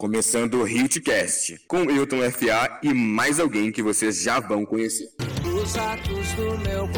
Começando 0.00 0.62
o 0.62 0.66
Hitcast, 0.66 1.60
com 1.68 1.82
Hilton 1.82 2.22
FA 2.30 2.80
e 2.82 2.94
mais 2.94 3.38
alguém 3.38 3.70
que 3.70 3.82
vocês 3.82 4.22
já 4.22 4.40
vão 4.40 4.64
conhecer. 4.64 5.10
Os 5.44 5.76
atos 5.76 6.32
do 6.32 6.58
meu 6.60 6.88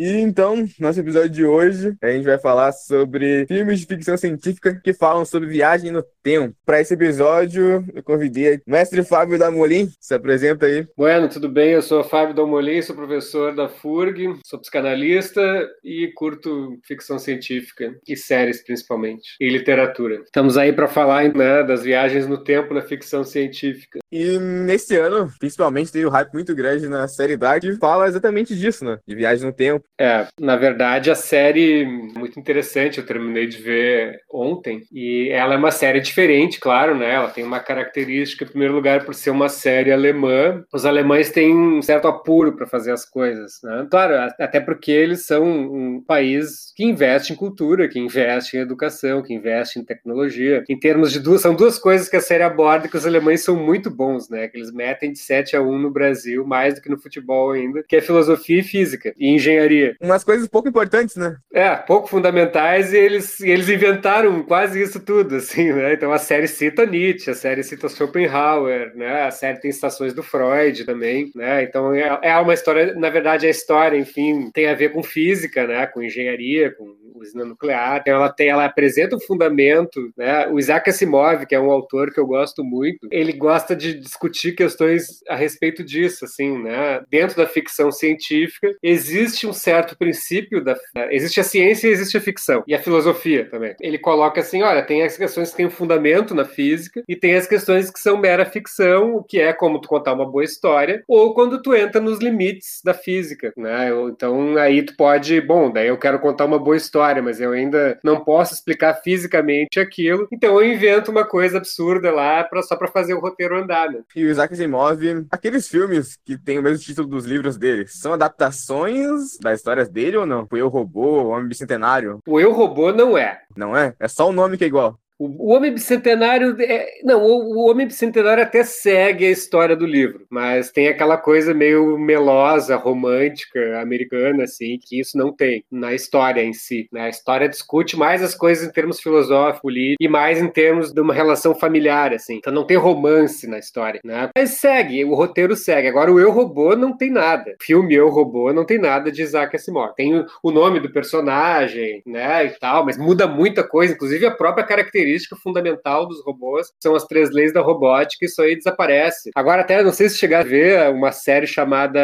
e 0.00 0.08
então, 0.18 0.64
nosso 0.78 1.00
episódio 1.00 1.30
de 1.30 1.44
hoje, 1.44 1.96
a 2.00 2.10
gente 2.10 2.24
vai 2.24 2.38
falar 2.38 2.70
sobre 2.72 3.46
filmes 3.46 3.80
de 3.80 3.86
ficção 3.86 4.16
científica 4.16 4.80
que 4.82 4.92
falam 4.92 5.24
sobre 5.24 5.48
viagem 5.48 5.90
no 5.90 6.04
tempo. 6.22 6.54
Para 6.64 6.80
esse 6.80 6.94
episódio, 6.94 7.84
eu 7.92 8.02
convidei 8.02 8.56
o 8.56 8.60
mestre 8.66 9.02
Fábio 9.02 9.38
Damolin. 9.38 9.90
Se 10.00 10.14
apresenta 10.14 10.66
aí. 10.66 10.86
Bueno, 10.96 11.28
tudo 11.28 11.48
bem? 11.48 11.70
Eu 11.70 11.82
sou 11.82 12.04
Fábio 12.04 12.34
Damolin, 12.34 12.80
sou 12.80 12.94
professor 12.94 13.54
da 13.54 13.68
FURG, 13.68 14.38
sou 14.44 14.60
psicanalista 14.60 15.68
e 15.82 16.12
curto 16.14 16.78
ficção 16.86 17.18
científica 17.18 17.98
e 18.06 18.16
séries 18.16 18.62
principalmente, 18.62 19.34
e 19.40 19.48
literatura. 19.48 20.22
Estamos 20.24 20.56
aí 20.56 20.72
para 20.72 20.86
falar 20.86 21.32
né, 21.34 21.64
das 21.64 21.82
viagens 21.82 22.26
no 22.26 22.38
tempo 22.44 22.72
na 22.72 22.82
ficção 22.82 23.24
científica. 23.24 23.98
E 24.12 24.38
nesse 24.38 24.96
ano, 24.96 25.30
principalmente, 25.38 25.92
teve 25.92 26.06
um 26.06 26.10
hype 26.10 26.32
muito 26.32 26.54
grande 26.54 26.88
na 26.88 27.08
série 27.08 27.36
Dark 27.36 27.62
que 27.62 27.76
fala 27.76 28.06
exatamente 28.06 28.56
disso, 28.56 28.84
né? 28.84 28.98
De 29.06 29.14
viagem 29.14 29.44
no 29.44 29.52
tempo. 29.52 29.87
É, 30.00 30.28
na 30.40 30.54
verdade, 30.54 31.10
a 31.10 31.14
série 31.16 31.82
é 31.82 31.84
muito 31.84 32.38
interessante, 32.38 32.98
eu 32.98 33.06
terminei 33.06 33.48
de 33.48 33.58
ver 33.60 34.20
ontem, 34.32 34.84
e 34.92 35.28
ela 35.32 35.54
é 35.54 35.56
uma 35.56 35.72
série 35.72 36.00
diferente, 36.00 36.60
claro, 36.60 36.96
né? 36.96 37.14
Ela 37.14 37.28
tem 37.30 37.42
uma 37.42 37.58
característica, 37.58 38.44
em 38.44 38.48
primeiro 38.48 38.74
lugar, 38.74 39.04
por 39.04 39.12
ser 39.12 39.30
uma 39.30 39.48
série 39.48 39.90
alemã. 39.90 40.64
Os 40.72 40.86
alemães 40.86 41.30
têm 41.32 41.52
um 41.52 41.82
certo 41.82 42.06
apuro 42.06 42.54
para 42.54 42.64
fazer 42.66 42.92
as 42.92 43.04
coisas, 43.04 43.58
né? 43.64 43.88
Claro, 43.90 44.14
até 44.38 44.60
porque 44.60 44.92
eles 44.92 45.26
são 45.26 45.44
um 45.44 46.00
país 46.06 46.72
que 46.76 46.84
investe 46.84 47.32
em 47.32 47.36
cultura, 47.36 47.88
que 47.88 47.98
investe 47.98 48.56
em 48.56 48.60
educação, 48.60 49.20
que 49.20 49.34
investe 49.34 49.80
em 49.80 49.84
tecnologia. 49.84 50.62
Em 50.68 50.78
termos 50.78 51.10
de 51.10 51.18
duas, 51.18 51.40
são 51.40 51.56
duas 51.56 51.76
coisas 51.76 52.08
que 52.08 52.16
a 52.16 52.20
série 52.20 52.44
aborda 52.44 52.86
que 52.88 52.96
os 52.96 53.06
alemães 53.06 53.42
são 53.42 53.56
muito 53.56 53.90
bons, 53.90 54.28
né? 54.30 54.46
Que 54.46 54.58
eles 54.58 54.70
metem 54.72 55.10
de 55.12 55.18
7 55.18 55.56
a 55.56 55.60
1 55.60 55.76
no 55.76 55.90
Brasil, 55.90 56.46
mais 56.46 56.74
do 56.74 56.80
que 56.80 56.88
no 56.88 56.98
futebol 57.00 57.50
ainda, 57.50 57.82
que 57.82 57.96
é 57.96 58.00
filosofia 58.00 58.60
e 58.60 58.62
física 58.62 59.12
e 59.18 59.28
engenharia. 59.34 59.77
Umas 60.00 60.24
coisas 60.24 60.48
pouco 60.48 60.68
importantes, 60.68 61.16
né? 61.16 61.36
É, 61.52 61.74
pouco 61.74 62.08
fundamentais 62.08 62.92
e 62.92 62.96
eles, 62.96 63.40
e 63.40 63.50
eles 63.50 63.68
inventaram 63.68 64.42
quase 64.42 64.80
isso 64.80 65.00
tudo, 65.00 65.36
assim, 65.36 65.72
né? 65.72 65.92
Então 65.94 66.12
a 66.12 66.18
série 66.18 66.48
cita 66.48 66.86
Nietzsche, 66.86 67.30
a 67.30 67.34
série 67.34 67.62
cita 67.62 67.88
Schopenhauer, 67.88 68.94
né? 68.96 69.22
A 69.24 69.30
série 69.30 69.60
tem 69.60 69.72
citações 69.72 70.12
do 70.12 70.22
Freud 70.22 70.84
também, 70.84 71.30
né? 71.34 71.62
Então 71.62 71.92
é, 71.94 72.18
é 72.22 72.36
uma 72.38 72.54
história, 72.54 72.94
na 72.94 73.10
verdade 73.10 73.46
a 73.46 73.50
história, 73.50 73.96
enfim, 73.96 74.50
tem 74.52 74.68
a 74.68 74.74
ver 74.74 74.92
com 74.92 75.02
física, 75.02 75.66
né? 75.66 75.86
Com 75.86 76.02
engenharia, 76.02 76.70
com 76.74 76.96
usina 77.22 77.44
nuclear. 77.44 78.02
Ela 78.06 78.28
tem, 78.30 78.48
ela 78.48 78.64
apresenta 78.64 79.16
o 79.16 79.20
fundamento, 79.20 80.12
né? 80.16 80.46
O 80.48 80.58
Isaac 80.58 80.88
Asimov, 80.88 81.46
que 81.46 81.54
é 81.54 81.60
um 81.60 81.70
autor 81.70 82.12
que 82.12 82.20
eu 82.20 82.26
gosto 82.26 82.64
muito, 82.64 83.08
ele 83.10 83.32
gosta 83.32 83.74
de 83.74 83.94
discutir 83.94 84.52
questões 84.52 85.22
a 85.28 85.34
respeito 85.34 85.84
disso, 85.84 86.24
assim, 86.24 86.58
né? 86.62 87.02
Dentro 87.10 87.36
da 87.36 87.46
ficção 87.46 87.90
científica 87.90 88.74
existe 88.82 89.46
um 89.46 89.52
certo 89.52 89.96
princípio 89.96 90.62
da 90.62 90.76
existe 91.10 91.40
a 91.40 91.44
ciência 91.44 91.88
e 91.88 91.90
existe 91.90 92.16
a 92.16 92.20
ficção 92.20 92.62
e 92.66 92.74
a 92.74 92.78
filosofia 92.78 93.48
também. 93.50 93.74
Ele 93.80 93.98
coloca 93.98 94.40
assim, 94.40 94.62
olha, 94.62 94.82
tem 94.82 95.02
as 95.02 95.16
questões 95.16 95.50
que 95.50 95.56
têm 95.56 95.66
um 95.66 95.70
fundamento 95.70 96.34
na 96.34 96.44
física 96.44 97.02
e 97.08 97.16
tem 97.16 97.34
as 97.34 97.46
questões 97.46 97.90
que 97.90 97.98
são 97.98 98.18
mera 98.18 98.44
ficção, 98.44 99.16
o 99.16 99.22
que 99.22 99.40
é 99.40 99.52
como 99.52 99.80
tu 99.80 99.88
contar 99.88 100.12
uma 100.12 100.28
boa 100.28 100.44
história, 100.44 101.02
ou 101.06 101.34
quando 101.34 101.60
tu 101.60 101.74
entra 101.74 102.00
nos 102.00 102.18
limites 102.18 102.80
da 102.84 102.94
física, 102.94 103.52
né? 103.56 103.90
Então 104.08 104.56
aí 104.56 104.82
tu 104.82 104.94
pode, 104.96 105.40
bom, 105.40 105.70
daí 105.70 105.88
eu 105.88 105.98
quero 105.98 106.18
contar 106.18 106.44
uma 106.44 106.58
boa 106.58 106.76
história 106.76 107.07
história, 107.08 107.22
mas 107.22 107.40
eu 107.40 107.52
ainda 107.52 107.98
não 108.04 108.22
posso 108.22 108.54
explicar 108.54 108.94
fisicamente 109.02 109.80
aquilo. 109.80 110.28
Então 110.32 110.60
eu 110.60 110.72
invento 110.72 111.10
uma 111.10 111.24
coisa 111.24 111.58
absurda 111.58 112.10
lá 112.10 112.44
pra, 112.44 112.62
só 112.62 112.76
para 112.76 112.88
fazer 112.88 113.14
o 113.14 113.20
roteiro 113.20 113.56
andar, 113.56 113.90
né? 113.90 114.00
E 114.14 114.24
o 114.24 114.30
Isaac 114.30 114.52
Asimov, 114.52 115.00
aqueles 115.30 115.68
filmes 115.68 116.18
que 116.24 116.36
tem 116.36 116.58
o 116.58 116.62
mesmo 116.62 116.84
título 116.84 117.08
dos 117.08 117.24
livros 117.24 117.56
dele, 117.56 117.86
são 117.86 118.12
adaptações 118.12 119.38
das 119.40 119.58
histórias 119.58 119.88
dele 119.88 120.16
ou 120.16 120.26
não? 120.26 120.46
O 120.50 120.56
Eu 120.56 120.68
Robô, 120.68 121.22
o 121.22 121.28
Homem 121.28 121.48
Bicentenário? 121.48 122.18
O 122.26 122.38
Eu 122.38 122.52
Robô 122.52 122.92
não 122.92 123.16
é. 123.16 123.40
Não 123.56 123.76
é? 123.76 123.94
É 123.98 124.08
só 124.08 124.28
o 124.28 124.32
nome 124.32 124.56
que 124.58 124.64
é 124.64 124.68
igual. 124.68 124.98
O, 125.18 125.52
Homem 125.52 125.72
Bicentenário. 125.72 126.56
É, 126.60 127.00
não, 127.02 127.24
o, 127.24 127.68
Homem 127.68 127.86
Bicentenário 127.86 128.42
até 128.42 128.62
segue 128.62 129.26
a 129.26 129.30
história 129.30 129.74
do 129.74 129.84
livro, 129.84 130.24
mas 130.30 130.70
tem 130.70 130.88
aquela 130.88 131.16
coisa 131.16 131.52
meio 131.52 131.98
melosa, 131.98 132.76
romântica, 132.76 133.80
americana, 133.80 134.44
assim, 134.44 134.78
que 134.80 135.00
isso 135.00 135.18
não 135.18 135.32
tem 135.32 135.64
na 135.70 135.92
história 135.92 136.42
em 136.42 136.52
si. 136.52 136.88
Né? 136.92 137.02
A 137.02 137.08
história 137.08 137.48
discute 137.48 137.96
mais 137.96 138.22
as 138.22 138.34
coisas 138.34 138.66
em 138.66 138.72
termos 138.72 139.00
filosóficos 139.00 139.74
e 140.00 140.08
mais 140.08 140.40
em 140.40 140.48
termos 140.48 140.92
de 140.92 141.00
uma 141.00 141.12
relação 141.12 141.54
familiar, 141.54 142.12
assim. 142.12 142.36
Então 142.36 142.52
não 142.52 142.64
tem 142.64 142.76
romance 142.76 143.46
na 143.48 143.58
história, 143.58 144.00
né? 144.04 144.30
Mas 144.36 144.50
segue, 144.50 145.04
o 145.04 145.14
roteiro 145.14 145.56
segue. 145.56 145.88
Agora 145.88 146.12
o 146.12 146.20
Eu 146.20 146.30
Robô 146.30 146.76
não 146.76 146.96
tem 146.96 147.10
nada. 147.10 147.56
O 147.60 147.64
filme 147.64 147.94
Eu 147.94 148.08
Robô 148.08 148.52
não 148.52 148.64
tem 148.64 148.78
nada 148.78 149.10
de 149.10 149.22
Isaac 149.22 149.56
Asimov. 149.56 149.94
Tem 149.96 150.16
o, 150.16 150.26
o 150.42 150.50
nome 150.50 150.78
do 150.80 150.90
personagem, 150.90 152.02
né, 152.06 152.46
e 152.46 152.50
tal, 152.58 152.84
mas 152.84 152.96
muda 152.96 153.26
muita 153.26 153.64
coisa, 153.64 153.92
inclusive 153.92 154.26
a 154.26 154.30
própria 154.30 154.64
característica 154.64 155.07
característica 155.08 155.36
fundamental 155.36 156.06
dos 156.06 156.22
robôs 156.24 156.68
são 156.80 156.94
as 156.94 157.04
três 157.04 157.30
leis 157.30 157.52
da 157.52 157.60
robótica, 157.60 158.26
isso 158.26 158.42
aí 158.42 158.56
desaparece. 158.56 159.30
Agora, 159.34 159.62
até 159.62 159.82
não 159.82 159.92
sei 159.92 160.08
se 160.08 160.18
chegar 160.18 160.40
a 160.40 160.44
ver 160.44 160.90
uma 160.90 161.12
série 161.12 161.46
chamada 161.46 162.00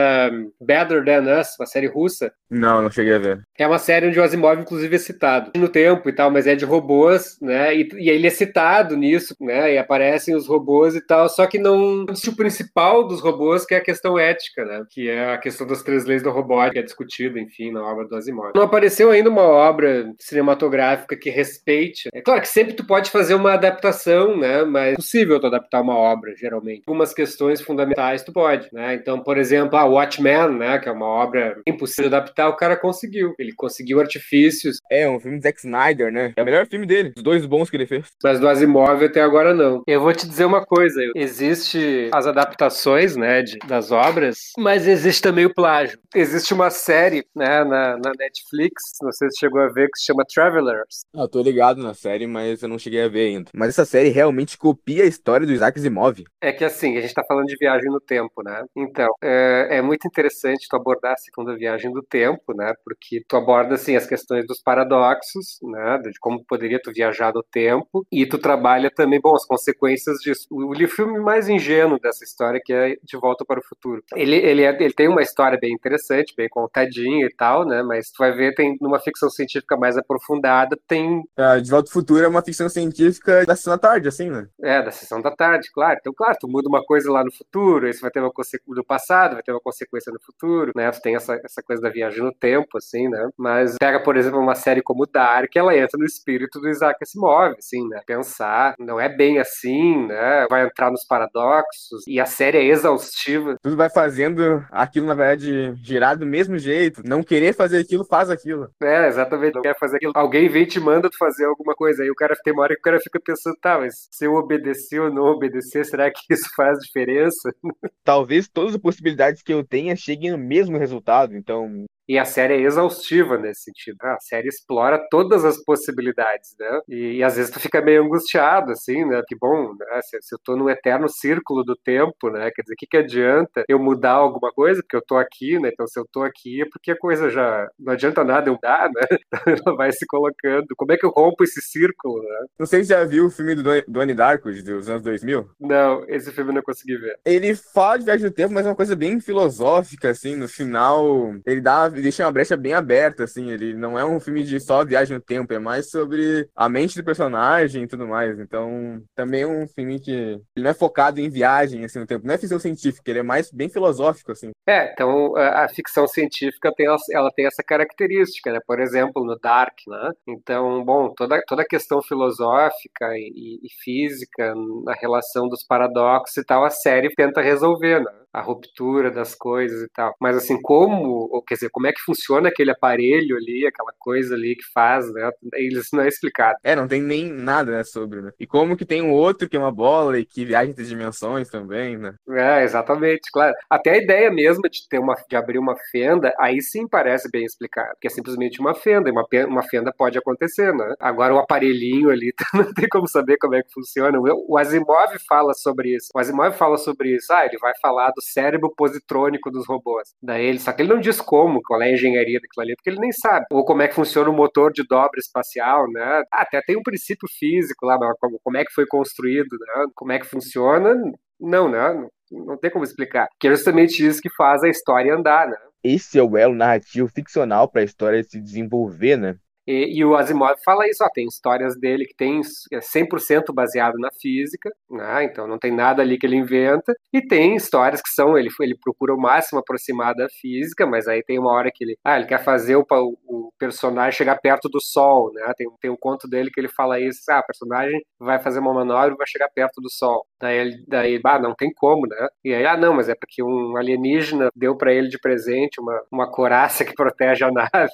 Better 0.60 1.04
Than 1.04 1.40
Us, 1.40 1.48
uma 1.58 1.66
série 1.66 1.86
russa. 1.86 2.32
Não, 2.50 2.82
não 2.82 2.90
cheguei 2.90 3.14
a 3.14 3.18
ver. 3.18 3.42
É 3.58 3.66
uma 3.66 3.78
série 3.78 4.06
onde 4.06 4.18
o 4.18 4.22
Asimov, 4.22 4.60
inclusive, 4.60 4.94
é 4.94 4.98
citado 4.98 5.50
no 5.56 5.68
tempo 5.68 6.08
e 6.08 6.12
tal, 6.12 6.30
mas 6.30 6.46
é 6.46 6.54
de 6.54 6.64
robôs, 6.64 7.38
né? 7.40 7.74
E, 7.74 7.88
e 7.94 8.08
ele 8.08 8.26
é 8.26 8.30
citado 8.30 8.96
nisso, 8.96 9.34
né? 9.40 9.74
E 9.74 9.78
aparecem 9.78 10.34
os 10.34 10.46
robôs 10.46 10.94
e 10.94 11.00
tal, 11.00 11.28
só 11.28 11.46
que 11.46 11.58
não 11.58 12.04
o 12.04 12.36
principal 12.36 13.06
dos 13.06 13.20
robôs, 13.20 13.64
que 13.66 13.74
é 13.74 13.78
a 13.78 13.84
questão 13.84 14.18
ética, 14.18 14.64
né? 14.64 14.84
Que 14.90 15.08
é 15.08 15.34
a 15.34 15.38
questão 15.38 15.66
das 15.66 15.82
três 15.82 16.04
leis 16.04 16.22
da 16.22 16.30
robótica, 16.30 16.74
que 16.74 16.78
é 16.78 16.82
discutida, 16.82 17.40
enfim, 17.40 17.72
na 17.72 17.82
obra 17.82 18.06
do 18.06 18.16
Asimov. 18.16 18.52
Não 18.54 18.62
apareceu 18.62 19.10
ainda 19.10 19.28
uma 19.28 19.42
obra 19.42 20.12
cinematográfica 20.18 21.16
que 21.16 21.30
respeite. 21.30 22.08
É 22.14 22.20
claro 22.20 22.40
que 22.40 22.48
sempre 22.48 22.74
tu 22.74 22.86
pode 22.86 22.93
fazer 23.10 23.34
uma 23.34 23.54
adaptação, 23.54 24.36
né? 24.36 24.64
Mas 24.64 24.92
é 24.92 24.96
possível 24.96 25.40
tu 25.40 25.46
adaptar 25.46 25.80
uma 25.80 25.96
obra, 25.96 26.34
geralmente. 26.36 26.82
Algumas 26.86 27.12
questões 27.12 27.60
fundamentais 27.60 28.22
tu 28.22 28.32
pode, 28.32 28.68
né? 28.72 28.94
Então, 28.94 29.20
por 29.20 29.38
exemplo, 29.38 29.78
a 29.78 29.84
Watchmen, 29.84 30.58
né? 30.58 30.78
Que 30.78 30.88
é 30.88 30.92
uma 30.92 31.06
obra 31.06 31.60
impossível 31.66 32.10
de 32.10 32.16
adaptar, 32.16 32.48
o 32.48 32.56
cara 32.56 32.76
conseguiu. 32.76 33.34
Ele 33.38 33.52
conseguiu 33.52 34.00
artifícios. 34.00 34.78
É, 34.90 35.08
um 35.08 35.20
filme 35.20 35.38
do 35.38 35.42
Zack 35.42 35.58
Snyder, 35.58 36.12
né? 36.12 36.32
É 36.36 36.42
o 36.42 36.44
melhor 36.44 36.66
filme 36.66 36.86
dele, 36.86 37.12
os 37.16 37.22
dois 37.22 37.44
bons 37.46 37.70
que 37.70 37.76
ele 37.76 37.86
fez. 37.86 38.06
Mas 38.22 38.40
do 38.40 38.48
Asimov 38.48 39.04
até 39.04 39.20
agora 39.20 39.54
não. 39.54 39.82
Eu 39.86 40.00
vou 40.00 40.12
te 40.12 40.26
dizer 40.26 40.44
uma 40.44 40.64
coisa, 40.64 41.00
existe 41.14 42.08
as 42.12 42.26
adaptações, 42.26 43.16
né, 43.16 43.42
de, 43.42 43.58
das 43.66 43.90
obras, 43.90 44.52
mas 44.58 44.86
existe 44.86 45.22
também 45.22 45.46
o 45.46 45.54
plágio. 45.54 45.98
Existe 46.14 46.52
uma 46.52 46.70
série, 46.70 47.24
né, 47.34 47.64
na, 47.64 47.96
na 47.96 48.12
Netflix, 48.18 48.82
não 49.02 49.12
sei 49.12 49.28
se 49.30 49.38
chegou 49.38 49.60
a 49.60 49.68
ver, 49.68 49.88
que 49.90 49.98
se 49.98 50.06
chama 50.06 50.24
Travelers. 50.24 51.00
Ah, 51.14 51.28
tô 51.28 51.40
ligado 51.42 51.82
na 51.82 51.94
série, 51.94 52.26
mas 52.26 52.62
eu 52.62 52.68
não 52.68 52.78
cheguei 52.84 53.02
a 53.02 53.08
ver 53.08 53.28
ainda. 53.28 53.50
Mas 53.54 53.70
essa 53.70 53.84
série 53.84 54.08
realmente 54.08 54.56
copia 54.56 55.04
a 55.04 55.06
história 55.06 55.46
do 55.46 55.52
Isaac 55.52 55.78
Asimov. 55.78 56.24
É 56.40 56.52
que 56.52 56.64
assim, 56.64 56.96
a 56.96 57.00
gente 57.00 57.14
tá 57.14 57.24
falando 57.26 57.46
de 57.46 57.56
viagem 57.56 57.90
no 57.90 58.00
tempo, 58.00 58.42
né? 58.42 58.64
Então, 58.76 59.08
é, 59.22 59.78
é 59.78 59.82
muito 59.82 60.06
interessante 60.06 60.66
tu 60.68 60.76
abordar 60.76 61.12
a 61.12 61.16
segunda 61.16 61.56
viagem 61.56 61.92
do 61.92 62.02
tempo, 62.02 62.54
né? 62.54 62.72
Porque 62.84 63.22
tu 63.28 63.36
aborda, 63.36 63.74
assim, 63.74 63.96
as 63.96 64.06
questões 64.06 64.46
dos 64.46 64.60
paradoxos, 64.60 65.58
né? 65.62 65.98
De 65.98 66.18
como 66.20 66.44
poderia 66.44 66.80
tu 66.80 66.92
viajar 66.92 67.32
no 67.32 67.42
tempo. 67.42 68.06
E 68.12 68.26
tu 68.26 68.38
trabalha 68.38 68.90
também, 68.90 69.20
bom, 69.20 69.34
as 69.34 69.46
consequências 69.46 70.18
disso. 70.18 70.46
O, 70.50 70.72
o 70.72 70.88
filme 70.88 71.18
mais 71.18 71.48
ingênuo 71.48 71.98
dessa 71.98 72.24
história, 72.24 72.60
que 72.62 72.72
é 72.72 72.96
De 73.02 73.18
Volta 73.18 73.44
para 73.44 73.60
o 73.60 73.64
Futuro. 73.64 74.02
Ele, 74.14 74.36
ele, 74.36 74.62
é, 74.62 74.76
ele 74.82 74.92
tem 74.92 75.08
uma 75.08 75.22
história 75.22 75.58
bem 75.58 75.72
interessante, 75.72 76.34
bem 76.36 76.48
contadinha 76.48 77.26
e 77.26 77.34
tal, 77.34 77.64
né? 77.64 77.82
Mas 77.82 78.10
tu 78.10 78.18
vai 78.18 78.32
ver, 78.32 78.54
tem 78.54 78.76
numa 78.80 79.00
ficção 79.00 79.30
científica 79.30 79.76
mais 79.76 79.96
aprofundada, 79.96 80.78
tem... 80.86 81.22
É, 81.36 81.60
de 81.60 81.70
Volta 81.70 81.88
ao 81.88 81.92
Futuro 81.92 82.24
é 82.24 82.28
uma 82.28 82.42
ficção 82.42 82.68
científica 82.74 83.44
da 83.46 83.56
sessão 83.56 83.72
da 83.74 83.78
tarde, 83.78 84.08
assim, 84.08 84.30
né? 84.30 84.46
É, 84.62 84.82
da 84.82 84.90
sessão 84.90 85.20
da 85.20 85.30
tarde, 85.30 85.70
claro. 85.72 85.96
Então, 86.00 86.12
claro, 86.12 86.36
tu 86.40 86.48
muda 86.48 86.68
uma 86.68 86.84
coisa 86.84 87.10
lá 87.10 87.24
no 87.24 87.32
futuro, 87.32 87.88
isso 87.88 88.00
vai 88.00 88.10
ter 88.10 88.20
uma 88.20 88.32
consequência 88.32 88.74
do 88.74 88.84
passado, 88.84 89.34
vai 89.34 89.42
ter 89.42 89.52
uma 89.52 89.60
consequência 89.60 90.12
no 90.12 90.20
futuro, 90.20 90.72
né? 90.74 90.90
Tu 90.90 91.00
tem 91.00 91.16
essa, 91.16 91.40
essa 91.44 91.62
coisa 91.62 91.80
da 91.80 91.90
viagem 91.90 92.22
no 92.22 92.32
tempo, 92.32 92.76
assim, 92.76 93.08
né? 93.08 93.28
Mas 93.38 93.76
pega, 93.78 94.00
por 94.00 94.16
exemplo, 94.16 94.40
uma 94.40 94.54
série 94.54 94.82
como 94.82 95.06
Dark, 95.06 95.54
ela 95.54 95.76
entra 95.76 95.98
no 95.98 96.04
espírito 96.04 96.60
do 96.60 96.68
Isaac 96.68 96.98
Asimov, 97.02 97.54
assim, 97.58 97.86
né? 97.88 98.00
Pensar, 98.06 98.74
não 98.78 98.98
é 98.98 99.08
bem 99.08 99.38
assim, 99.38 100.06
né? 100.06 100.46
Vai 100.50 100.64
entrar 100.66 100.90
nos 100.90 101.04
paradoxos, 101.04 102.04
e 102.06 102.20
a 102.20 102.26
série 102.26 102.58
é 102.58 102.64
exaustiva. 102.64 103.56
Tudo 103.62 103.76
vai 103.76 103.90
fazendo 103.90 104.64
aquilo, 104.70 105.06
na 105.06 105.14
verdade, 105.14 105.74
girar 105.82 106.16
do 106.16 106.26
mesmo 106.26 106.58
jeito. 106.58 107.02
Não 107.04 107.22
querer 107.22 107.54
fazer 107.54 107.78
aquilo, 107.78 108.04
faz 108.04 108.30
aquilo. 108.30 108.68
É, 108.82 109.08
exatamente. 109.08 109.54
Não 109.54 109.62
quer 109.62 109.78
fazer 109.78 109.96
aquilo. 109.96 110.12
Alguém 110.14 110.48
vem 110.48 110.64
e 110.64 110.66
te 110.66 110.80
manda 110.80 111.10
tu 111.10 111.16
fazer 111.18 111.44
alguma 111.44 111.74
coisa, 111.74 112.02
aí 112.02 112.10
o 112.10 112.14
cara 112.14 112.34
tem 112.42 112.52
uma 112.52 112.63
hora 112.64 112.74
que 112.74 112.80
o 112.80 112.82
cara 112.82 113.00
fica 113.00 113.20
pensando, 113.20 113.56
tá, 113.60 113.78
mas 113.78 114.08
se 114.10 114.26
eu 114.26 114.34
obedecer 114.34 115.00
ou 115.00 115.12
não 115.12 115.24
obedecer, 115.24 115.84
será 115.84 116.10
que 116.10 116.20
isso 116.32 116.48
faz 116.56 116.78
diferença? 116.78 117.54
Talvez 118.02 118.48
todas 118.48 118.74
as 118.74 118.80
possibilidades 118.80 119.42
que 119.42 119.52
eu 119.52 119.64
tenha 119.64 119.96
cheguem 119.96 120.30
no 120.32 120.38
mesmo 120.38 120.78
resultado, 120.78 121.36
então 121.36 121.84
E 122.08 122.18
a 122.18 122.24
série 122.24 122.54
é 122.54 122.60
exaustiva 122.60 123.38
nesse 123.38 123.62
sentido. 123.62 123.96
Né? 124.02 124.10
A 124.10 124.20
série 124.20 124.48
explora 124.48 124.98
todas 125.10 125.44
as 125.44 125.62
possibilidades, 125.64 126.54
né? 126.58 126.80
E, 126.88 127.16
e, 127.16 127.22
às 127.22 127.36
vezes 127.36 127.50
tu 127.50 127.58
fica 127.60 127.80
meio 127.80 128.04
angustiado, 128.04 128.72
assim, 128.72 129.04
né? 129.04 129.22
Que 129.26 129.36
bom, 129.36 129.74
né? 129.74 130.00
se, 130.02 130.18
se, 130.20 130.34
eu 130.34 130.38
tô 130.44 130.56
no 130.56 130.68
eterno 130.68 131.08
círculo 131.08 131.64
do 131.64 131.76
tempo, 131.76 132.30
né? 132.30 132.50
Quer 132.54 132.62
dizer, 132.62 132.74
o 132.74 132.76
que, 132.76 132.86
que 132.86 132.96
adianta 132.96 133.64
eu 133.68 133.78
mudar 133.78 134.12
alguma 134.12 134.52
coisa? 134.52 134.82
Porque 134.82 134.96
eu 134.96 135.04
tô 135.06 135.16
aqui, 135.16 135.58
né? 135.58 135.70
Então 135.72 135.86
se 135.86 135.98
eu 135.98 136.06
tô 136.12 136.22
aqui 136.22 136.62
é 136.62 136.66
porque 136.70 136.90
a 136.90 136.98
coisa 136.98 137.30
já... 137.30 137.68
Não 137.78 137.92
adianta 137.92 138.22
nada 138.22 138.50
eu 138.50 138.58
dar, 138.60 138.90
né? 138.90 139.18
Ela 139.66 139.76
vai 139.76 139.92
se 139.92 140.04
colocando. 140.06 140.66
Como 140.76 140.92
é 140.92 140.96
que 140.96 141.06
eu 141.06 141.10
rompo 141.10 141.44
esse 141.44 141.60
círculo, 141.60 142.22
né? 142.22 142.46
Não 142.58 142.66
sei 142.66 142.82
se 142.82 142.90
já 142.90 143.04
viu 143.04 143.26
o 143.26 143.30
filme 143.30 143.54
do 143.54 143.62
Donnie 143.88 144.14
Darko, 144.14 144.50
dos 144.50 144.88
anos 144.88 145.02
2000. 145.02 145.48
Não, 145.60 146.04
esse 146.08 146.30
filme 146.32 146.50
eu 146.50 146.54
não 146.54 146.62
consegui 146.62 146.96
ver. 146.96 147.18
Ele 147.24 147.54
fala 147.54 147.98
de 147.98 148.04
viagem 148.04 148.26
no 148.26 148.32
tempo, 148.32 148.52
mas 148.52 148.66
é 148.66 148.68
uma 148.68 148.76
coisa 148.76 148.94
bem 148.94 149.20
filosófica, 149.20 150.10
assim. 150.10 150.36
No 150.36 150.48
final, 150.48 151.34
ele 151.46 151.60
dá, 151.60 151.88
deixa 152.02 152.24
uma 152.24 152.32
brecha 152.32 152.56
bem 152.56 152.74
aberta, 152.74 153.24
assim. 153.24 153.50
Ele 153.50 153.74
não 153.74 153.98
é 153.98 154.04
um 154.04 154.20
filme 154.20 154.42
de 154.42 154.58
só 154.60 154.84
viagem 154.84 155.16
no 155.16 155.22
tempo, 155.22 155.52
é 155.52 155.58
mais 155.58 155.90
sobre 155.90 156.48
a 156.54 156.68
mente 156.68 156.96
do 156.96 157.04
personagem 157.04 157.84
e 157.84 157.86
tudo 157.86 158.06
mais. 158.06 158.38
Então, 158.38 159.02
também 159.14 159.42
é 159.42 159.46
um 159.46 159.66
filme 159.68 160.00
que 160.00 160.10
ele 160.10 160.40
não 160.56 160.70
é 160.70 160.74
focado 160.74 161.20
em 161.20 161.28
viagem, 161.28 161.84
assim, 161.84 161.98
no 161.98 162.06
tempo. 162.06 162.26
Não 162.26 162.34
é 162.34 162.38
ficção 162.38 162.58
científica, 162.58 163.10
ele 163.10 163.20
é 163.20 163.22
mais 163.22 163.50
bem 163.50 163.68
filosófico, 163.68 164.32
assim. 164.32 164.50
É, 164.66 164.92
então 164.92 165.36
a, 165.36 165.68
ficção 165.68 166.06
científica 166.06 166.72
tem, 166.74 166.86
ela 167.12 167.30
tem 167.30 167.46
essa 167.46 167.62
característica, 167.62 168.52
né? 168.52 168.60
Por 168.66 168.80
exemplo, 168.80 169.24
no 169.24 169.38
Dark, 169.38 169.76
né? 169.86 170.10
Então, 170.26 170.84
bom, 170.84 171.12
toda, 171.14 171.42
toda 171.46 171.62
a 171.62 171.66
questão 171.66 172.02
filosófica 172.02 173.14
e, 173.16 173.60
e 173.62 173.68
física 173.82 174.54
na 174.84 174.94
relação 174.94 175.48
dos 175.48 175.64
paradoxos 175.64 176.36
e 176.36 176.44
tal, 176.44 176.64
a 176.64 176.70
série 176.70 177.14
tenta 177.14 177.40
resolver, 177.40 178.00
né? 178.00 178.23
A 178.34 178.40
ruptura 178.40 179.12
das 179.12 179.32
coisas 179.32 179.80
e 179.80 179.88
tal. 179.88 180.12
Mas 180.20 180.36
assim, 180.36 180.60
como, 180.60 181.28
ou 181.30 181.40
quer 181.40 181.54
dizer, 181.54 181.70
como 181.70 181.86
é 181.86 181.92
que 181.92 182.00
funciona 182.00 182.48
aquele 182.48 182.72
aparelho 182.72 183.36
ali, 183.36 183.64
aquela 183.64 183.92
coisa 183.98 184.34
ali 184.34 184.56
que 184.56 184.64
faz, 184.74 185.10
né? 185.12 185.30
Isso 185.56 185.94
não 185.94 186.02
é 186.02 186.08
explicado. 186.08 186.58
É, 186.64 186.74
não 186.74 186.88
tem 186.88 187.00
nem 187.00 187.32
nada 187.32 187.70
né, 187.70 187.84
sobre, 187.84 188.20
né? 188.20 188.32
E 188.38 188.46
como 188.46 188.76
que 188.76 188.84
tem 188.84 189.00
um 189.00 189.12
outro 189.12 189.48
que 189.48 189.56
é 189.56 189.60
uma 189.60 189.70
bola 189.70 190.18
e 190.18 190.24
que 190.24 190.44
viaja 190.44 190.68
entre 190.68 190.84
dimensões 190.84 191.48
também, 191.48 191.96
né? 191.96 192.14
É, 192.30 192.64
exatamente, 192.64 193.30
claro. 193.32 193.54
Até 193.70 193.92
a 193.92 193.98
ideia 193.98 194.30
mesmo 194.32 194.62
de 194.68 194.88
ter 194.88 194.98
uma, 194.98 195.14
de 195.14 195.36
abrir 195.36 195.58
uma 195.58 195.76
fenda, 195.92 196.34
aí 196.40 196.60
sim 196.60 196.88
parece 196.88 197.30
bem 197.30 197.44
explicado, 197.44 197.94
que 198.00 198.08
é 198.08 198.10
simplesmente 198.10 198.60
uma 198.60 198.74
fenda, 198.74 199.08
e 199.08 199.12
uma, 199.12 199.24
uma 199.46 199.62
fenda 199.62 199.92
pode 199.96 200.18
acontecer, 200.18 200.74
né? 200.74 200.94
Agora 200.98 201.34
o 201.34 201.38
aparelhinho 201.38 202.10
ali, 202.10 202.34
não 202.52 202.74
tem 202.74 202.88
como 202.88 203.06
saber 203.08 203.36
como 203.38 203.54
é 203.54 203.62
que 203.62 203.72
funciona. 203.72 204.18
O 204.48 204.58
Asimov 204.58 205.14
fala 205.28 205.54
sobre 205.54 205.94
isso. 205.94 206.08
O 206.12 206.18
Asimov 206.18 206.56
fala 206.56 206.76
sobre 206.76 207.14
isso. 207.14 207.32
Ah, 207.32 207.46
ele 207.46 207.58
vai 207.58 207.72
falar 207.80 208.10
do 208.10 208.23
cérebro 208.32 208.72
positrônico 208.76 209.50
dos 209.50 209.66
robôs. 209.66 210.08
Daí 210.22 210.46
ele, 210.46 210.58
só 210.58 210.72
que 210.72 210.82
ele 210.82 210.92
não 210.92 211.00
diz 211.00 211.20
como, 211.20 211.60
qual 211.62 211.82
é 211.82 211.86
a 211.86 211.92
engenharia 211.92 212.40
daquilo 212.40 212.64
ali, 212.64 212.76
porque 212.76 212.90
ele 212.90 213.00
nem 213.00 213.12
sabe. 213.12 213.46
Ou 213.50 213.64
como 213.64 213.82
é 213.82 213.88
que 213.88 213.94
funciona 213.94 214.30
o 214.30 214.34
motor 214.34 214.72
de 214.72 214.84
dobra 214.86 215.18
espacial, 215.18 215.90
né? 215.90 216.22
Até 216.32 216.60
tem 216.62 216.76
um 216.76 216.82
princípio 216.82 217.28
físico 217.38 217.86
lá, 217.86 217.98
como, 218.20 218.38
como 218.42 218.56
é 218.56 218.64
que 218.64 218.72
foi 218.72 218.86
construído, 218.86 219.56
né? 219.58 219.86
Como 219.94 220.12
é 220.12 220.18
que 220.18 220.26
funciona? 220.26 220.94
Não, 221.40 221.68
né? 221.68 222.06
Não 222.30 222.56
tem 222.56 222.70
como 222.70 222.84
explicar. 222.84 223.28
Que 223.38 223.48
é 223.48 223.50
justamente 223.50 224.04
isso 224.04 224.20
que 224.20 224.30
faz 224.34 224.62
a 224.62 224.68
história 224.68 225.14
andar, 225.14 225.48
né? 225.48 225.56
Esse 225.82 226.18
é 226.18 226.22
o 226.22 226.36
elo 226.36 226.54
narrativo 226.54 227.08
ficcional 227.08 227.68
para 227.68 227.82
a 227.82 227.84
história 227.84 228.24
se 228.24 228.40
desenvolver, 228.40 229.18
né? 229.18 229.36
E, 229.66 229.98
e, 229.98 230.04
o 230.04 230.14
Asimov 230.14 230.56
fala 230.62 230.86
isso, 230.88 231.02
ó, 231.02 231.08
tem 231.08 231.26
histórias 231.26 231.78
dele 231.78 232.04
que 232.04 232.14
tem 232.14 232.40
100% 232.40 233.50
é 233.50 233.52
baseado 233.52 233.98
na 233.98 234.10
física, 234.20 234.70
né, 234.90 235.24
então 235.24 235.46
não 235.46 235.58
tem 235.58 235.72
nada 235.72 236.02
ali 236.02 236.18
que 236.18 236.26
ele 236.26 236.36
inventa, 236.36 236.94
e 237.12 237.22
tem 237.26 237.56
histórias 237.56 238.02
que 238.02 238.10
são, 238.10 238.36
ele, 238.36 238.50
ele 238.60 238.76
procura 238.76 239.14
o 239.14 239.20
máximo 239.20 239.58
aproximar 239.58 240.14
da 240.14 240.28
física, 240.28 240.86
mas 240.86 241.08
aí 241.08 241.22
tem 241.22 241.38
uma 241.38 241.50
hora 241.50 241.70
que 241.72 241.82
ele, 241.82 241.96
ah, 242.04 242.16
ele 242.16 242.26
quer 242.26 242.44
fazer 242.44 242.76
o, 242.76 242.84
o 243.26 243.50
personagem 243.58 244.12
chegar 244.12 244.38
perto 244.38 244.68
do 244.68 244.80
sol, 244.80 245.32
né, 245.32 245.50
tem, 245.56 245.66
tem 245.80 245.90
um 245.90 245.96
conto 245.96 246.28
dele 246.28 246.50
que 246.50 246.60
ele 246.60 246.68
fala 246.68 247.00
isso, 247.00 247.20
ah, 247.30 247.40
o 247.40 247.46
personagem 247.46 248.04
vai 248.18 248.38
fazer 248.38 248.58
uma 248.60 248.74
manobra 248.74 249.14
e 249.14 249.16
vai 249.16 249.26
chegar 249.26 249.48
perto 249.48 249.80
do 249.80 249.90
sol, 249.90 250.26
daí 250.38 250.58
ele, 250.58 250.84
daí, 250.86 251.20
ah, 251.24 251.38
não 251.38 251.54
tem 251.54 251.72
como, 251.72 252.06
né, 252.06 252.28
e 252.44 252.52
aí, 252.52 252.66
ah, 252.66 252.76
não, 252.76 252.92
mas 252.92 253.08
é 253.08 253.14
porque 253.14 253.42
um 253.42 253.76
alienígena 253.78 254.50
deu 254.54 254.76
para 254.76 254.92
ele 254.92 255.08
de 255.08 255.18
presente 255.18 255.80
uma, 255.80 256.02
uma 256.12 256.30
coraça 256.30 256.84
que 256.84 256.92
protege 256.94 257.44
a 257.44 257.50
nave, 257.50 257.92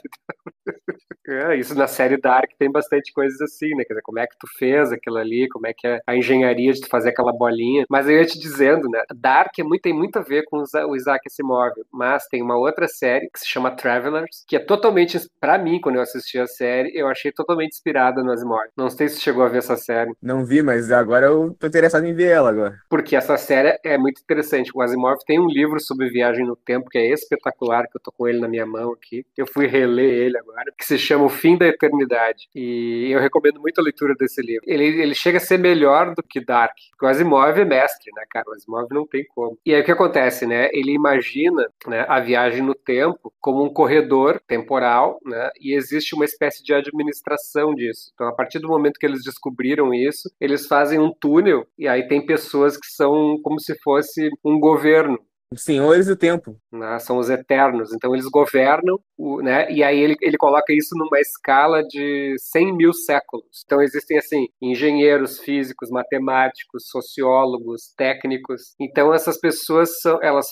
é, 1.29 1.60
isso 1.61 1.75
na 1.75 1.87
série 1.87 2.17
Dark 2.17 2.51
tem 2.59 2.71
bastante 2.71 3.13
coisas 3.13 3.41
assim, 3.41 3.71
né? 3.71 3.85
Quer 3.85 3.95
dizer, 3.95 4.03
como 4.03 4.19
é 4.19 4.27
que 4.27 4.37
tu 4.39 4.47
fez 4.59 4.93
aquilo 4.93 5.19
ali, 5.19 5.49
como 5.49 5.67
é 5.67 5.73
que 5.73 5.87
é 5.87 6.01
a 6.07 6.17
engenharia 6.17 6.73
de 6.73 6.81
tu 6.81 6.89
fazer 6.89 7.11
aquela 7.11 7.33
bolinha. 7.33 7.85
Mas 7.89 8.09
eu 8.09 8.17
ia 8.17 8.25
te 8.25 8.39
dizendo, 8.39 8.89
né? 8.89 9.03
Dark 9.15 9.59
é 9.59 9.63
muito, 9.63 9.83
tem 9.83 9.93
muito 9.93 10.19
a 10.19 10.23
ver 10.23 10.45
com 10.45 10.63
o 10.63 10.97
Isaac 10.97 11.21
Asimov, 11.27 11.73
mas 11.93 12.27
tem 12.27 12.43
uma 12.43 12.57
outra 12.57 12.87
série 12.89 13.29
que 13.33 13.41
se 13.41 13.49
chama 13.49 13.71
Travelers, 13.71 14.45
que 14.47 14.57
é 14.57 14.59
totalmente, 14.59 15.19
para 15.41 15.59
mim, 15.59 15.81
quando 15.81 15.97
eu 15.97 16.03
assisti 16.03 16.39
a 16.39 16.47
série, 16.47 16.93
eu 16.95 17.09
achei 17.09 17.33
totalmente 17.33 17.73
inspirada 17.73 18.23
no 18.23 18.33
Asimov. 18.33 18.69
Não 18.77 18.91
sei 18.91 19.09
se 19.09 19.21
chegou 19.21 19.45
a 19.45 19.49
ver 19.49 19.59
essa 19.59 19.77
série. 19.77 20.13
Não 20.23 20.45
vi, 20.45 20.63
mas 20.63 20.91
agora 20.91 21.27
eu 21.27 21.55
tô 21.59 21.67
interessado 21.67 22.05
em 22.05 22.15
ver 22.15 22.31
ela 22.31 22.51
agora. 22.51 22.79
Porque 22.89 23.17
essa 23.17 23.37
série 23.37 23.79
é 23.85 23.97
muito 23.99 24.21
interessante. 24.21 24.71
O 24.75 24.83
Asimov 24.83 25.19
tem 25.27 25.39
um 25.39 25.49
livro 25.49 25.81
sobre 25.81 26.11
viagem 26.11 26.47
no 26.47 26.57
tempo 26.57 26.89
que 26.89 26.99
é 26.99 27.13
espetacular, 27.13 27.85
que 27.85 27.97
eu 27.97 28.01
tô 28.03 28.13
com 28.13 28.29
ele 28.29 28.41
na 28.41 28.49
minha 28.49 28.67
mão 28.67 28.93
aqui. 28.93 29.25
Eu 29.37 29.47
fui 29.47 29.67
reler 29.67 30.11
ele 30.11 30.39
agora, 30.39 30.73
que 30.77 30.85
se 30.85 30.99
chama 30.99 31.25
O 31.25 31.29
Fim 31.29 31.50
da 31.57 31.67
Eternidade 31.67 32.01
eternidade. 32.01 32.49
E 32.55 33.11
eu 33.11 33.21
recomendo 33.21 33.61
muito 33.61 33.81
a 33.81 33.85
leitura 33.85 34.15
desse 34.15 34.41
livro. 34.41 34.63
Ele, 34.67 34.85
ele 34.85 35.15
chega 35.15 35.39
a 35.39 35.41
ser 35.41 35.59
melhor 35.59 36.15
do 36.15 36.23
que 36.23 36.45
Dark. 36.45 36.75
Porque 36.91 37.07
o 37.07 37.09
Asimov 37.09 37.59
é 37.59 37.65
mestre, 37.65 38.11
né, 38.15 38.25
cara? 38.31 38.49
O 38.49 38.53
Asimov 38.53 38.87
não 38.91 39.07
tem 39.07 39.25
como. 39.35 39.59
E 39.65 39.75
aí 39.75 39.81
o 39.81 39.85
que 39.85 39.93
acontece, 39.93 40.47
né? 40.47 40.69
Ele 40.73 40.93
imagina 40.93 41.67
né, 41.87 42.05
a 42.09 42.21
viagem 42.21 42.63
no 42.63 42.75
tempo 42.75 43.33
como 43.41 43.65
um 43.65 43.73
corredor 43.73 44.41
temporal, 44.47 45.19
né? 45.25 45.51
E 45.61 45.75
existe 45.75 46.15
uma 46.15 46.25
espécie 46.25 46.63
de 46.63 46.75
administração 46.75 47.75
disso. 47.75 48.11
Então, 48.15 48.29
a 48.29 48.35
partir 48.35 48.59
do 48.59 48.69
momento 48.69 48.99
que 48.99 49.07
eles 49.07 49.25
descobriram 49.25 49.93
isso, 49.95 50.31
eles 50.41 50.67
fazem 50.67 50.99
um 50.99 51.13
túnel 51.13 51.67
e 51.79 51.89
aí 51.89 52.07
tem 52.07 52.25
pessoas 52.25 52.77
que 52.77 52.87
são 52.87 53.39
como 53.43 53.61
se 53.61 53.79
fosse 53.81 54.31
um 54.45 54.59
governo 54.59 55.19
os 55.53 55.63
senhores 55.63 56.07
do 56.07 56.17
tempo. 56.17 56.57
Né, 56.73 56.99
são 57.01 57.19
os 57.19 57.29
eternos. 57.29 57.93
Então 57.93 58.15
eles 58.15 58.27
governam, 58.27 58.99
o, 59.19 59.43
né? 59.43 59.71
E 59.71 59.83
aí 59.83 59.99
ele, 59.99 60.17
ele 60.21 60.37
coloca 60.37 60.73
isso 60.73 60.97
numa 60.97 61.19
escala 61.19 61.83
de 61.83 62.37
100 62.39 62.77
mil 62.77 62.93
séculos. 62.93 63.63
Então 63.65 63.83
existem 63.83 64.19
assim 64.19 64.47
engenheiros 64.63 65.41
físicos, 65.41 65.91
matemáticos, 65.91 66.89
sociólogos, 66.89 67.93
técnicos. 67.97 68.75
Então 68.81 69.13
essas 69.13 69.39
pessoas 69.39 70.01
são, 70.01 70.23
elas 70.23 70.47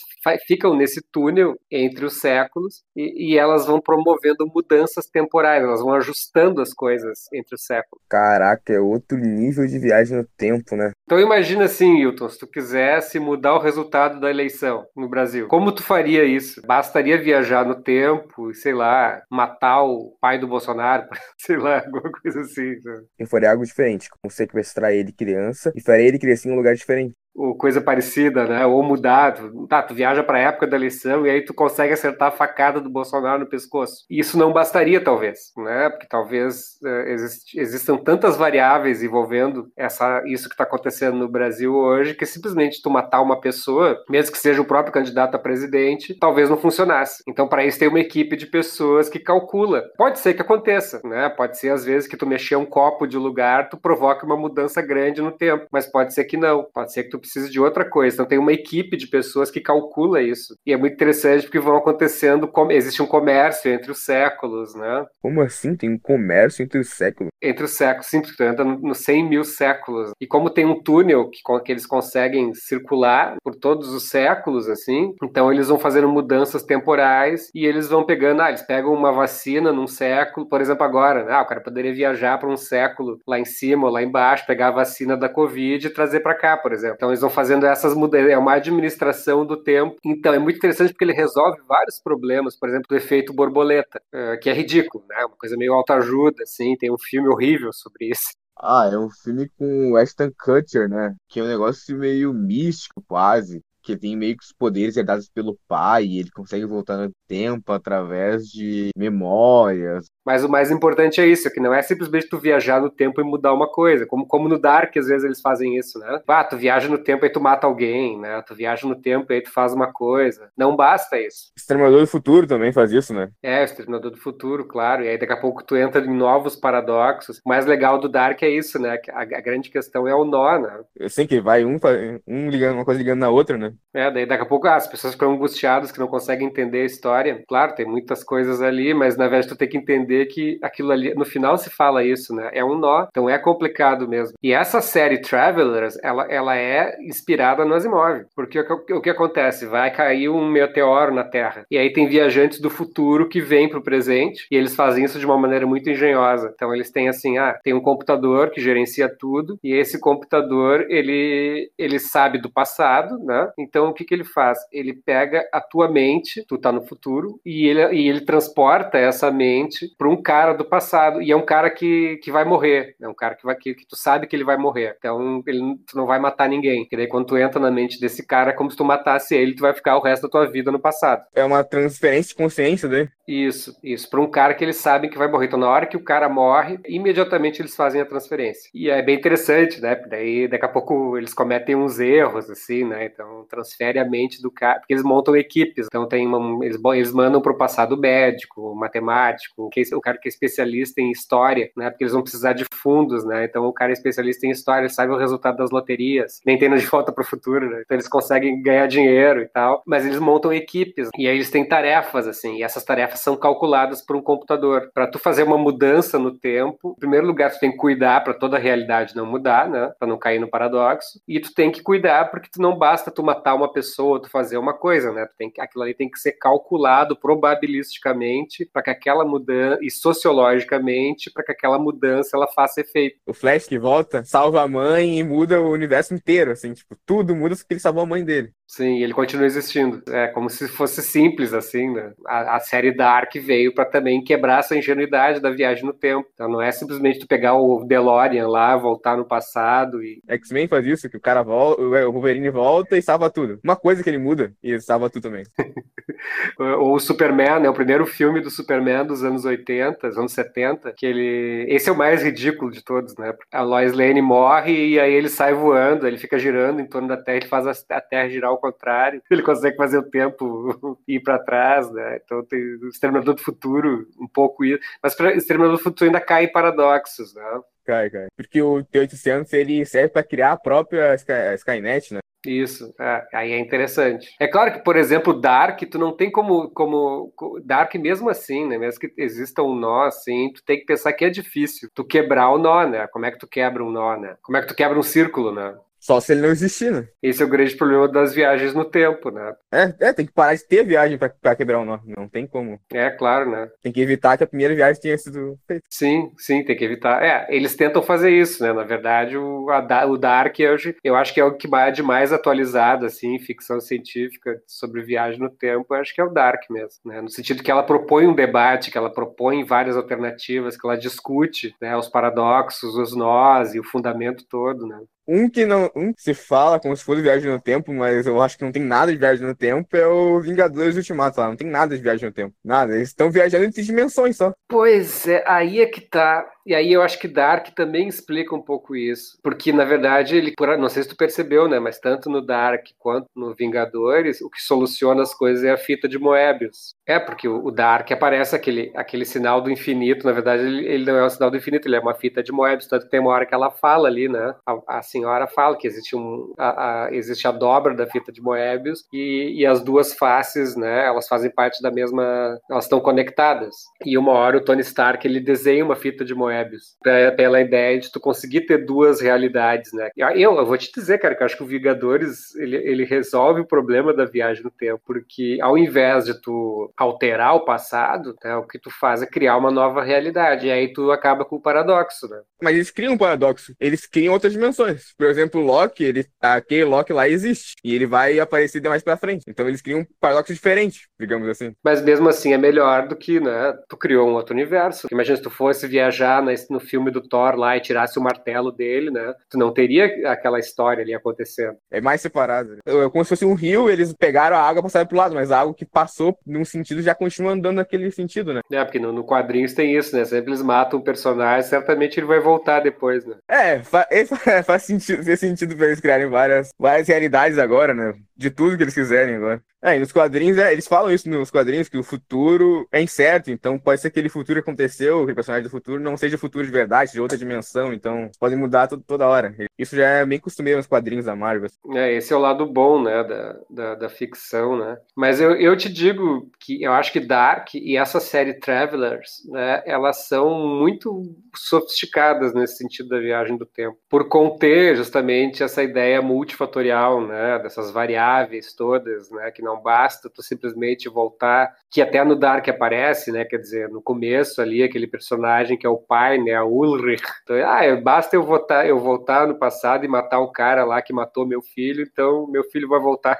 ficam 0.46 0.76
nesse 0.76 1.00
túnel 1.12 1.54
entre 1.70 2.04
os 2.04 2.20
séculos 2.20 2.82
e, 2.96 3.32
e, 3.32 3.38
elas 3.38 3.66
vão 3.66 3.80
promovendo 3.80 4.46
mudanças 4.52 5.06
temporais. 5.06 5.62
Elas 5.62 5.80
vão 5.80 5.94
ajustando 5.94 6.60
as 6.60 6.74
coisas 6.74 7.20
entre 7.32 7.54
os 7.54 7.64
séculos. 7.64 8.02
Caraca, 8.08 8.72
é 8.72 8.80
outro 8.80 9.16
nível 9.16 9.66
de 9.66 9.78
viagem 9.78 10.18
no 10.18 10.26
tempo, 10.36 10.74
né? 10.74 10.90
Então 11.04 11.20
imagina 11.20 11.64
assim, 11.64 11.98
Hilton, 11.98 12.28
se 12.28 12.38
tu 12.38 12.46
quisesse 12.46 13.20
mudar 13.20 13.54
o 13.54 13.60
resultado 13.60 14.20
da 14.20 14.30
eleição 14.30 14.87
no 14.96 15.08
Brasil. 15.08 15.48
Como 15.48 15.72
tu 15.72 15.82
faria 15.82 16.24
isso? 16.24 16.60
Bastaria 16.66 17.20
viajar 17.22 17.64
no 17.64 17.82
tempo, 17.82 18.52
sei 18.54 18.72
lá, 18.72 19.22
matar 19.30 19.82
o 19.82 20.16
pai 20.20 20.38
do 20.38 20.48
Bolsonaro, 20.48 21.06
sei 21.38 21.56
lá, 21.56 21.78
alguma 21.84 22.10
coisa 22.10 22.40
assim. 22.40 22.74
Eu 23.18 23.26
faria 23.26 23.50
algo 23.50 23.64
diferente, 23.64 24.08
como 24.10 24.30
sequestrar 24.30 24.92
ele 24.92 25.12
criança 25.12 25.72
e 25.74 25.80
faria 25.80 26.06
ele 26.06 26.18
crescer 26.18 26.48
em 26.48 26.52
um 26.52 26.56
lugar 26.56 26.74
diferente 26.74 27.14
ou 27.34 27.56
coisa 27.56 27.80
parecida, 27.80 28.46
né? 28.46 28.66
Ou 28.66 28.82
mudar. 28.82 29.36
Tá, 29.68 29.82
tu 29.82 29.94
viaja 29.94 30.22
para 30.22 30.38
a 30.38 30.42
época 30.42 30.66
da 30.66 30.76
eleição 30.76 31.26
e 31.26 31.30
aí 31.30 31.44
tu 31.44 31.54
consegue 31.54 31.92
acertar 31.92 32.28
a 32.28 32.32
facada 32.32 32.80
do 32.80 32.90
Bolsonaro 32.90 33.40
no 33.40 33.48
pescoço. 33.48 34.04
Isso 34.10 34.38
não 34.38 34.52
bastaria, 34.52 35.02
talvez, 35.02 35.52
né? 35.56 35.90
Porque 35.90 36.06
talvez 36.08 36.78
é, 36.84 37.12
exist, 37.12 37.58
existam 37.58 37.96
tantas 37.96 38.36
variáveis 38.36 39.02
envolvendo 39.02 39.70
essa, 39.76 40.22
isso 40.26 40.48
que 40.48 40.54
está 40.54 40.64
acontecendo 40.64 41.16
no 41.16 41.28
Brasil 41.28 41.74
hoje 41.74 42.14
que 42.14 42.26
simplesmente 42.26 42.82
tu 42.82 42.90
matar 42.90 43.22
uma 43.22 43.40
pessoa, 43.40 43.96
mesmo 44.08 44.32
que 44.32 44.38
seja 44.38 44.60
o 44.60 44.64
próprio 44.64 44.92
candidato 44.92 45.34
a 45.34 45.38
presidente, 45.38 46.14
talvez 46.18 46.50
não 46.50 46.56
funcionasse. 46.56 47.22
Então, 47.26 47.48
para 47.48 47.64
isso, 47.64 47.78
tem 47.78 47.88
uma 47.88 48.00
equipe 48.00 48.36
de 48.36 48.46
pessoas 48.46 49.08
que 49.08 49.18
calcula. 49.18 49.84
Pode 49.96 50.18
ser 50.18 50.34
que 50.34 50.42
aconteça, 50.42 51.00
né? 51.04 51.28
Pode 51.28 51.58
ser, 51.58 51.70
às 51.70 51.84
vezes, 51.84 52.08
que 52.08 52.16
tu 52.16 52.26
mexer 52.26 52.56
um 52.56 52.66
copo 52.66 53.06
de 53.06 53.16
lugar, 53.16 53.68
tu 53.68 53.76
provoque 53.76 54.24
uma 54.24 54.36
mudança 54.36 54.82
grande 54.82 55.22
no 55.22 55.30
tempo. 55.30 55.66
Mas 55.70 55.86
pode 55.90 56.12
ser 56.12 56.24
que 56.24 56.36
não. 56.36 56.64
Pode 56.74 56.92
ser 56.92 57.04
que 57.04 57.10
tu 57.10 57.20
precisa 57.28 57.50
de 57.50 57.60
outra 57.60 57.84
coisa. 57.84 58.14
Então 58.14 58.26
tem 58.26 58.38
uma 58.38 58.52
equipe 58.52 58.96
de 58.96 59.06
pessoas 59.06 59.50
que 59.50 59.60
calcula 59.60 60.22
isso. 60.22 60.56
E 60.66 60.72
é 60.72 60.76
muito 60.76 60.94
interessante 60.94 61.42
porque 61.44 61.58
vão 61.58 61.76
acontecendo, 61.76 62.50
existe 62.70 63.02
um 63.02 63.06
comércio 63.06 63.70
entre 63.70 63.92
os 63.92 64.04
séculos, 64.04 64.74
né? 64.74 65.06
Como 65.20 65.40
assim? 65.42 65.76
Tem 65.76 65.90
um 65.90 65.98
comércio 65.98 66.62
entre 66.62 66.78
os 66.78 66.88
séculos? 66.88 67.30
Entre 67.42 67.64
os 67.64 67.72
séculos, 67.72 68.06
sim, 68.06 68.20
porque 68.20 68.36
tu 68.36 68.42
entra 68.42 68.64
nos 68.64 68.98
100 68.98 69.28
mil 69.28 69.44
séculos. 69.44 70.10
E 70.20 70.26
como 70.26 70.50
tem 70.50 70.64
um 70.64 70.82
túnel 70.82 71.30
que, 71.30 71.40
que 71.64 71.72
eles 71.72 71.86
conseguem 71.86 72.54
circular 72.54 73.36
por 73.42 73.54
todos 73.54 73.92
os 73.92 74.08
séculos, 74.08 74.68
assim, 74.68 75.14
então 75.22 75.52
eles 75.52 75.68
vão 75.68 75.78
fazendo 75.78 76.08
mudanças 76.08 76.62
temporais 76.62 77.50
e 77.54 77.66
eles 77.66 77.88
vão 77.88 78.04
pegando, 78.04 78.42
ah, 78.42 78.48
eles 78.48 78.62
pegam 78.62 78.92
uma 78.92 79.12
vacina 79.12 79.72
num 79.72 79.86
século, 79.86 80.48
por 80.48 80.60
exemplo, 80.60 80.84
agora, 80.84 81.24
né? 81.24 81.32
Ah, 81.32 81.42
o 81.42 81.46
cara 81.46 81.60
poderia 81.60 81.94
viajar 81.94 82.38
para 82.38 82.48
um 82.48 82.56
século 82.56 83.20
lá 83.26 83.38
em 83.38 83.44
cima 83.44 83.86
ou 83.86 83.92
lá 83.92 84.02
embaixo, 84.02 84.46
pegar 84.46 84.68
a 84.68 84.72
vacina 84.72 85.16
da 85.16 85.28
Covid 85.28 85.86
e 85.86 85.90
trazer 85.90 86.20
para 86.20 86.34
cá, 86.34 86.56
por 86.56 86.72
exemplo. 86.72 86.96
Então 86.96 87.07
Então 87.08 87.12
eles 87.12 87.20
vão 87.22 87.30
fazendo 87.30 87.64
essas 87.64 87.94
mudanças, 87.94 88.30
é 88.30 88.36
uma 88.36 88.52
administração 88.54 89.46
do 89.46 89.56
tempo. 89.56 89.96
Então 90.04 90.34
é 90.34 90.38
muito 90.38 90.56
interessante 90.56 90.92
porque 90.92 91.04
ele 91.04 91.14
resolve 91.14 91.58
vários 91.66 91.98
problemas, 91.98 92.54
por 92.54 92.68
exemplo, 92.68 92.86
do 92.88 92.96
efeito 92.96 93.32
borboleta, 93.32 94.00
é, 94.12 94.36
que 94.36 94.50
é 94.50 94.52
ridículo, 94.52 95.04
né? 95.08 95.24
Uma 95.24 95.36
coisa 95.36 95.56
meio 95.56 95.72
autoajuda, 95.72 96.42
assim, 96.42 96.76
tem 96.76 96.92
um 96.92 96.98
filme 96.98 97.28
horrível 97.28 97.72
sobre 97.72 98.10
isso. 98.10 98.36
Ah, 98.60 98.90
é 98.92 98.98
um 98.98 99.08
filme 99.08 99.48
com 99.56 99.96
Ashton 99.96 100.30
Kutcher, 100.38 100.88
né? 100.88 101.14
Que 101.28 101.40
é 101.40 101.42
um 101.44 101.48
negócio 101.48 101.96
meio 101.96 102.34
místico, 102.34 103.02
quase 103.06 103.62
que 103.88 103.96
tem 103.96 104.16
meio 104.16 104.36
que 104.36 104.44
os 104.44 104.52
poderes 104.52 104.96
herdados 104.96 105.30
pelo 105.30 105.58
pai, 105.66 106.04
e 106.04 106.18
ele 106.20 106.30
consegue 106.30 106.66
voltar 106.66 106.98
no 106.98 107.10
tempo 107.26 107.72
através 107.72 108.44
de 108.44 108.90
memórias. 108.96 110.06
Mas 110.26 110.44
o 110.44 110.48
mais 110.48 110.70
importante 110.70 111.20
é 111.22 111.26
isso, 111.26 111.50
que 111.50 111.60
não 111.60 111.72
é 111.72 111.80
simplesmente 111.80 112.28
tu 112.28 112.38
viajar 112.38 112.82
no 112.82 112.90
tempo 112.90 113.18
e 113.20 113.24
mudar 113.24 113.54
uma 113.54 113.66
coisa, 113.66 114.04
como, 114.04 114.26
como 114.26 114.46
no 114.46 114.58
Dark 114.58 114.94
às 114.96 115.06
vezes 115.06 115.24
eles 115.24 115.40
fazem 115.40 115.76
isso, 115.76 115.98
né? 115.98 116.20
Ah, 116.28 116.44
tu 116.44 116.58
viaja 116.58 116.86
no 116.86 116.98
tempo 116.98 117.24
e 117.24 117.30
tu 117.30 117.40
mata 117.40 117.66
alguém, 117.66 118.20
né? 118.20 118.42
Tu 118.42 118.54
viaja 118.54 118.86
no 118.86 118.94
tempo 118.94 119.32
e 119.32 119.40
tu 119.40 119.50
faz 119.50 119.72
uma 119.72 119.90
coisa. 119.90 120.50
Não 120.56 120.76
basta 120.76 121.18
isso. 121.18 121.50
Exterminador 121.56 122.00
do 122.00 122.06
Futuro 122.06 122.46
também 122.46 122.72
faz 122.72 122.92
isso, 122.92 123.14
né? 123.14 123.30
É, 123.42 123.62
o 123.62 123.64
Exterminador 123.64 124.10
do 124.10 124.18
Futuro, 124.18 124.66
claro. 124.66 125.02
E 125.02 125.08
aí 125.08 125.18
daqui 125.18 125.32
a 125.32 125.40
pouco 125.40 125.64
tu 125.64 125.76
entra 125.76 126.04
em 126.04 126.14
novos 126.14 126.56
paradoxos. 126.56 127.38
O 127.38 127.48
mais 127.48 127.64
legal 127.64 127.98
do 127.98 128.08
Dark 128.08 128.42
é 128.42 128.50
isso, 128.50 128.78
né? 128.78 128.98
A, 129.10 129.22
a 129.22 129.40
grande 129.40 129.70
questão 129.70 130.06
é 130.06 130.14
o 130.14 130.24
nó, 130.24 130.58
né? 130.58 130.80
Eu 130.94 131.08
sei 131.08 131.26
que 131.26 131.40
vai 131.40 131.64
um, 131.64 131.78
um 132.26 132.50
ligando, 132.50 132.74
uma 132.74 132.84
coisa 132.84 132.98
ligando 132.98 133.20
na 133.20 133.30
outra, 133.30 133.56
né? 133.56 133.72
É, 133.94 134.10
daí 134.10 134.26
daqui 134.26 134.42
a 134.42 134.46
pouco 134.46 134.66
ah, 134.66 134.76
as 134.76 134.86
pessoas 134.86 135.14
ficam 135.14 135.32
angustiadas 135.32 135.90
que 135.90 135.98
não 135.98 136.06
conseguem 136.06 136.46
entender 136.46 136.82
a 136.82 136.86
história. 136.86 137.42
Claro, 137.48 137.74
tem 137.74 137.86
muitas 137.86 138.22
coisas 138.22 138.60
ali, 138.60 138.92
mas 138.92 139.16
na 139.16 139.26
verdade 139.28 139.48
tu 139.48 139.56
tem 139.56 139.68
que 139.68 139.78
entender 139.78 140.26
que 140.26 140.58
aquilo 140.62 140.92
ali, 140.92 141.14
no 141.14 141.24
final 141.24 141.56
se 141.56 141.70
fala 141.70 142.04
isso, 142.04 142.34
né? 142.34 142.50
É 142.52 142.64
um 142.64 142.78
nó, 142.78 143.06
então 143.08 143.28
é 143.28 143.38
complicado 143.38 144.06
mesmo. 144.06 144.36
E 144.42 144.52
essa 144.52 144.80
série 144.80 145.20
Travelers, 145.20 145.96
ela, 146.02 146.26
ela 146.30 146.56
é 146.56 146.96
inspirada 147.00 147.64
no 147.64 147.74
Asimov, 147.74 148.24
porque 148.36 148.60
o, 148.60 148.96
o 148.96 149.00
que 149.00 149.10
acontece? 149.10 149.66
Vai 149.66 149.90
cair 149.90 150.28
um 150.28 150.48
meteoro 150.48 151.14
na 151.14 151.24
Terra, 151.24 151.64
e 151.70 151.78
aí 151.78 151.92
tem 151.92 152.08
viajantes 152.08 152.60
do 152.60 152.70
futuro 152.70 153.28
que 153.28 153.40
vêm 153.40 153.68
pro 153.68 153.82
presente, 153.82 154.46
e 154.50 154.56
eles 154.56 154.76
fazem 154.76 155.04
isso 155.04 155.18
de 155.18 155.26
uma 155.26 155.38
maneira 155.38 155.66
muito 155.66 155.88
engenhosa. 155.90 156.52
Então 156.54 156.74
eles 156.74 156.90
têm 156.90 157.08
assim, 157.08 157.38
ah, 157.38 157.58
tem 157.64 157.74
um 157.74 157.80
computador 157.80 158.50
que 158.50 158.60
gerencia 158.60 159.08
tudo, 159.08 159.58
e 159.64 159.74
esse 159.74 159.98
computador, 159.98 160.86
ele, 160.88 161.70
ele 161.78 161.98
sabe 161.98 162.38
do 162.38 162.50
passado, 162.50 163.18
né? 163.24 163.50
Então 163.68 163.88
o 163.88 163.92
que, 163.92 164.04
que 164.04 164.14
ele 164.14 164.24
faz? 164.24 164.58
Ele 164.72 164.92
pega 164.92 165.46
a 165.52 165.60
tua 165.60 165.88
mente, 165.88 166.44
tu 166.46 166.58
tá 166.58 166.72
no 166.72 166.82
futuro, 166.82 167.40
e 167.44 167.66
ele, 167.66 167.94
e 167.94 168.08
ele 168.08 168.20
transporta 168.22 168.98
essa 168.98 169.30
mente 169.30 169.88
para 169.96 170.08
um 170.08 170.20
cara 170.20 170.52
do 170.52 170.64
passado. 170.64 171.22
E 171.22 171.30
é 171.30 171.36
um 171.36 171.44
cara 171.44 171.70
que, 171.70 172.18
que 172.22 172.30
vai 172.30 172.44
morrer. 172.44 172.96
É 173.00 173.08
um 173.08 173.14
cara 173.14 173.34
que, 173.34 173.44
vai, 173.44 173.54
que, 173.54 173.74
que 173.74 173.86
tu 173.86 173.96
sabe 173.96 174.26
que 174.26 174.34
ele 174.34 174.44
vai 174.44 174.56
morrer. 174.56 174.96
Então, 174.98 175.42
ele, 175.46 175.60
tu 175.86 175.96
não 175.96 176.06
vai 176.06 176.18
matar 176.18 176.48
ninguém. 176.48 176.82
Porque 176.82 176.96
daí, 176.96 177.06
quando 177.06 177.26
tu 177.26 177.36
entra 177.36 177.60
na 177.60 177.70
mente 177.70 178.00
desse 178.00 178.26
cara, 178.26 178.50
é 178.50 178.54
como 178.54 178.70
se 178.70 178.76
tu 178.76 178.84
matasse 178.84 179.34
ele, 179.34 179.54
tu 179.54 179.62
vai 179.62 179.72
ficar 179.72 179.96
o 179.96 180.02
resto 180.02 180.22
da 180.22 180.28
tua 180.28 180.46
vida 180.46 180.72
no 180.72 180.78
passado. 180.78 181.24
É 181.34 181.44
uma 181.44 181.64
transferência 181.64 182.30
de 182.30 182.34
consciência 182.34 182.88
dele. 182.88 183.10
Isso, 183.26 183.76
isso. 183.82 184.08
Para 184.08 184.20
um 184.20 184.30
cara 184.30 184.54
que 184.54 184.64
eles 184.64 184.76
sabem 184.76 185.10
que 185.10 185.18
vai 185.18 185.28
morrer. 185.28 185.46
Então, 185.46 185.58
na 185.58 185.68
hora 185.68 185.86
que 185.86 185.96
o 185.96 186.02
cara 186.02 186.28
morre, 186.28 186.78
imediatamente 186.86 187.60
eles 187.60 187.76
fazem 187.76 188.00
a 188.00 188.06
transferência. 188.06 188.70
E 188.74 188.88
é 188.88 189.02
bem 189.02 189.16
interessante, 189.16 189.80
né? 189.80 189.94
Daí, 190.08 190.48
daqui 190.48 190.64
a 190.64 190.68
pouco, 190.68 191.16
eles 191.16 191.34
cometem 191.34 191.76
uns 191.76 192.00
erros, 192.00 192.48
assim, 192.50 192.84
né? 192.84 193.04
Então, 193.04 193.46
transfere 193.48 193.98
a 193.98 194.04
mente 194.04 194.40
do 194.40 194.50
cara. 194.50 194.78
Porque 194.80 194.92
eles 194.92 195.04
montam 195.04 195.36
equipes. 195.36 195.86
Então, 195.86 196.06
tem 196.06 196.26
uma, 196.26 196.64
eles, 196.64 196.78
eles 196.94 197.12
mandam 197.12 197.40
pro 197.40 197.56
passado 197.56 197.96
médico, 197.96 198.74
matemático, 198.74 199.70
o 199.94 200.00
cara 200.00 200.18
que 200.18 200.28
é 200.28 200.30
especialista 200.30 201.00
em 201.00 201.10
história, 201.10 201.70
né? 201.76 201.90
Porque 201.90 202.04
eles 202.04 202.12
vão 202.12 202.22
precisar 202.22 202.52
de 202.52 202.64
fundos, 202.72 203.24
né? 203.24 203.44
Então 203.44 203.64
o 203.66 203.72
cara 203.72 203.92
é 203.92 203.94
especialista 203.94 204.46
em 204.46 204.50
história, 204.50 204.88
sabe 204.88 205.12
o 205.12 205.16
resultado 205.16 205.56
das 205.58 205.70
loterias, 205.70 206.40
nem 206.44 206.58
tendo 206.58 206.76
de 206.76 206.86
volta 206.86 207.12
para 207.12 207.22
o 207.22 207.26
futuro, 207.26 207.68
né? 207.70 207.82
Então 207.84 207.94
eles 207.94 208.08
conseguem 208.08 208.62
ganhar 208.62 208.86
dinheiro 208.86 209.42
e 209.42 209.48
tal, 209.48 209.82
mas 209.86 210.04
eles 210.04 210.18
montam 210.18 210.52
equipes 210.52 211.08
e 211.16 211.28
aí 211.28 211.36
eles 211.36 211.50
têm 211.50 211.66
tarefas 211.66 212.26
assim, 212.26 212.56
e 212.56 212.62
essas 212.62 212.84
tarefas 212.84 213.20
são 213.20 213.36
calculadas 213.36 214.04
por 214.04 214.16
um 214.16 214.22
computador. 214.22 214.90
Para 214.92 215.06
tu 215.06 215.18
fazer 215.18 215.42
uma 215.42 215.58
mudança 215.58 216.18
no 216.18 216.32
tempo, 216.32 216.94
em 216.96 217.00
primeiro 217.00 217.26
lugar 217.26 217.50
tu 217.50 217.60
tem 217.60 217.70
que 217.70 217.76
cuidar 217.76 218.22
para 218.22 218.34
toda 218.34 218.56
a 218.56 218.60
realidade 218.60 219.16
não 219.16 219.26
mudar, 219.26 219.68
né? 219.68 219.92
Para 219.98 220.08
não 220.08 220.18
cair 220.18 220.38
no 220.38 220.48
paradoxo, 220.48 221.20
e 221.26 221.40
tu 221.40 221.52
tem 221.54 221.70
que 221.70 221.82
cuidar 221.82 222.30
porque 222.30 222.48
tu 222.52 222.60
não 222.60 222.76
basta 222.76 223.10
tu 223.10 223.22
matar 223.38 223.54
uma 223.54 223.72
pessoa, 223.72 224.20
tu 224.20 224.28
fazer 224.28 224.58
uma 224.58 224.74
coisa, 224.74 225.12
né? 225.12 225.26
Tem 225.38 225.50
que, 225.50 225.60
aquilo 225.60 225.84
ali 225.84 225.94
tem 225.94 226.10
que 226.10 226.18
ser 226.18 226.32
calculado 226.32 227.16
probabilisticamente 227.16 228.66
para 228.66 228.82
que 228.82 228.90
aquela 228.90 229.24
mudança 229.24 229.78
e 229.82 229.90
sociologicamente 229.90 231.30
para 231.30 231.44
que 231.44 231.52
aquela 231.52 231.78
mudança 231.78 232.36
ela 232.36 232.48
faça 232.48 232.80
efeito. 232.80 233.18
O 233.26 233.32
Flash 233.32 233.66
que 233.66 233.78
volta, 233.78 234.24
salva 234.24 234.62
a 234.62 234.68
mãe 234.68 235.18
e 235.18 235.24
muda 235.24 235.60
o 235.60 235.70
universo 235.70 236.12
inteiro, 236.12 236.50
assim, 236.50 236.74
tipo, 236.74 236.96
tudo 237.06 237.34
muda 237.34 237.54
porque 237.54 237.74
ele 237.74 237.80
salvou 237.80 238.02
a 238.02 238.06
mãe 238.06 238.24
dele. 238.24 238.52
Sim, 238.68 239.02
ele 239.02 239.14
continua 239.14 239.46
existindo. 239.46 240.02
É 240.10 240.28
como 240.28 240.50
se 240.50 240.68
fosse 240.68 241.00
simples, 241.00 241.54
assim, 241.54 241.90
né? 241.90 242.12
A, 242.26 242.56
a 242.56 242.60
série 242.60 242.94
Dark 242.94 243.32
veio 243.36 243.74
para 243.74 243.86
também 243.86 244.22
quebrar 244.22 244.58
essa 244.58 244.76
ingenuidade 244.76 245.40
da 245.40 245.48
viagem 245.48 245.86
no 245.86 245.94
tempo. 245.94 246.28
Então 246.34 246.50
não 246.50 246.60
é 246.60 246.70
simplesmente 246.70 247.18
tu 247.18 247.26
pegar 247.26 247.54
o 247.54 247.82
DeLorean 247.84 248.46
lá, 248.46 248.76
voltar 248.76 249.16
no 249.16 249.24
passado 249.24 250.02
e. 250.04 250.22
X-Men 250.28 250.68
faz 250.68 250.86
isso, 250.86 251.08
que 251.08 251.16
o 251.16 251.20
cara 251.20 251.42
volta, 251.42 251.80
o 251.80 252.12
Wolverine 252.12 252.50
volta 252.50 252.98
e 252.98 253.02
salva 253.02 253.30
tudo. 253.30 253.58
Uma 253.64 253.74
coisa 253.74 254.04
que 254.04 254.10
ele 254.10 254.18
muda 254.18 254.52
e 254.62 254.78
salva 254.78 255.08
tudo 255.08 255.22
também. 255.22 255.44
o 256.78 256.98
Superman, 256.98 257.60
né? 257.60 257.70
O 257.70 257.74
primeiro 257.74 258.04
filme 258.04 258.38
do 258.42 258.50
Superman 258.50 259.06
dos 259.06 259.24
anos 259.24 259.46
80, 259.46 260.08
anos 260.08 260.32
70, 260.32 260.92
que 260.94 261.06
ele. 261.06 261.64
Esse 261.70 261.88
é 261.88 261.92
o 261.92 261.96
mais 261.96 262.22
ridículo 262.22 262.70
de 262.70 262.84
todos, 262.84 263.16
né? 263.16 263.32
A 263.50 263.62
Lois 263.62 263.94
Lane 263.94 264.20
morre 264.20 264.90
e 264.90 265.00
aí 265.00 265.14
ele 265.14 265.30
sai 265.30 265.54
voando, 265.54 266.06
ele 266.06 266.18
fica 266.18 266.38
girando 266.38 266.80
em 266.80 266.86
torno 266.86 267.08
da 267.08 267.16
Terra, 267.16 267.38
ele 267.38 267.46
faz 267.46 267.66
a 267.66 268.00
Terra 268.02 268.28
girar 268.28 268.57
ao 268.58 268.72
contrário, 268.72 269.22
ele 269.30 269.42
consegue 269.42 269.76
fazer 269.76 269.98
o 269.98 270.10
tempo 270.10 270.98
ir 271.06 271.20
para 271.20 271.38
trás, 271.38 271.90
né? 271.90 272.20
Então 272.22 272.44
tem 272.44 272.60
o 272.60 272.88
Exterminador 272.88 273.34
do 273.34 273.42
Futuro, 273.42 274.06
um 274.20 274.28
pouco 274.28 274.64
isso. 274.64 274.80
Mas 275.02 275.18
o 275.18 275.26
Exterminador 275.28 275.76
do 275.76 275.82
Futuro 275.82 276.06
ainda 276.06 276.20
cai 276.20 276.44
em 276.44 276.52
paradoxos, 276.52 277.34
né? 277.34 277.60
Cai, 277.84 278.10
cai. 278.10 278.26
Porque 278.36 278.60
o 278.60 278.84
T-800 278.84 279.52
ele 279.54 279.84
serve 279.86 280.10
para 280.10 280.22
criar 280.22 280.52
a 280.52 280.56
própria 280.58 281.14
Skynet, 281.14 282.12
né? 282.12 282.20
Isso, 282.46 282.94
é, 283.00 283.26
aí 283.34 283.52
é 283.52 283.58
interessante. 283.58 284.34
É 284.38 284.46
claro 284.46 284.72
que, 284.72 284.78
por 284.78 284.96
exemplo, 284.96 285.38
Dark, 285.38 285.80
tu 285.90 285.98
não 285.98 286.12
tem 286.12 286.30
como, 286.30 286.70
como. 286.70 287.32
Dark, 287.64 287.94
mesmo 287.96 288.30
assim, 288.30 288.66
né? 288.66 288.78
Mesmo 288.78 289.00
que 289.00 289.12
exista 289.16 289.62
um 289.62 289.74
nó 289.74 290.04
assim, 290.04 290.52
tu 290.52 290.62
tem 290.64 290.78
que 290.78 290.86
pensar 290.86 291.12
que 291.12 291.24
é 291.24 291.30
difícil 291.30 291.90
tu 291.92 292.04
quebrar 292.04 292.50
o 292.50 292.58
nó, 292.58 292.86
né? 292.86 293.08
Como 293.08 293.26
é 293.26 293.32
que 293.32 293.38
tu 293.38 293.48
quebra 293.48 293.82
um 293.82 293.90
nó, 293.90 294.16
né? 294.16 294.36
Como 294.40 294.56
é 294.56 294.60
que 294.60 294.68
tu 294.68 294.74
quebra 294.74 294.98
um 294.98 295.02
círculo, 295.02 295.52
né? 295.52 295.76
Só 296.00 296.20
se 296.20 296.32
ele 296.32 296.42
não 296.42 296.48
existir, 296.48 296.90
né? 296.92 297.08
Esse 297.22 297.42
é 297.42 297.46
o 297.46 297.48
grande 297.48 297.76
problema 297.76 298.08
das 298.08 298.34
viagens 298.34 298.74
no 298.74 298.84
tempo, 298.84 299.30
né? 299.30 299.54
É, 299.72 299.94
é 300.00 300.12
tem 300.12 300.26
que 300.26 300.32
parar 300.32 300.54
de 300.54 300.66
ter 300.66 300.84
viagem 300.84 301.18
pra, 301.18 301.28
pra 301.28 301.56
quebrar 301.56 301.80
o 301.80 301.84
nó. 301.84 301.98
Não 302.04 302.28
tem 302.28 302.46
como. 302.46 302.80
É, 302.92 303.10
claro, 303.10 303.50
né? 303.50 303.68
Tem 303.82 303.92
que 303.92 304.00
evitar 304.00 304.36
que 304.36 304.44
a 304.44 304.46
primeira 304.46 304.74
viagem 304.74 305.00
tenha 305.00 305.18
sido 305.18 305.58
feita. 305.66 305.84
Sim, 305.90 306.32
sim, 306.38 306.64
tem 306.64 306.76
que 306.76 306.84
evitar. 306.84 307.22
É, 307.22 307.46
eles 307.50 307.76
tentam 307.76 308.02
fazer 308.02 308.30
isso, 308.30 308.62
né? 308.62 308.72
Na 308.72 308.84
verdade, 308.84 309.36
o, 309.36 309.68
a, 309.70 310.06
o 310.06 310.16
Dark 310.16 310.56
hoje, 310.58 310.96
eu 311.02 311.16
acho 311.16 311.34
que 311.34 311.40
é 311.40 311.44
o 311.44 311.56
que 311.56 311.68
mais 311.68 311.94
de 311.94 312.02
mais 312.02 312.32
atualizado, 312.32 313.06
assim, 313.06 313.38
ficção 313.38 313.80
científica 313.80 314.60
sobre 314.66 315.02
viagem 315.02 315.40
no 315.40 315.50
tempo, 315.50 315.94
eu 315.94 316.00
acho 316.00 316.14
que 316.14 316.20
é 316.20 316.24
o 316.24 316.32
Dark 316.32 316.62
mesmo, 316.70 317.00
né? 317.04 317.20
No 317.20 317.28
sentido 317.28 317.62
que 317.62 317.70
ela 317.70 317.82
propõe 317.82 318.26
um 318.26 318.34
debate, 318.34 318.90
que 318.90 318.98
ela 318.98 319.12
propõe 319.12 319.64
várias 319.64 319.96
alternativas, 319.96 320.76
que 320.76 320.86
ela 320.86 320.96
discute 320.96 321.74
né, 321.80 321.96
os 321.96 322.08
paradoxos, 322.08 322.94
os 322.94 323.14
nós 323.14 323.74
e 323.74 323.80
o 323.80 323.84
fundamento 323.84 324.44
todo, 324.48 324.86
né? 324.86 325.00
Um 325.28 325.50
que 325.50 325.66
não 325.66 325.90
um 325.94 326.10
que 326.10 326.22
se 326.22 326.32
fala 326.32 326.80
como 326.80 326.96
se 326.96 327.04
fosse 327.04 327.20
viagem 327.20 327.50
no 327.50 327.60
tempo, 327.60 327.92
mas 327.92 328.26
eu 328.26 328.40
acho 328.40 328.56
que 328.56 328.64
não 328.64 328.72
tem 328.72 328.82
nada 328.82 329.12
de 329.12 329.18
viagem 329.18 329.46
no 329.46 329.54
tempo, 329.54 329.94
é 329.94 330.06
o 330.06 330.40
Vingadores 330.40 330.96
Ultimato 330.96 331.38
lá. 331.38 331.48
Não 331.48 331.56
tem 331.56 331.66
nada 331.66 331.94
de 331.94 332.02
viagem 332.02 332.26
no 332.26 332.34
tempo. 332.34 332.54
Nada. 332.64 332.94
Eles 332.94 333.08
estão 333.08 333.30
viajando 333.30 333.66
entre 333.66 333.82
dimensões 333.82 334.36
só. 334.36 334.54
Pois 334.66 335.28
é, 335.28 335.44
aí 335.46 335.80
é 335.80 335.86
que 335.86 336.00
tá. 336.00 336.46
E 336.68 336.74
aí 336.74 336.92
eu 336.92 337.00
acho 337.00 337.18
que 337.18 337.26
Dark 337.26 337.68
também 337.68 338.08
explica 338.08 338.54
um 338.54 338.60
pouco 338.60 338.94
isso. 338.94 339.38
Porque, 339.42 339.72
na 339.72 339.86
verdade, 339.86 340.36
ele, 340.36 340.52
não 340.78 340.90
sei 340.90 341.02
se 341.02 341.08
tu 341.08 341.16
percebeu, 341.16 341.66
né? 341.66 341.78
Mas 341.78 341.98
tanto 341.98 342.28
no 342.28 342.42
Dark 342.42 342.88
quanto 342.98 343.26
no 343.34 343.54
Vingadores, 343.54 344.42
o 344.42 344.50
que 344.50 344.60
soluciona 344.60 345.22
as 345.22 345.32
coisas 345.32 345.64
é 345.64 345.70
a 345.70 345.78
fita 345.78 346.06
de 346.06 346.18
Moebius. 346.18 346.90
É, 347.06 347.18
porque 347.18 347.48
o 347.48 347.70
Dark 347.70 348.12
aparece 348.12 348.54
aquele, 348.54 348.92
aquele 348.94 349.24
sinal 349.24 349.62
do 349.62 349.70
infinito. 349.70 350.26
Na 350.26 350.32
verdade, 350.32 350.62
ele, 350.62 350.86
ele 350.86 351.04
não 351.06 351.16
é 351.16 351.24
um 351.24 351.30
sinal 351.30 351.50
do 351.50 351.56
infinito, 351.56 351.88
ele 351.88 351.96
é 351.96 352.00
uma 352.00 352.12
fita 352.12 352.42
de 352.42 352.52
Moebius. 352.52 352.86
Tanto 352.86 353.06
que 353.06 353.10
tem 353.10 353.20
uma 353.20 353.30
hora 353.30 353.46
que 353.46 353.54
ela 353.54 353.70
fala 353.70 354.06
ali, 354.06 354.28
né? 354.28 354.54
A, 354.66 354.98
a 354.98 355.02
senhora 355.02 355.46
fala 355.46 355.74
que 355.74 355.86
existe, 355.86 356.14
um, 356.14 356.52
a, 356.58 357.06
a, 357.06 357.14
existe 357.14 357.48
a 357.48 357.50
dobra 357.50 357.94
da 357.94 358.06
fita 358.06 358.30
de 358.30 358.42
Moebius 358.42 359.06
e, 359.10 359.54
e 359.56 359.64
as 359.64 359.82
duas 359.82 360.12
faces, 360.12 360.76
né? 360.76 361.06
Elas 361.06 361.26
fazem 361.26 361.50
parte 361.50 361.80
da 361.80 361.90
mesma. 361.90 362.60
Elas 362.70 362.84
estão 362.84 363.00
conectadas. 363.00 363.74
E 364.04 364.18
uma 364.18 364.32
hora 364.32 364.58
o 364.58 364.60
Tony 364.62 364.82
Stark 364.82 365.26
ele 365.26 365.40
desenha 365.40 365.82
uma 365.82 365.96
fita 365.96 366.26
de 366.26 366.34
Moebius 366.34 366.57
Moebius, 366.58 366.96
pela 367.36 367.60
ideia 367.60 367.98
de 367.98 368.10
tu 368.10 368.20
conseguir 368.20 368.62
ter 368.62 368.84
duas 368.84 369.20
realidades, 369.20 369.92
né? 369.92 370.10
Eu, 370.16 370.56
eu 370.56 370.66
vou 370.66 370.76
te 370.76 370.90
dizer, 370.92 371.18
cara, 371.18 371.34
que 371.34 371.42
eu 371.42 371.46
acho 371.46 371.56
que 371.56 371.62
o 371.62 371.66
Vingadores 371.66 372.54
ele, 372.56 372.76
ele 372.76 373.04
resolve 373.04 373.60
o 373.60 373.66
problema 373.66 374.12
da 374.12 374.24
viagem 374.24 374.62
no 374.62 374.70
tempo, 374.70 375.00
porque 375.06 375.58
ao 375.60 375.76
invés 375.76 376.24
de 376.24 376.40
tu 376.40 376.92
alterar 376.96 377.54
o 377.54 377.64
passado, 377.64 378.34
né, 378.44 378.56
o 378.56 378.66
que 378.66 378.78
tu 378.78 378.90
faz 378.90 379.22
é 379.22 379.26
criar 379.26 379.56
uma 379.56 379.70
nova 379.70 380.02
realidade, 380.02 380.66
e 380.66 380.70
aí 380.70 380.92
tu 380.92 381.10
acaba 381.10 381.44
com 381.44 381.56
o 381.56 381.62
paradoxo, 381.62 382.28
né? 382.28 382.40
Mas 382.62 382.74
eles 382.74 382.90
criam 382.90 383.14
um 383.14 383.18
paradoxo, 383.18 383.74
eles 383.78 384.06
criam 384.06 384.34
outras 384.34 384.52
dimensões. 384.52 385.14
Por 385.16 385.26
exemplo, 385.26 385.60
o 385.60 385.64
Loki, 385.64 386.04
ele, 386.04 386.26
aquele 386.40 386.84
Loki 386.84 387.12
lá 387.12 387.28
existe, 387.28 387.74
e 387.84 387.94
ele 387.94 388.06
vai 388.06 388.38
aparecer 388.38 388.82
mais 388.88 389.02
pra 389.02 389.16
frente. 389.16 389.44
Então 389.46 389.68
eles 389.68 389.82
criam 389.82 390.00
um 390.00 390.06
paradoxo 390.20 390.54
diferente, 390.54 391.08
digamos 391.18 391.48
assim. 391.48 391.72
Mas 391.84 392.02
mesmo 392.02 392.28
assim 392.28 392.52
é 392.52 392.58
melhor 392.58 393.06
do 393.06 393.16
que, 393.16 393.38
né, 393.40 393.74
tu 393.88 393.96
criou 393.96 394.28
um 394.28 394.34
outro 394.34 394.54
universo. 394.54 395.08
Imagina 395.12 395.36
se 395.36 395.42
tu 395.42 395.50
fosse 395.50 395.86
viajar 395.86 396.42
no 396.70 396.80
filme 396.80 397.10
do 397.10 397.20
Thor 397.20 397.56
lá 397.56 397.76
e 397.76 397.80
tirasse 397.80 398.18
o 398.18 398.22
martelo 398.22 398.70
dele, 398.70 399.10
né, 399.10 399.34
tu 399.48 399.58
não 399.58 399.72
teria 399.72 400.30
aquela 400.30 400.58
história 400.58 401.02
ali 401.02 401.14
acontecendo. 401.14 401.76
É 401.90 402.00
mais 402.00 402.20
separado. 402.20 402.78
É 402.86 403.08
como 403.10 403.24
se 403.24 403.30
fosse 403.30 403.44
um 403.44 403.54
rio, 403.54 403.90
eles 403.90 404.12
pegaram 404.12 404.56
a 404.56 404.60
água 404.60 404.80
e 404.80 404.82
passaram 404.82 405.06
pro 405.06 405.16
lado, 405.16 405.34
mas 405.34 405.50
a 405.50 405.60
água 405.60 405.74
que 405.74 405.84
passou 405.84 406.38
num 406.46 406.64
sentido 406.64 407.02
já 407.02 407.14
continua 407.14 407.52
andando 407.52 407.76
naquele 407.76 408.10
sentido, 408.10 408.52
né? 408.52 408.60
É, 408.70 408.84
porque 408.84 408.98
no, 408.98 409.12
no 409.12 409.24
quadrinhos 409.24 409.74
tem 409.74 409.96
isso, 409.96 410.16
né? 410.16 410.24
Sempre 410.24 410.50
eles 410.50 410.62
matam 410.62 410.98
um 410.98 411.02
personagem, 411.02 411.68
certamente 411.68 412.18
ele 412.18 412.26
vai 412.26 412.40
voltar 412.40 412.80
depois, 412.80 413.24
né? 413.24 413.36
É, 413.48 413.80
fa 413.80 414.06
faz 414.64 414.82
sentido, 414.82 415.24
faz 415.24 415.40
sentido 415.40 415.76
pra 415.76 415.86
eles 415.86 416.00
criarem 416.00 416.28
várias, 416.28 416.70
várias 416.78 417.08
realidades 417.08 417.58
agora, 417.58 417.94
né? 417.94 418.14
De 418.38 418.50
tudo 418.50 418.76
que 418.76 418.84
eles 418.84 418.94
quiserem 418.94 419.34
agora. 419.34 419.60
É, 419.82 419.96
e 419.96 420.00
nos 420.00 420.12
quadrinhos, 420.12 420.58
é, 420.58 420.72
eles 420.72 420.88
falam 420.88 421.12
isso 421.12 421.28
nos 421.28 421.50
quadrinhos, 421.50 421.88
que 421.88 421.98
o 421.98 422.02
futuro 422.02 422.86
é 422.90 423.00
incerto, 423.00 423.50
então 423.50 423.78
pode 423.78 424.00
ser 424.00 424.10
que 424.10 424.18
aquele 424.18 424.28
futuro 424.28 424.60
que 424.60 424.68
aconteceu, 424.68 425.18
aquele 425.18 425.36
personagem 425.36 425.64
do 425.64 425.70
futuro, 425.70 426.00
não 426.00 426.16
seja 426.16 426.36
futuro 426.36 426.64
de 426.64 426.72
verdade, 426.72 427.12
de 427.12 427.20
outra 427.20 427.38
dimensão, 427.38 427.92
então 427.92 428.28
podem 428.40 428.58
mudar 428.58 428.88
toda 428.88 429.26
hora. 429.26 429.54
Isso 429.78 429.94
já 429.94 430.04
é 430.04 430.26
bem 430.26 430.40
costumeiro 430.40 430.78
nos 430.78 430.86
quadrinhos 430.86 431.26
da 431.26 431.36
Marvel. 431.36 431.68
É, 431.94 432.12
esse 432.12 432.32
é 432.32 432.36
o 432.36 432.40
lado 432.40 432.66
bom, 432.66 433.00
né, 433.02 433.22
da, 433.22 433.56
da, 433.70 433.94
da 433.94 434.08
ficção, 434.08 434.76
né? 434.76 434.98
Mas 435.16 435.40
eu, 435.40 435.52
eu 435.52 435.76
te 435.76 435.88
digo 435.88 436.50
que 436.58 436.82
eu 436.82 436.92
acho 436.92 437.12
que 437.12 437.20
Dark 437.20 437.74
e 437.74 437.96
essa 437.96 438.18
série 438.18 438.54
Travelers, 438.54 439.44
né, 439.48 439.82
elas 439.86 440.26
são 440.26 440.50
muito 440.50 441.22
sofisticadas 441.54 442.52
nesse 442.52 442.78
sentido 442.78 443.08
da 443.08 443.20
viagem 443.20 443.56
do 443.56 443.66
tempo, 443.66 443.96
por 444.08 444.28
conter 444.28 444.96
justamente 444.96 445.62
essa 445.62 445.84
ideia 445.84 446.20
multifatorial, 446.20 447.24
né, 447.24 447.60
dessas 447.60 447.92
variáveis 447.92 448.27
todas, 448.76 449.30
né, 449.30 449.50
que 449.50 449.62
não 449.62 449.80
basta 449.80 450.30
tu 450.30 450.42
simplesmente 450.42 451.08
voltar, 451.08 451.74
que 451.90 452.00
até 452.00 452.22
no 452.24 452.36
Dark 452.36 452.68
aparece, 452.68 453.32
né? 453.32 453.44
Quer 453.44 453.58
dizer, 453.58 453.88
no 453.88 454.02
começo 454.02 454.60
ali, 454.60 454.82
aquele 454.82 455.06
personagem 455.06 455.76
que 455.76 455.86
é 455.86 455.90
o 455.90 455.98
pai, 455.98 456.38
né? 456.38 456.54
A 456.54 456.64
Ulrich. 456.64 457.22
Então, 457.42 457.56
ah, 457.66 457.96
basta 458.00 458.36
eu 458.36 458.42
voltar, 458.42 458.86
eu 458.86 458.98
voltar 458.98 459.46
no 459.46 459.58
passado 459.58 460.04
e 460.04 460.08
matar 460.08 460.40
o 460.40 460.52
cara 460.52 460.84
lá 460.84 461.00
que 461.00 461.12
matou 461.12 461.46
meu 461.46 461.62
filho, 461.62 462.02
então 462.02 462.46
meu 462.46 462.64
filho 462.64 462.88
vai 462.88 463.00
voltar. 463.00 463.38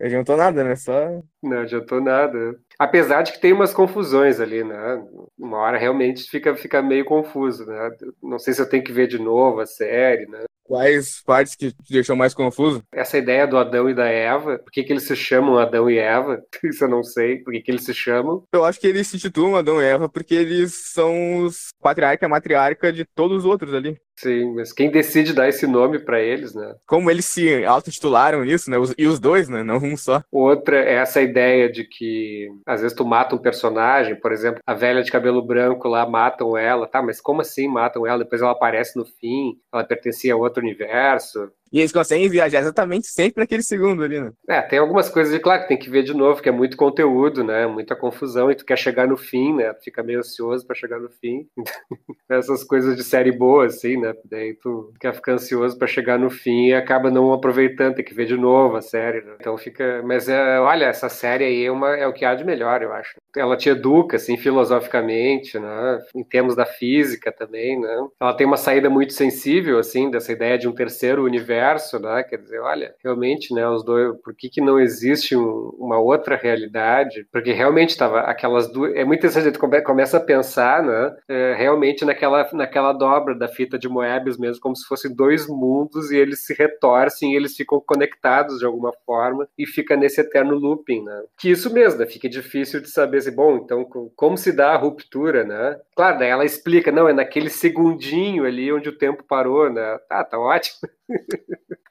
Adiantou 0.00 0.36
nada, 0.36 0.62
né? 0.62 0.76
Só. 0.76 1.22
Não 1.44 1.58
adiantou 1.58 2.00
nada. 2.00 2.58
Apesar 2.78 3.22
de 3.22 3.32
que 3.32 3.40
tem 3.40 3.52
umas 3.52 3.72
confusões 3.72 4.40
ali, 4.40 4.64
né? 4.64 5.04
Uma 5.38 5.58
hora 5.58 5.78
realmente 5.78 6.28
fica, 6.28 6.56
fica 6.56 6.82
meio 6.82 7.04
confuso, 7.04 7.66
né? 7.66 7.90
Não 8.22 8.38
sei 8.38 8.54
se 8.54 8.62
eu 8.62 8.68
tenho 8.68 8.82
que 8.82 8.92
ver 8.92 9.06
de 9.06 9.18
novo 9.18 9.60
a 9.60 9.66
série, 9.66 10.26
né? 10.26 10.44
Quais 10.64 11.22
partes 11.22 11.54
que 11.54 11.70
te 11.70 11.92
deixou 11.92 12.16
mais 12.16 12.32
confuso? 12.32 12.82
Essa 12.90 13.18
ideia 13.18 13.46
do 13.46 13.58
Adão 13.58 13.88
e 13.88 13.94
da 13.94 14.06
Eva, 14.06 14.58
por 14.58 14.72
que, 14.72 14.82
que 14.82 14.94
eles 14.94 15.02
se 15.02 15.14
chamam 15.14 15.58
Adão 15.58 15.90
e 15.90 15.98
Eva? 15.98 16.42
Isso 16.64 16.84
eu 16.84 16.88
não 16.88 17.02
sei, 17.02 17.38
por 17.38 17.52
que, 17.52 17.60
que 17.60 17.70
eles 17.70 17.84
se 17.84 17.92
chamam. 17.92 18.42
Eu 18.50 18.64
acho 18.64 18.80
que 18.80 18.86
eles 18.86 19.06
se 19.06 19.18
titulam 19.18 19.56
Adão 19.56 19.80
e 19.80 19.84
Eva 19.84 20.08
porque 20.08 20.34
eles 20.34 20.90
são 20.92 21.44
os 21.44 21.68
patriarca 21.82 22.24
e 22.24 22.28
matriarca 22.28 22.90
de 22.90 23.04
todos 23.04 23.38
os 23.38 23.44
outros 23.44 23.74
ali. 23.74 23.98
Sim, 24.16 24.54
mas 24.54 24.72
quem 24.72 24.90
decide 24.90 25.32
dar 25.32 25.48
esse 25.48 25.66
nome 25.66 25.98
para 25.98 26.20
eles, 26.20 26.54
né? 26.54 26.74
Como 26.86 27.10
eles 27.10 27.26
se 27.26 27.64
autotitularam 27.64 28.44
isso, 28.44 28.70
né? 28.70 28.76
E 28.96 29.06
os 29.06 29.18
dois, 29.18 29.48
né? 29.48 29.62
Não 29.62 29.76
um 29.76 29.96
só. 29.96 30.22
Outra 30.30 30.78
é 30.78 30.94
essa 30.94 31.20
ideia 31.34 31.70
de 31.70 31.82
que 31.84 32.48
às 32.64 32.80
vezes 32.80 32.96
tu 32.96 33.04
mata 33.04 33.34
um 33.34 33.38
personagem, 33.38 34.14
por 34.14 34.30
exemplo, 34.30 34.60
a 34.64 34.72
velha 34.72 35.02
de 35.02 35.10
cabelo 35.10 35.42
branco 35.42 35.88
lá 35.88 36.08
matam 36.08 36.56
ela, 36.56 36.86
tá? 36.86 37.02
Mas 37.02 37.20
como 37.20 37.40
assim 37.40 37.66
matam 37.66 38.06
ela? 38.06 38.20
Depois 38.20 38.40
ela 38.40 38.52
aparece 38.52 38.96
no 38.96 39.04
fim, 39.04 39.58
ela 39.72 39.82
pertencia 39.84 40.32
a 40.32 40.36
outro 40.36 40.62
universo. 40.62 41.50
E 41.72 41.80
eles 41.80 41.90
conseguem 41.90 42.28
viajar 42.28 42.60
exatamente 42.60 43.08
sempre 43.08 43.42
naquele 43.42 43.62
segundo 43.62 44.04
ali, 44.04 44.20
né? 44.20 44.30
É, 44.48 44.62
tem 44.62 44.78
algumas 44.78 45.08
coisas 45.08 45.32
de 45.32 45.40
claro 45.40 45.62
que 45.62 45.68
tem 45.68 45.78
que 45.78 45.90
ver 45.90 46.04
de 46.04 46.14
novo, 46.14 46.40
que 46.40 46.48
é 46.48 46.52
muito 46.52 46.76
conteúdo, 46.76 47.42
né? 47.42 47.66
Muita 47.66 47.96
confusão 47.96 48.50
e 48.50 48.54
tu 48.54 48.64
quer 48.64 48.78
chegar 48.78 49.08
no 49.08 49.16
fim, 49.16 49.54
né? 49.54 49.72
Tu 49.72 49.84
fica 49.84 50.02
meio 50.02 50.20
ansioso 50.20 50.64
para 50.64 50.76
chegar 50.76 51.00
no 51.00 51.08
fim. 51.10 51.48
Essas 52.30 52.62
coisas 52.62 52.96
de 52.96 53.02
série 53.02 53.32
boa, 53.32 53.66
assim, 53.66 53.96
né? 53.96 54.14
Daí 54.24 54.54
tu 54.54 54.92
quer 55.00 55.14
ficar 55.14 55.32
ansioso 55.32 55.76
para 55.76 55.88
chegar 55.88 56.18
no 56.18 56.30
fim 56.30 56.68
e 56.68 56.74
acaba 56.74 57.10
não 57.10 57.32
aproveitando, 57.32 57.96
tem 57.96 58.04
que 58.04 58.14
ver 58.14 58.26
de 58.26 58.36
novo 58.36 58.76
a 58.76 58.82
série, 58.82 59.22
né? 59.22 59.34
Então 59.40 59.58
fica. 59.58 60.02
Mas 60.04 60.28
é, 60.28 60.60
olha, 60.60 60.86
essa 60.86 61.08
série 61.08 61.44
aí 61.44 61.64
é, 61.64 61.72
uma, 61.72 61.96
é 61.96 62.06
o 62.06 62.12
que 62.12 62.24
há 62.24 62.34
de 62.34 62.44
melhor, 62.44 62.82
eu 62.82 62.92
acho. 62.92 63.14
Ela 63.36 63.56
te 63.56 63.68
educa, 63.68 64.16
assim, 64.16 64.36
filosoficamente, 64.36 65.58
né? 65.58 66.00
Em 66.14 66.22
termos 66.22 66.54
da 66.54 66.64
física 66.64 67.32
também, 67.32 67.80
né? 67.80 68.06
Ela 68.20 68.34
tem 68.36 68.46
uma 68.46 68.56
saída 68.56 68.88
muito 68.88 69.12
sensível, 69.12 69.78
assim, 69.78 70.08
dessa 70.08 70.30
ideia 70.30 70.56
de 70.56 70.68
um 70.68 70.72
terceiro 70.72 71.24
universo 71.24 71.53
universo, 71.54 71.98
né? 71.98 72.22
Quer 72.24 72.38
dizer, 72.38 72.60
olha, 72.60 72.94
realmente, 73.02 73.54
né? 73.54 73.66
Os 73.68 73.84
dois, 73.84 74.16
por 74.22 74.34
que, 74.34 74.48
que 74.48 74.60
não 74.60 74.78
existe 74.78 75.36
um, 75.36 75.70
uma 75.78 75.98
outra 75.98 76.36
realidade? 76.36 77.26
Porque 77.32 77.52
realmente 77.52 77.90
estava 77.90 78.20
aquelas 78.20 78.70
duas. 78.70 78.94
É 78.94 79.04
muito 79.04 79.20
interessante, 79.20 79.48
a 79.48 79.50
gente 79.50 79.82
começa 79.84 80.16
a 80.16 80.20
pensar, 80.20 80.82
né? 80.82 81.16
É, 81.28 81.54
realmente 81.56 82.04
naquela, 82.04 82.48
naquela 82.52 82.92
dobra 82.92 83.34
da 83.34 83.48
fita 83.48 83.78
de 83.78 83.88
Moebius 83.88 84.38
mesmo, 84.38 84.60
como 84.60 84.76
se 84.76 84.86
fossem 84.86 85.14
dois 85.14 85.46
mundos 85.48 86.10
e 86.10 86.16
eles 86.16 86.44
se 86.44 86.54
retorcem 86.54 87.34
eles 87.34 87.56
ficam 87.56 87.80
conectados 87.80 88.58
de 88.58 88.66
alguma 88.66 88.92
forma 89.04 89.48
e 89.58 89.66
fica 89.66 89.96
nesse 89.96 90.20
eterno 90.20 90.54
looping, 90.54 91.02
né? 91.02 91.22
Que 91.38 91.50
isso 91.50 91.72
mesmo, 91.72 92.00
né? 92.00 92.06
Fica 92.06 92.28
difícil 92.28 92.80
de 92.80 92.88
saber 92.88 93.20
se, 93.20 93.30
bom, 93.30 93.56
então 93.56 93.84
como 94.16 94.36
se 94.36 94.52
dá 94.52 94.72
a 94.72 94.76
ruptura, 94.76 95.44
né? 95.44 95.78
Claro, 95.94 96.18
daí 96.18 96.28
ela 96.28 96.44
explica, 96.44 96.90
não, 96.90 97.08
é 97.08 97.12
naquele 97.12 97.50
segundinho 97.50 98.44
ali 98.44 98.72
onde 98.72 98.88
o 98.88 98.98
tempo 98.98 99.24
parou, 99.24 99.70
né? 99.70 99.98
Tá, 100.08 100.24
tá 100.24 100.38
ótimo. 100.38 100.88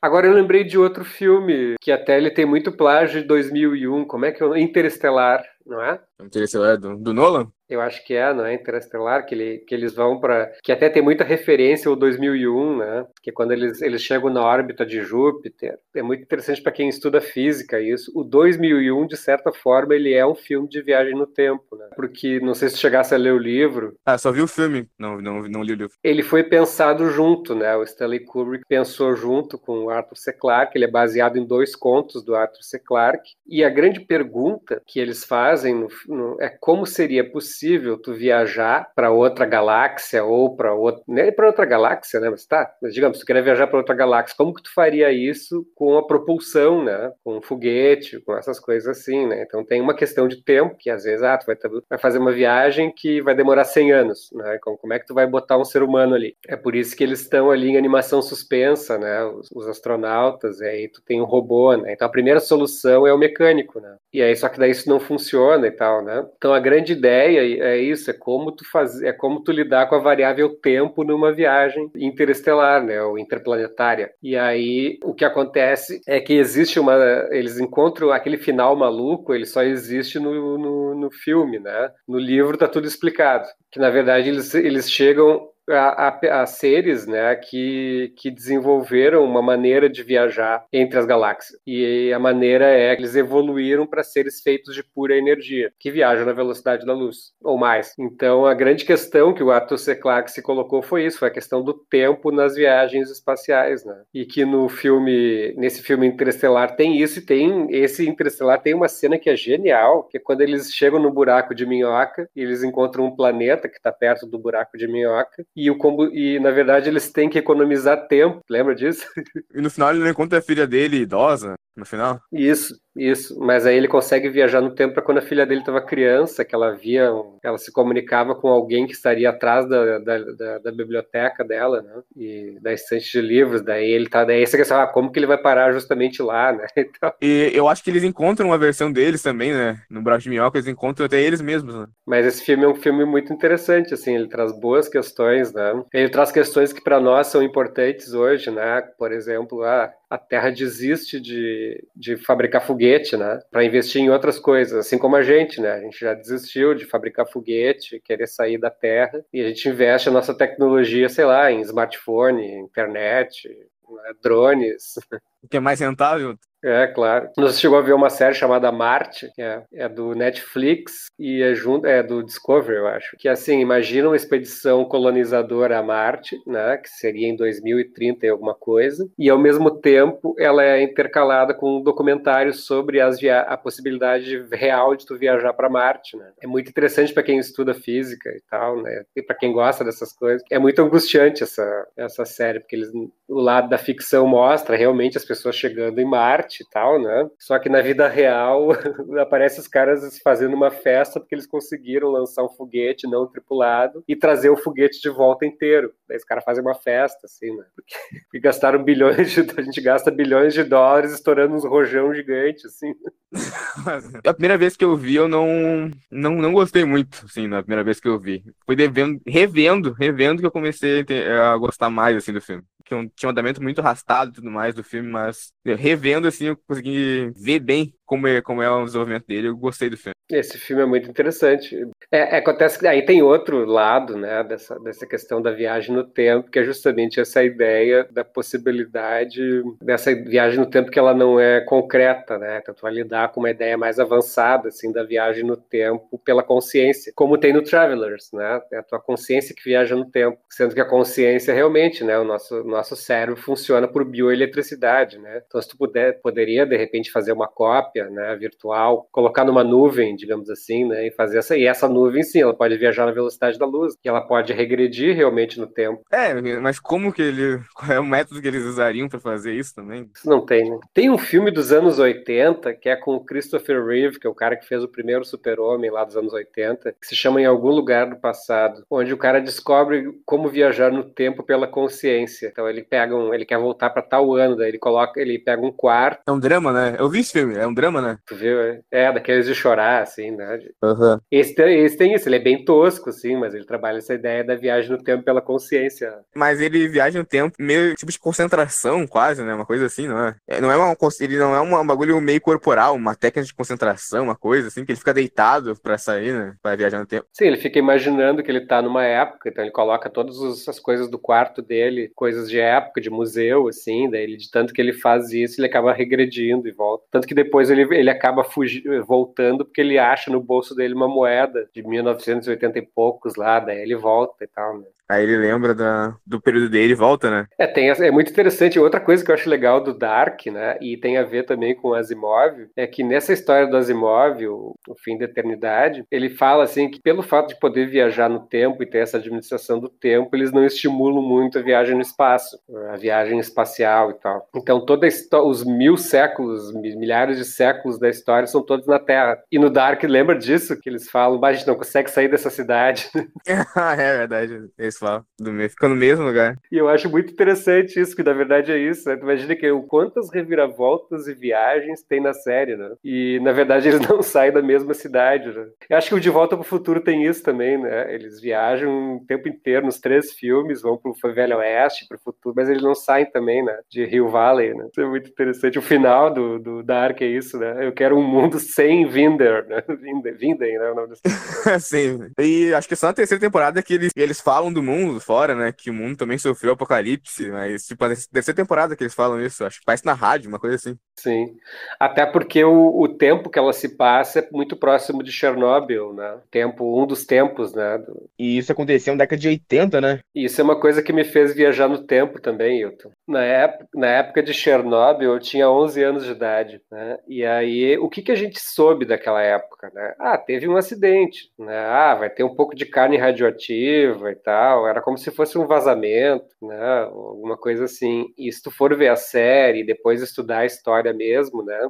Agora 0.01 0.27
eu 0.27 0.33
lembrei 0.33 0.63
de 0.63 0.77
outro 0.77 1.05
filme 1.05 1.75
que 1.79 1.91
até 1.91 2.17
ele 2.17 2.29
tem 2.29 2.45
muito 2.45 2.71
plágio 2.71 3.21
de 3.21 3.27
2001, 3.27 4.05
como 4.05 4.25
é 4.25 4.31
que 4.31 4.43
é? 4.43 4.59
Interestelar, 4.59 5.43
não 5.65 5.81
é? 5.81 6.01
Interestelar 6.21 6.77
do, 6.77 6.97
do 6.97 7.13
Nolan? 7.13 7.51
Eu 7.69 7.81
acho 7.81 8.05
que 8.05 8.13
é, 8.13 8.33
não 8.33 8.45
é? 8.45 8.53
Interestelar, 8.53 9.25
que, 9.25 9.33
ele, 9.33 9.57
que 9.59 9.73
eles 9.73 9.93
vão 9.93 10.19
para. 10.19 10.51
Que 10.63 10.71
até 10.71 10.89
tem 10.89 11.01
muita 11.01 11.23
referência 11.23 11.89
ao 11.89 11.95
2001, 11.95 12.77
né? 12.77 13.05
Que 13.21 13.29
é 13.29 13.33
quando 13.33 13.51
eles, 13.51 13.81
eles 13.81 14.01
chegam 14.01 14.29
na 14.29 14.43
órbita 14.43 14.85
de 14.85 15.01
Júpiter. 15.01 15.79
É 15.95 16.01
muito 16.01 16.23
interessante 16.23 16.61
para 16.61 16.71
quem 16.71 16.89
estuda 16.89 17.21
física 17.21 17.79
isso. 17.79 18.11
O 18.13 18.23
2001, 18.23 19.07
de 19.07 19.17
certa 19.17 19.51
forma, 19.51 19.95
ele 19.95 20.13
é 20.13 20.25
um 20.25 20.35
filme 20.35 20.67
de 20.67 20.81
viagem 20.81 21.13
no 21.13 21.25
tempo, 21.25 21.75
né? 21.75 21.87
Porque, 21.95 22.39
não 22.39 22.53
sei 22.53 22.69
se 22.69 22.77
chegasse 22.77 23.15
a 23.15 23.17
ler 23.17 23.33
o 23.33 23.37
livro. 23.37 23.95
Ah, 24.05 24.17
só 24.17 24.31
vi 24.31 24.41
o 24.41 24.47
filme, 24.47 24.87
não, 24.99 25.21
não, 25.21 25.43
não 25.43 25.63
li 25.63 25.73
o 25.73 25.77
livro. 25.77 25.93
Ele 26.03 26.21
foi 26.21 26.43
pensado 26.43 27.09
junto, 27.09 27.55
né? 27.55 27.75
O 27.75 27.83
Stanley 27.83 28.19
Kubrick 28.19 28.65
pensou 28.67 29.15
junto 29.15 29.57
com 29.57 29.85
o 29.85 29.89
Arthur 29.89 30.17
C. 30.17 30.33
Clarke. 30.33 30.77
Ele 30.77 30.85
é 30.85 30.91
baseado 30.91 31.37
em 31.37 31.45
dois 31.45 31.75
contos 31.75 32.23
do 32.23 32.35
Arthur 32.35 32.61
C. 32.61 32.79
Clarke. 32.79 33.31
E 33.47 33.63
a 33.63 33.69
grande 33.69 34.01
pergunta 34.01 34.81
que 34.85 34.99
eles 34.99 35.23
fazem 35.23 35.73
no, 35.73 35.87
no, 36.07 36.37
é 36.41 36.49
como 36.49 36.85
seria 36.85 37.23
possível 37.23 37.52
tu 37.97 38.13
viajar 38.13 38.91
para 38.95 39.11
outra 39.11 39.45
galáxia 39.45 40.23
ou 40.23 40.55
para 40.55 40.73
outra, 40.73 41.03
nem 41.07 41.31
para 41.31 41.47
outra 41.47 41.65
galáxia, 41.65 42.19
né? 42.19 42.29
Mas 42.29 42.45
tá, 42.45 42.73
mas 42.81 42.93
digamos, 42.93 43.19
tu 43.19 43.25
querer 43.25 43.43
viajar 43.43 43.67
para 43.67 43.77
outra 43.77 43.95
galáxia, 43.95 44.35
como 44.37 44.53
que 44.53 44.63
tu 44.63 44.73
faria 44.73 45.11
isso 45.11 45.65
com 45.75 45.97
a 45.97 46.05
propulsão, 46.05 46.83
né? 46.83 47.11
Com 47.23 47.37
um 47.37 47.41
foguete, 47.41 48.19
com 48.21 48.35
essas 48.35 48.59
coisas 48.59 48.97
assim, 48.97 49.27
né? 49.27 49.43
Então 49.43 49.63
tem 49.63 49.81
uma 49.81 49.95
questão 49.95 50.27
de 50.27 50.43
tempo 50.43 50.75
que 50.77 50.89
às 50.89 51.03
vezes, 51.03 51.23
ah, 51.23 51.37
tu 51.37 51.45
vai, 51.45 51.55
vai 51.89 51.99
fazer 51.99 52.19
uma 52.19 52.31
viagem 52.31 52.91
que 52.95 53.21
vai 53.21 53.35
demorar 53.35 53.65
100 53.65 53.91
anos, 53.91 54.29
né? 54.33 54.57
Como, 54.61 54.77
como 54.77 54.93
é 54.93 54.99
que 54.99 55.05
tu 55.05 55.13
vai 55.13 55.27
botar 55.27 55.57
um 55.57 55.65
ser 55.65 55.83
humano 55.83 56.15
ali? 56.15 56.35
É 56.47 56.55
por 56.55 56.75
isso 56.75 56.95
que 56.95 57.03
eles 57.03 57.21
estão 57.21 57.51
ali 57.51 57.69
em 57.69 57.77
animação 57.77 58.21
suspensa, 58.21 58.97
né? 58.97 59.23
Os, 59.25 59.51
os 59.51 59.67
astronautas, 59.67 60.59
e 60.59 60.65
aí 60.65 60.87
tu 60.87 61.01
tem 61.01 61.21
um 61.21 61.25
robô, 61.25 61.75
né? 61.75 61.93
Então 61.93 62.07
a 62.07 62.11
primeira 62.11 62.39
solução 62.39 63.05
é 63.07 63.13
o 63.13 63.17
mecânico, 63.17 63.79
né? 63.79 63.95
E 64.11 64.21
aí 64.21 64.35
só 64.35 64.49
que 64.49 64.59
daí 64.59 64.71
isso 64.71 64.89
não 64.89 64.99
funciona 64.99 65.67
e 65.67 65.71
tal, 65.71 66.03
né? 66.03 66.25
Então 66.37 66.53
a 66.53 66.59
grande 66.59 66.93
ideia 66.93 67.42
é 67.43 67.77
isso, 67.77 68.09
é 68.09 68.13
como 68.13 68.51
tu 68.51 68.65
fazer, 68.69 69.07
é 69.07 69.13
como 69.13 69.41
tu 69.41 69.51
lidar 69.51 69.87
com 69.87 69.95
a 69.95 69.99
variável 69.99 70.49
tempo 70.49 71.03
numa 71.03 71.31
viagem 71.31 71.91
interestelar, 71.95 72.83
né, 72.83 73.01
ou 73.01 73.17
interplanetária. 73.17 74.11
E 74.21 74.35
aí 74.35 74.99
o 75.03 75.13
que 75.13 75.25
acontece 75.25 76.01
é 76.07 76.19
que 76.19 76.33
existe 76.33 76.79
uma, 76.79 76.95
eles 77.31 77.59
encontram 77.59 78.11
aquele 78.11 78.37
final 78.37 78.75
maluco, 78.75 79.33
ele 79.33 79.45
só 79.45 79.63
existe 79.63 80.19
no, 80.19 80.57
no, 80.57 80.95
no 80.95 81.11
filme, 81.11 81.59
né? 81.59 81.91
No 82.07 82.17
livro 82.17 82.57
tá 82.57 82.67
tudo 82.67 82.87
explicado, 82.87 83.47
que 83.71 83.79
na 83.79 83.89
verdade 83.89 84.29
eles, 84.29 84.53
eles 84.55 84.89
chegam 84.89 85.52
a, 85.69 86.41
a, 86.41 86.45
seres 86.45 87.07
né, 87.07 87.35
que, 87.35 88.13
que 88.17 88.29
desenvolveram 88.29 89.23
uma 89.23 89.41
maneira 89.41 89.89
de 89.89 90.03
viajar 90.03 90.65
entre 90.71 90.99
as 90.99 91.05
galáxias. 91.05 91.59
E 91.65 92.11
a 92.13 92.19
maneira 92.19 92.65
é 92.65 92.95
que 92.95 93.01
eles 93.01 93.15
evoluíram 93.15 93.87
para 93.87 94.03
seres 94.03 94.41
feitos 94.41 94.75
de 94.75 94.83
pura 94.83 95.15
energia, 95.15 95.71
que 95.79 95.91
viajam 95.91 96.25
na 96.25 96.33
velocidade 96.33 96.85
da 96.85 96.93
luz, 96.93 97.33
ou 97.41 97.57
mais. 97.57 97.93
Então, 97.97 98.45
a 98.45 98.53
grande 98.53 98.85
questão 98.85 99.33
que 99.33 99.43
o 99.43 99.51
Arthur 99.51 99.77
C. 99.77 99.95
Clarke 99.95 100.31
se 100.31 100.41
colocou 100.41 100.81
foi 100.81 101.05
isso, 101.05 101.19
foi 101.19 101.29
a 101.29 101.31
questão 101.31 101.63
do 101.63 101.73
tempo 101.73 102.31
nas 102.31 102.55
viagens 102.55 103.09
espaciais. 103.09 103.85
Né? 103.85 103.95
E 104.13 104.25
que 104.25 104.45
no 104.45 104.67
filme, 104.67 105.53
nesse 105.57 105.81
filme 105.81 106.07
Interestelar 106.07 106.75
tem 106.75 107.01
isso, 107.01 107.19
e 107.19 107.25
tem 107.25 107.67
esse 107.71 108.07
Interestelar 108.07 108.61
tem 108.61 108.73
uma 108.73 108.87
cena 108.87 109.17
que 109.17 109.29
é 109.29 109.35
genial, 109.35 110.03
que 110.03 110.17
é 110.17 110.19
quando 110.19 110.41
eles 110.41 110.71
chegam 110.71 110.99
no 110.99 111.11
buraco 111.11 111.55
de 111.55 111.65
minhoca, 111.65 112.29
e 112.35 112.41
eles 112.41 112.63
encontram 112.63 113.05
um 113.05 113.15
planeta 113.15 113.69
que 113.69 113.77
está 113.77 113.91
perto 113.91 114.25
do 114.25 114.37
buraco 114.37 114.77
de 114.77 114.87
minhoca, 114.87 115.45
e, 115.55 115.69
o 115.69 115.77
combo, 115.77 116.05
e 116.13 116.39
na 116.39 116.51
verdade 116.51 116.89
eles 116.89 117.11
têm 117.11 117.29
que 117.29 117.37
economizar 117.37 118.07
tempo, 118.07 118.41
lembra 118.49 118.75
disso? 118.75 119.05
E 119.53 119.61
no 119.61 119.69
final 119.69 119.95
ele 119.95 120.09
encontra 120.09 120.39
a 120.39 120.41
filha 120.41 120.65
dele 120.65 120.97
idosa, 120.97 121.55
no 121.75 121.85
final? 121.85 122.21
Isso, 122.31 122.75
isso. 122.95 123.39
Mas 123.39 123.65
aí 123.65 123.75
ele 123.75 123.87
consegue 123.87 124.29
viajar 124.29 124.61
no 124.61 124.75
tempo 124.75 124.93
para 124.93 125.03
quando 125.03 125.17
a 125.17 125.21
filha 125.21 125.45
dele 125.45 125.61
estava 125.61 125.81
criança, 125.81 126.45
que 126.45 126.53
ela 126.53 126.71
via, 126.71 127.09
ela 127.41 127.57
se 127.57 127.71
comunicava 127.71 128.35
com 128.35 128.47
alguém 128.47 128.85
que 128.85 128.93
estaria 128.93 129.29
atrás 129.29 129.67
da, 129.67 129.99
da, 129.99 130.19
da, 130.19 130.57
da 130.59 130.71
biblioteca 130.71 131.43
dela, 131.43 131.81
né? 131.81 132.01
E 132.15 132.59
da 132.61 132.71
estante 132.71 133.11
de 133.11 133.21
livros. 133.21 133.63
Daí 133.63 133.89
ele 133.89 134.07
tá, 134.07 134.23
daí 134.23 134.45
você 134.45 134.57
quer 134.57 134.65
saber 134.65 134.83
ah, 134.83 134.87
como 134.87 135.11
que 135.11 135.19
ele 135.19 135.25
vai 135.25 135.37
parar 135.37 135.71
justamente 135.71 136.21
lá, 136.21 136.51
né? 136.51 136.65
Então... 136.93 137.13
E 137.21 137.51
eu 137.53 137.67
acho 137.67 137.83
que 137.83 137.89
eles 137.89 138.03
encontram 138.03 138.49
uma 138.49 138.57
versão 138.57 138.91
deles 138.91 139.21
também, 139.21 139.51
né? 139.51 139.81
No 139.89 140.01
Braço 140.01 140.23
de 140.23 140.29
Minhoca, 140.29 140.57
eles 140.57 140.67
encontram 140.67 141.05
até 141.05 141.19
eles 141.19 141.41
mesmos, 141.41 141.73
né? 141.73 141.87
Mas 142.05 142.25
esse 142.25 142.43
filme 142.43 142.63
é 142.65 142.67
um 142.67 142.75
filme 142.75 143.05
muito 143.05 143.33
interessante, 143.33 143.93
assim, 143.93 144.15
ele 144.15 144.27
traz 144.27 144.51
boas 144.59 144.87
questões, 144.87 145.53
né? 145.53 145.83
Ele 145.93 146.09
traz 146.09 146.31
questões 146.31 146.71
que 146.71 146.83
para 146.83 146.99
nós 146.99 147.27
são 147.27 147.41
importantes 147.41 148.13
hoje, 148.13 148.51
né? 148.51 148.81
Por 148.97 149.11
exemplo, 149.11 149.63
ah, 149.63 149.91
a 150.13 150.17
Terra 150.19 150.51
desiste 150.51 151.19
de, 151.19 151.83
de 151.95 152.15
fabricar 152.17 152.61
foguete, 152.61 153.17
né? 153.17 153.39
Para 153.49 153.65
investir 153.65 153.99
em 153.99 154.11
outras 154.11 154.37
coisas, 154.37 154.77
assim 154.77 154.95
como 154.95 155.15
a 155.15 155.23
gente, 155.23 155.59
né? 155.59 155.71
A 155.71 155.79
gente 155.79 155.99
já 155.99 156.13
desistiu 156.13 156.75
de 156.75 156.85
fabricar 156.85 157.25
foguete, 157.25 157.99
querer 157.99 158.27
sair 158.27 158.59
da 158.59 158.69
Terra, 158.69 159.25
e 159.33 159.41
a 159.41 159.47
gente 159.47 159.67
investe 159.67 160.09
a 160.09 160.11
nossa 160.11 160.31
tecnologia, 160.31 161.09
sei 161.09 161.25
lá, 161.25 161.51
em 161.51 161.61
smartphone, 161.61 162.45
internet, 162.59 163.49
né? 163.49 164.13
drones. 164.21 164.99
O 165.41 165.47
que 165.47 165.57
é 165.57 165.59
mais 165.59 165.79
rentável? 165.79 166.37
É, 166.63 166.87
claro. 166.87 167.29
Você 167.37 167.59
chegou 167.59 167.77
a 167.77 167.81
ver 167.81 167.93
uma 167.93 168.09
série 168.09 168.33
chamada 168.33 168.71
Marte, 168.71 169.29
que 169.35 169.41
é, 169.41 169.63
é, 169.73 169.89
do 169.89 170.15
Netflix 170.15 171.07
e 171.19 171.41
é, 171.41 171.53
junto, 171.53 171.85
é 171.85 172.01
do 172.01 172.23
Discovery, 172.23 172.77
eu 172.77 172.87
acho. 172.87 173.17
Que 173.17 173.27
assim, 173.27 173.59
imagina 173.59 174.07
uma 174.07 174.15
expedição 174.15 174.85
colonizadora 174.85 175.77
a 175.77 175.83
Marte, 175.83 176.41
né, 176.47 176.77
que 176.77 176.89
seria 176.89 177.27
em 177.27 177.35
2030 177.35 178.25
e 178.25 178.29
alguma 178.29 178.53
coisa, 178.53 179.09
e 179.19 179.29
ao 179.29 179.37
mesmo 179.37 179.71
tempo 179.71 180.33
ela 180.39 180.63
é 180.63 180.81
intercalada 180.81 181.53
com 181.53 181.79
um 181.79 181.83
documentário 181.83 182.53
sobre 182.53 183.01
as 183.01 183.17
a 183.23 183.55
possibilidade 183.55 184.45
real 184.51 184.95
de 184.95 185.05
tu 185.05 185.17
viajar 185.17 185.53
para 185.53 185.69
Marte, 185.69 186.17
né? 186.17 186.31
É 186.41 186.47
muito 186.47 186.69
interessante 186.69 187.13
para 187.13 187.23
quem 187.23 187.37
estuda 187.37 187.73
física 187.73 188.29
e 188.29 188.41
tal, 188.49 188.81
né? 188.81 189.05
E 189.15 189.21
para 189.21 189.35
quem 189.35 189.53
gosta 189.53 189.83
dessas 189.83 190.11
coisas. 190.11 190.43
É 190.51 190.59
muito 190.59 190.81
angustiante 190.81 191.41
essa 191.41 191.87
essa 191.95 192.25
série, 192.25 192.59
porque 192.59 192.75
eles 192.75 192.91
o 193.27 193.39
lado 193.39 193.69
da 193.69 193.77
ficção 193.77 194.27
mostra 194.27 194.75
realmente 194.75 195.17
as 195.17 195.25
pessoas 195.25 195.55
chegando 195.55 195.99
em 195.99 196.05
Marte 196.05 196.52
arte 196.53 196.61
e 196.61 196.69
tal, 196.69 197.01
né? 197.01 197.29
Só 197.39 197.57
que 197.57 197.69
na 197.69 197.81
vida 197.81 198.07
real 198.07 198.69
aparece 199.19 199.59
os 199.59 199.67
caras 199.67 200.19
fazendo 200.19 200.53
uma 200.53 200.69
festa 200.69 201.19
porque 201.19 201.33
eles 201.33 201.47
conseguiram 201.47 202.09
lançar 202.09 202.43
um 202.43 202.49
foguete 202.49 203.07
não 203.07 203.25
tripulado 203.25 204.03
e 204.07 204.15
trazer 204.15 204.49
o 204.49 204.57
foguete 204.57 205.01
de 205.01 205.09
volta 205.09 205.45
inteiro. 205.45 205.91
Daí 206.07 206.17
os 206.17 206.23
caras 206.23 206.43
fazem 206.43 206.63
uma 206.63 206.75
festa, 206.75 207.25
assim, 207.25 207.55
né? 207.55 207.63
Porque, 207.75 207.95
porque 208.25 208.39
gastaram 208.39 208.83
bilhões 208.83 209.31
de. 209.31 209.43
A 209.57 209.61
gente 209.61 209.81
gasta 209.81 210.11
bilhões 210.11 210.53
de 210.53 210.63
dólares 210.63 211.13
estourando 211.13 211.55
uns 211.55 211.65
rojão 211.65 212.13
gigante, 212.13 212.67
assim. 212.67 212.93
a 214.25 214.33
primeira 214.33 214.57
vez 214.57 214.77
que 214.77 214.85
eu 214.85 214.95
vi, 214.95 215.15
eu 215.15 215.27
não, 215.27 215.89
não, 216.11 216.35
não 216.35 216.53
gostei 216.53 216.85
muito, 216.85 217.25
assim, 217.25 217.47
na 217.47 217.61
primeira 217.61 217.83
vez 217.83 217.99
que 217.99 218.07
eu 218.07 218.19
vi. 218.19 218.43
Foi 218.65 218.75
devendo, 218.75 219.21
revendo, 219.27 219.93
revendo 219.93 220.39
que 220.41 220.45
eu 220.45 220.51
comecei 220.51 221.05
a 221.41 221.57
gostar 221.57 221.89
mais, 221.89 222.15
assim, 222.17 222.33
do 222.33 222.41
filme 222.41 222.63
que 222.85 222.95
tinha 223.15 223.27
um 223.29 223.31
andamento 223.31 223.61
muito 223.61 223.79
arrastado 223.79 224.31
e 224.31 224.33
tudo 224.33 224.51
mais 224.51 224.75
do 224.75 224.83
filme, 224.83 225.09
mas 225.09 225.51
revendo 225.65 226.27
assim 226.27 226.45
eu 226.47 226.57
consegui 226.67 227.31
ver 227.35 227.59
bem 227.59 227.95
como 228.13 228.27
é, 228.27 228.41
como 228.41 228.61
é 228.61 228.69
o 228.69 228.85
desenvolvimento 228.85 229.25
dele, 229.25 229.47
eu 229.47 229.57
gostei 229.57 229.89
do 229.89 229.97
filme. 229.97 230.13
Esse 230.31 230.57
filme 230.57 230.83
é 230.83 230.85
muito 230.85 231.09
interessante. 231.09 231.75
É, 232.11 232.35
é, 232.35 232.37
acontece 232.37 232.77
que 232.77 232.87
aí 232.87 233.01
tem 233.03 233.23
outro 233.23 233.65
lado, 233.65 234.15
né, 234.15 234.43
dessa, 234.43 234.79
dessa 234.79 235.05
questão 235.05 235.41
da 235.41 235.51
viagem 235.51 235.93
no 235.93 236.03
tempo, 236.03 236.49
que 236.49 236.59
é 236.59 236.63
justamente 236.63 237.19
essa 237.19 237.43
ideia 237.43 238.07
da 238.11 238.23
possibilidade 238.23 239.63
dessa 239.81 240.13
viagem 240.13 240.59
no 240.59 240.67
tempo 240.67 240.91
que 240.91 240.99
ela 240.99 241.13
não 241.13 241.39
é 241.39 241.59
concreta, 241.61 242.37
né, 242.37 242.61
vai 242.81 242.93
lidar 242.93 243.31
com 243.31 243.39
uma 243.39 243.49
ideia 243.49 243.77
mais 243.77 243.99
avançada, 243.99 244.69
assim, 244.69 244.91
da 244.91 245.03
viagem 245.03 245.43
no 245.43 245.57
tempo 245.57 246.19
pela 246.19 246.43
consciência, 246.43 247.11
como 247.15 247.37
tem 247.37 247.51
no 247.51 247.63
Travelers, 247.63 248.29
né, 248.31 248.61
é 248.71 248.77
a 248.77 248.83
tua 248.83 248.99
consciência 248.99 249.55
que 249.55 249.63
viaja 249.63 249.95
no 249.95 250.05
tempo, 250.05 250.37
sendo 250.49 250.75
que 250.75 250.81
a 250.81 250.85
consciência 250.85 251.53
realmente, 251.53 252.03
né, 252.03 252.17
o 252.17 252.23
nosso, 252.23 252.63
nosso 252.63 252.95
cérebro 252.95 253.41
funciona 253.41 253.87
por 253.87 254.05
bioeletricidade, 254.05 255.17
né, 255.17 255.41
então 255.45 255.61
se 255.61 255.67
tu 255.67 255.77
puder, 255.77 256.21
poderia, 256.21 256.65
de 256.65 256.77
repente, 256.77 257.11
fazer 257.11 257.31
uma 257.31 257.47
cópia 257.47 258.02
né, 258.09 258.35
virtual, 258.35 259.07
colocar 259.11 259.43
numa 259.43 259.63
nuvem, 259.63 260.15
digamos 260.15 260.49
assim, 260.49 260.85
né, 260.85 261.07
e 261.07 261.11
fazer 261.11 261.39
essa. 261.39 261.57
E 261.57 261.65
essa 261.65 261.87
nuvem, 261.87 262.23
sim, 262.23 262.41
ela 262.41 262.53
pode 262.53 262.77
viajar 262.77 263.05
na 263.05 263.11
velocidade 263.11 263.57
da 263.57 263.65
luz, 263.65 263.95
que 264.01 264.09
ela 264.09 264.21
pode 264.21 264.53
regredir 264.53 265.15
realmente 265.15 265.59
no 265.59 265.67
tempo. 265.67 266.03
É, 266.11 266.33
mas 266.59 266.79
como 266.79 267.11
que 267.11 267.21
ele. 267.21 267.59
Qual 267.73 267.91
é 267.91 267.99
o 267.99 268.05
método 268.05 268.41
que 268.41 268.47
eles 268.47 268.63
usariam 268.63 269.09
para 269.09 269.19
fazer 269.19 269.53
isso 269.53 269.75
também? 269.75 270.09
Isso 270.15 270.29
não 270.29 270.45
tem, 270.45 270.69
né? 270.69 270.79
Tem 270.93 271.09
um 271.09 271.17
filme 271.17 271.51
dos 271.51 271.71
anos 271.71 271.99
80 271.99 272.73
que 272.75 272.89
é 272.89 272.95
com 272.95 273.15
o 273.15 273.23
Christopher 273.23 273.83
Reeve, 273.85 274.19
que 274.19 274.27
é 274.27 274.29
o 274.29 274.35
cara 274.35 274.55
que 274.55 274.67
fez 274.67 274.83
o 274.83 274.87
primeiro 274.87 275.25
Super-Homem 275.25 275.91
lá 275.91 276.03
dos 276.03 276.15
anos 276.15 276.33
80, 276.33 276.95
que 276.99 277.07
se 277.07 277.15
chama 277.15 277.41
Em 277.41 277.45
Algum 277.45 277.69
Lugar 277.69 278.09
do 278.09 278.15
Passado, 278.15 278.83
onde 278.89 279.13
o 279.13 279.17
cara 279.17 279.41
descobre 279.41 280.13
como 280.25 280.49
viajar 280.49 280.91
no 280.91 281.03
tempo 281.03 281.43
pela 281.43 281.67
consciência. 281.67 282.47
Então 282.47 282.67
ele 282.69 282.81
pega 282.81 283.15
um. 283.15 283.33
Ele 283.33 283.45
quer 283.45 283.57
voltar 283.57 283.89
para 283.89 284.01
tal 284.01 284.33
ano, 284.35 284.55
daí 284.55 284.69
ele 284.69 284.79
coloca. 284.79 285.19
Ele 285.19 285.37
pega 285.37 285.61
um 285.61 285.71
quarto. 285.71 286.21
É 286.25 286.31
um 286.31 286.39
drama, 286.39 286.71
né? 286.71 286.95
Eu 286.97 287.09
vi 287.09 287.19
esse 287.19 287.33
filme, 287.33 287.55
é 287.55 287.67
um 287.67 287.73
drama 287.73 287.92
né? 288.01 288.17
Tu 288.25 288.35
viu? 288.35 288.59
É, 288.59 288.81
é 288.91 289.11
daqueles 289.11 289.45
de 289.45 289.55
chorar, 289.55 290.03
assim, 290.03 290.31
né? 290.31 290.59
Uhum. 290.81 291.19
Esse, 291.31 291.53
esse 291.61 291.97
tem 291.97 292.13
isso, 292.13 292.27
ele 292.27 292.37
é 292.37 292.39
bem 292.39 292.63
tosco, 292.63 293.09
assim, 293.09 293.35
mas 293.35 293.53
ele 293.53 293.65
trabalha 293.65 293.97
essa 293.97 294.13
ideia 294.13 294.43
da 294.43 294.55
viagem 294.55 294.91
no 294.91 295.01
tempo 295.01 295.23
pela 295.23 295.41
consciência. 295.41 296.13
Mas 296.35 296.61
ele 296.61 296.87
viaja 296.87 297.19
no 297.19 297.25
tempo 297.25 297.55
meio 297.59 297.95
tipo 297.95 298.11
de 298.11 298.19
concentração, 298.19 299.05
quase, 299.07 299.43
né? 299.43 299.53
Uma 299.53 299.65
coisa 299.65 299.85
assim, 299.85 300.07
não 300.07 300.27
é? 300.27 300.35
é 300.47 300.61
não 300.61 300.71
é 300.71 300.77
uma, 300.77 300.95
ele 301.19 301.37
não 301.37 301.55
é 301.55 301.61
um 301.61 301.85
bagulho 301.85 302.19
meio 302.21 302.41
corporal, 302.41 302.95
uma 302.95 303.15
técnica 303.15 303.45
de 303.45 303.53
concentração, 303.53 304.23
uma 304.23 304.35
coisa 304.35 304.67
assim, 304.67 304.85
que 304.85 304.91
ele 304.91 304.99
fica 304.99 305.13
deitado 305.13 305.75
pra 305.81 305.97
sair, 305.97 306.33
né? 306.33 306.55
Pra 306.61 306.75
viajar 306.75 306.99
no 306.99 307.05
tempo. 307.05 307.25
Sim, 307.33 307.45
ele 307.45 307.57
fica 307.57 307.79
imaginando 307.79 308.43
que 308.43 308.51
ele 308.51 308.65
tá 308.65 308.81
numa 308.81 309.03
época, 309.03 309.49
então 309.49 309.63
ele 309.63 309.71
coloca 309.71 310.09
todas 310.09 310.67
as 310.67 310.79
coisas 310.79 311.09
do 311.09 311.19
quarto 311.19 311.61
dele, 311.61 312.11
coisas 312.15 312.49
de 312.49 312.59
época, 312.59 313.01
de 313.01 313.09
museu, 313.09 313.67
assim, 313.67 314.09
daí 314.09 314.23
ele, 314.23 314.37
de 314.37 314.49
tanto 314.49 314.73
que 314.73 314.81
ele 314.81 314.93
faz 314.93 315.31
isso, 315.31 315.59
ele 315.59 315.67
acaba 315.67 315.93
regredindo 315.93 316.67
e 316.67 316.71
volta. 316.71 317.05
Tanto 317.11 317.27
que 317.27 317.33
depois 317.33 317.69
ele 317.73 317.83
ele, 317.95 318.09
acaba 318.09 318.43
fugindo, 318.43 319.03
voltando 319.05 319.65
porque 319.65 319.81
ele 319.81 319.97
acha 319.97 320.31
no 320.31 320.41
bolso 320.41 320.75
dele 320.75 320.93
uma 320.93 321.07
moeda 321.07 321.67
de 321.73 321.83
1980 321.83 322.79
e 322.79 322.81
poucos 322.81 323.35
lá, 323.35 323.59
daí 323.59 323.81
ele 323.81 323.95
volta 323.95 324.43
e 324.43 324.47
tal, 324.47 324.79
né? 324.79 324.85
Aí 325.09 325.23
ele 325.23 325.37
lembra 325.37 325.75
da, 325.75 326.15
do 326.25 326.41
período 326.41 326.69
dele 326.69 326.93
e 326.93 326.95
volta, 326.95 327.29
né? 327.29 327.45
É, 327.57 327.67
tem, 327.67 327.89
é 327.89 328.11
muito 328.11 328.31
interessante. 328.31 328.79
Outra 328.79 328.99
coisa 328.99 329.23
que 329.23 329.29
eu 329.29 329.35
acho 329.35 329.49
legal 329.49 329.81
do 329.81 329.93
Dark, 329.93 330.45
né, 330.47 330.77
e 330.81 330.97
tem 330.97 331.17
a 331.17 331.23
ver 331.23 331.43
também 331.43 331.75
com 331.75 331.89
o 331.89 331.93
Asimov, 331.93 332.67
é 332.75 332.87
que 332.87 333.03
nessa 333.03 333.33
história 333.33 333.67
do 333.67 333.77
Asimov, 333.77 334.45
o, 334.47 334.75
o 334.87 334.95
fim 334.95 335.17
da 335.17 335.25
eternidade, 335.25 336.05
ele 336.09 336.29
fala 336.29 336.63
assim 336.63 336.89
que 336.89 337.01
pelo 337.01 337.21
fato 337.21 337.49
de 337.49 337.59
poder 337.59 337.87
viajar 337.87 338.29
no 338.29 338.39
tempo 338.39 338.81
e 338.81 338.85
ter 338.85 338.99
essa 338.99 339.17
administração 339.17 339.79
do 339.79 339.89
tempo, 339.89 340.35
eles 340.35 340.51
não 340.51 340.65
estimulam 340.65 341.21
muito 341.21 341.59
a 341.59 341.61
viagem 341.61 341.95
no 341.95 342.01
espaço, 342.01 342.57
a 342.91 342.95
viagem 342.95 343.39
espacial 343.39 344.09
e 344.11 344.13
tal. 344.15 344.47
Então, 344.55 344.85
toda 344.85 345.07
os 345.45 345.63
mil 345.65 345.97
séculos, 345.97 346.73
milhares 346.73 347.37
de 347.37 347.45
séculos 347.45 347.62
da 347.99 348.09
história 348.09 348.47
são 348.47 348.63
todos 348.63 348.87
na 348.87 348.99
Terra. 348.99 349.39
E 349.51 349.59
no 349.59 349.69
Dark, 349.69 350.03
lembra 350.03 350.37
disso? 350.37 350.79
Que 350.79 350.89
eles 350.89 351.09
falam, 351.09 351.39
mas 351.39 351.55
a 351.55 351.59
gente 351.59 351.67
não 351.67 351.75
consegue 351.75 352.09
sair 352.09 352.27
dessa 352.27 352.49
cidade. 352.49 353.09
é 353.47 354.17
verdade. 354.17 354.69
Eles 354.77 354.97
falam, 354.97 355.23
do 355.39 355.51
mesmo, 355.51 355.71
fica 355.71 355.87
no 355.87 355.95
mesmo 355.95 356.25
lugar. 356.25 356.57
E 356.71 356.77
eu 356.77 356.89
acho 356.89 357.09
muito 357.09 357.31
interessante 357.31 357.99
isso, 357.99 358.15
que 358.15 358.23
na 358.23 358.33
verdade 358.33 358.71
é 358.71 358.77
isso. 358.77 359.07
Né? 359.07 359.17
Imagina 359.21 359.55
que 359.55 359.71
quantas 359.87 360.31
reviravoltas 360.31 361.27
e 361.27 361.33
viagens 361.33 362.03
tem 362.03 362.21
na 362.21 362.33
série, 362.33 362.75
né? 362.75 362.91
E 363.03 363.39
na 363.41 363.51
verdade 363.51 363.87
eles 363.87 364.01
não 364.07 364.21
saem 364.21 364.51
da 364.51 364.61
mesma 364.61 364.93
cidade, 364.93 365.47
né? 365.47 365.67
Eu 365.89 365.97
acho 365.97 366.09
que 366.09 366.15
o 366.15 366.19
De 366.19 366.29
Volta 366.29 366.55
pro 366.55 366.65
Futuro 366.65 367.01
tem 367.01 367.25
isso 367.25 367.43
também, 367.43 367.81
né? 367.81 368.13
Eles 368.13 368.41
viajam 368.41 369.17
o 369.17 369.25
tempo 369.25 369.47
inteiro 369.47 369.85
nos 369.85 369.99
três 369.99 370.33
filmes, 370.33 370.81
vão 370.81 370.97
pro 370.97 371.13
Velho 371.33 371.57
Oeste, 371.57 372.07
pro 372.07 372.19
futuro, 372.19 372.55
mas 372.55 372.69
eles 372.69 372.83
não 372.83 372.95
saem 372.95 373.25
também, 373.25 373.63
né? 373.63 373.77
De 373.89 374.05
Rio 374.05 374.29
Valley, 374.29 374.73
né? 374.73 374.87
Isso 374.89 375.01
é 375.01 375.05
muito 375.05 375.29
interessante. 375.29 375.79
O 375.79 375.81
final 375.81 376.33
do, 376.33 376.59
do 376.59 376.83
Dark 376.83 377.21
é 377.21 377.25
isso, 377.25 377.52
né? 377.57 377.85
Eu 377.85 377.91
quero 377.91 378.17
um 378.17 378.23
mundo 378.23 378.59
sem 378.59 379.07
Vinder, 379.07 379.65
né? 379.67 379.83
Vinder, 380.01 380.37
Vinder 380.37 380.79
né? 380.79 380.91
O 380.91 380.95
nome 380.95 381.15
Sim. 381.79 382.31
E 382.39 382.73
acho 382.73 382.87
que 382.87 382.95
só 382.95 383.07
na 383.07 383.13
terceira 383.13 383.41
temporada 383.41 383.81
que 383.81 383.93
eles, 383.93 384.11
eles 384.15 384.41
falam 384.41 384.71
do 384.71 384.83
mundo 384.83 385.19
fora, 385.19 385.55
né? 385.55 385.71
Que 385.71 385.89
o 385.89 385.93
mundo 385.93 386.17
também 386.17 386.37
sofreu 386.37 386.73
apocalipse, 386.73 387.49
mas 387.49 387.85
tipo, 387.85 388.05
deve 388.07 388.45
ser 388.45 388.53
temporada 388.53 388.95
que 388.95 389.03
eles 389.03 389.13
falam 389.13 389.41
isso, 389.41 389.65
acho 389.65 389.79
que 389.79 389.85
parece 389.85 390.05
na 390.05 390.13
rádio, 390.13 390.49
uma 390.49 390.59
coisa 390.59 390.75
assim. 390.75 390.97
Sim. 391.19 391.55
Até 391.99 392.25
porque 392.25 392.63
o, 392.63 393.01
o 393.01 393.07
tempo 393.07 393.49
que 393.49 393.59
ela 393.59 393.73
se 393.73 393.95
passa 393.95 394.39
é 394.39 394.47
muito 394.51 394.75
próximo 394.75 395.23
de 395.23 395.31
Chernobyl, 395.31 396.13
né? 396.13 396.37
Tempo, 396.49 397.01
um 397.01 397.05
dos 397.05 397.25
tempos, 397.25 397.73
né? 397.73 397.97
Do... 397.99 398.29
E 398.37 398.57
isso 398.57 398.71
aconteceu 398.71 399.13
na 399.13 399.19
década 399.19 399.39
de 399.39 399.47
80, 399.47 400.01
né? 400.01 400.19
Isso 400.33 400.59
é 400.59 400.63
uma 400.63 400.79
coisa 400.79 401.01
que 401.01 401.13
me 401.13 401.23
fez 401.23 401.53
viajar 401.53 401.87
no 401.87 401.99
tempo 401.99 402.41
também, 402.41 402.81
Hilton. 402.81 403.11
Na 403.27 403.43
época, 403.43 403.87
na 403.93 404.07
época 404.07 404.43
de 404.43 404.53
Chernobyl, 404.53 405.33
eu 405.33 405.39
tinha 405.39 405.69
11 405.69 406.03
anos 406.03 406.25
de 406.25 406.31
idade, 406.31 406.81
né? 406.91 407.17
E 407.27 407.42
aí, 407.45 407.97
o 407.97 408.09
que, 408.09 408.21
que 408.21 408.31
a 408.31 408.35
gente 408.35 408.59
soube 408.59 409.05
daquela 409.05 409.41
época, 409.41 409.91
né? 409.93 410.13
Ah, 410.19 410.37
teve 410.37 410.67
um 410.67 410.77
acidente, 410.77 411.51
né? 411.57 411.77
Ah, 411.77 412.15
vai 412.15 412.29
ter 412.29 412.43
um 412.43 412.55
pouco 412.55 412.75
de 412.75 412.85
carne 412.85 413.17
radioativa 413.17 414.31
e 414.31 414.35
tal. 414.35 414.87
Era 414.87 415.01
como 415.01 415.17
se 415.17 415.31
fosse 415.31 415.57
um 415.57 415.65
vazamento, 415.67 416.45
né? 416.61 417.03
Alguma 417.03 417.57
coisa 417.57 417.85
assim. 417.85 418.25
E 418.37 418.51
se 418.51 418.61
tu 418.61 418.71
for 418.71 418.95
ver 418.95 419.09
a 419.09 419.15
série 419.15 419.81
e 419.81 419.85
depois 419.85 420.21
estudar 420.21 420.59
a 420.59 420.65
história 420.65 421.13
mesmo, 421.13 421.63
né? 421.63 421.89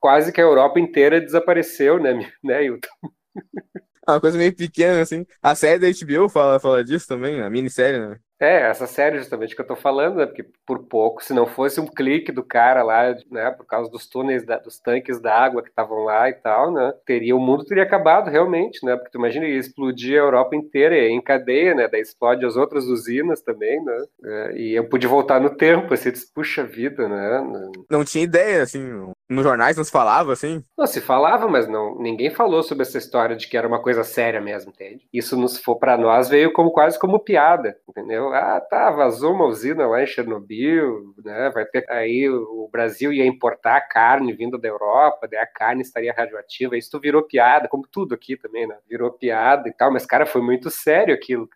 Quase 0.00 0.32
que 0.32 0.40
a 0.40 0.44
Europa 0.44 0.80
inteira 0.80 1.20
desapareceu, 1.20 1.98
né, 1.98 2.12
né, 2.42 2.64
Hilton? 2.64 2.88
Uma 4.08 4.20
coisa 4.20 4.38
meio 4.38 4.54
pequena, 4.54 5.00
assim. 5.02 5.24
A 5.42 5.54
série 5.54 5.78
da 5.78 5.88
HBO 5.88 6.28
fala, 6.28 6.58
fala 6.58 6.82
disso 6.82 7.06
também, 7.06 7.40
a 7.40 7.50
minissérie, 7.50 8.00
né? 8.00 8.18
É, 8.40 8.70
essa 8.70 8.86
série 8.86 9.18
justamente 9.18 9.54
que 9.54 9.60
eu 9.60 9.66
tô 9.66 9.76
falando, 9.76 10.16
né? 10.16 10.26
Porque 10.26 10.46
por 10.66 10.78
pouco, 10.86 11.22
se 11.22 11.34
não 11.34 11.46
fosse 11.46 11.78
um 11.78 11.86
clique 11.86 12.32
do 12.32 12.42
cara 12.42 12.82
lá, 12.82 13.14
né? 13.30 13.50
Por 13.50 13.66
causa 13.66 13.90
dos 13.90 14.08
túneis, 14.08 14.44
da, 14.46 14.56
dos 14.56 14.78
tanques 14.80 15.20
da 15.20 15.34
água 15.34 15.62
que 15.62 15.68
estavam 15.68 16.04
lá 16.04 16.28
e 16.30 16.32
tal, 16.32 16.72
né? 16.72 16.94
Teria, 17.04 17.36
o 17.36 17.40
mundo 17.40 17.64
teria 17.66 17.82
acabado 17.82 18.30
realmente, 18.30 18.84
né? 18.84 18.96
Porque 18.96 19.10
tu 19.10 19.18
imagina, 19.18 19.46
ia 19.46 19.58
explodir 19.58 20.14
a 20.14 20.24
Europa 20.24 20.56
inteira, 20.56 20.96
em 20.96 21.20
cadeia, 21.20 21.74
né? 21.74 21.86
Daí 21.86 22.00
explode 22.00 22.46
as 22.46 22.56
outras 22.56 22.86
usinas 22.86 23.42
também, 23.42 23.84
né? 23.84 24.04
É, 24.24 24.52
e 24.56 24.74
eu 24.74 24.88
pude 24.88 25.06
voltar 25.06 25.38
no 25.38 25.50
tempo, 25.50 25.92
assim, 25.92 26.10
disse, 26.10 26.32
puxa 26.32 26.64
vida, 26.64 27.06
né? 27.06 27.70
Não 27.90 28.04
tinha 28.04 28.24
ideia, 28.24 28.62
assim, 28.62 29.12
nos 29.28 29.44
jornais 29.44 29.76
não 29.76 29.84
se 29.84 29.92
falava, 29.92 30.32
assim? 30.32 30.64
Não, 30.76 30.86
se 30.86 31.00
falava, 31.00 31.46
mas 31.46 31.68
não, 31.68 31.96
ninguém 32.00 32.30
falou 32.30 32.62
sobre 32.62 32.82
essa 32.82 32.98
história 32.98 33.36
de 33.36 33.48
que 33.48 33.56
era 33.56 33.68
uma 33.68 33.80
coisa 33.80 34.02
séria 34.02 34.40
mesmo, 34.40 34.72
entende? 34.72 35.06
Isso 35.12 35.36
nos 35.36 35.58
for 35.58 35.76
para 35.76 35.96
nós 35.96 36.28
veio 36.28 36.52
como 36.52 36.72
quase 36.72 36.98
como 36.98 37.20
piada, 37.20 37.76
entendeu? 37.88 38.29
Ah, 38.32 38.60
tá, 38.60 38.90
vazou 38.90 39.32
uma 39.32 39.46
usina 39.46 39.86
lá 39.86 40.02
em 40.02 40.06
Chernobyl, 40.06 41.14
né? 41.24 41.50
Vai 41.52 41.64
ter 41.64 41.84
aí 41.90 42.28
o 42.28 42.68
Brasil 42.70 43.12
ia 43.12 43.26
importar 43.26 43.80
carne 43.82 44.32
vindo 44.32 44.58
da 44.58 44.68
Europa, 44.68 45.28
daí 45.30 45.40
a 45.40 45.46
carne 45.46 45.82
estaria 45.82 46.14
radioativa. 46.16 46.76
Isso 46.76 46.98
virou 47.00 47.22
piada, 47.22 47.68
como 47.68 47.86
tudo 47.90 48.14
aqui 48.14 48.36
também, 48.36 48.66
né? 48.66 48.76
Virou 48.88 49.10
piada 49.12 49.68
e 49.68 49.72
tal, 49.72 49.92
mas 49.92 50.06
cara, 50.06 50.26
foi 50.26 50.42
muito 50.42 50.70
sério 50.70 51.14
aquilo. 51.14 51.48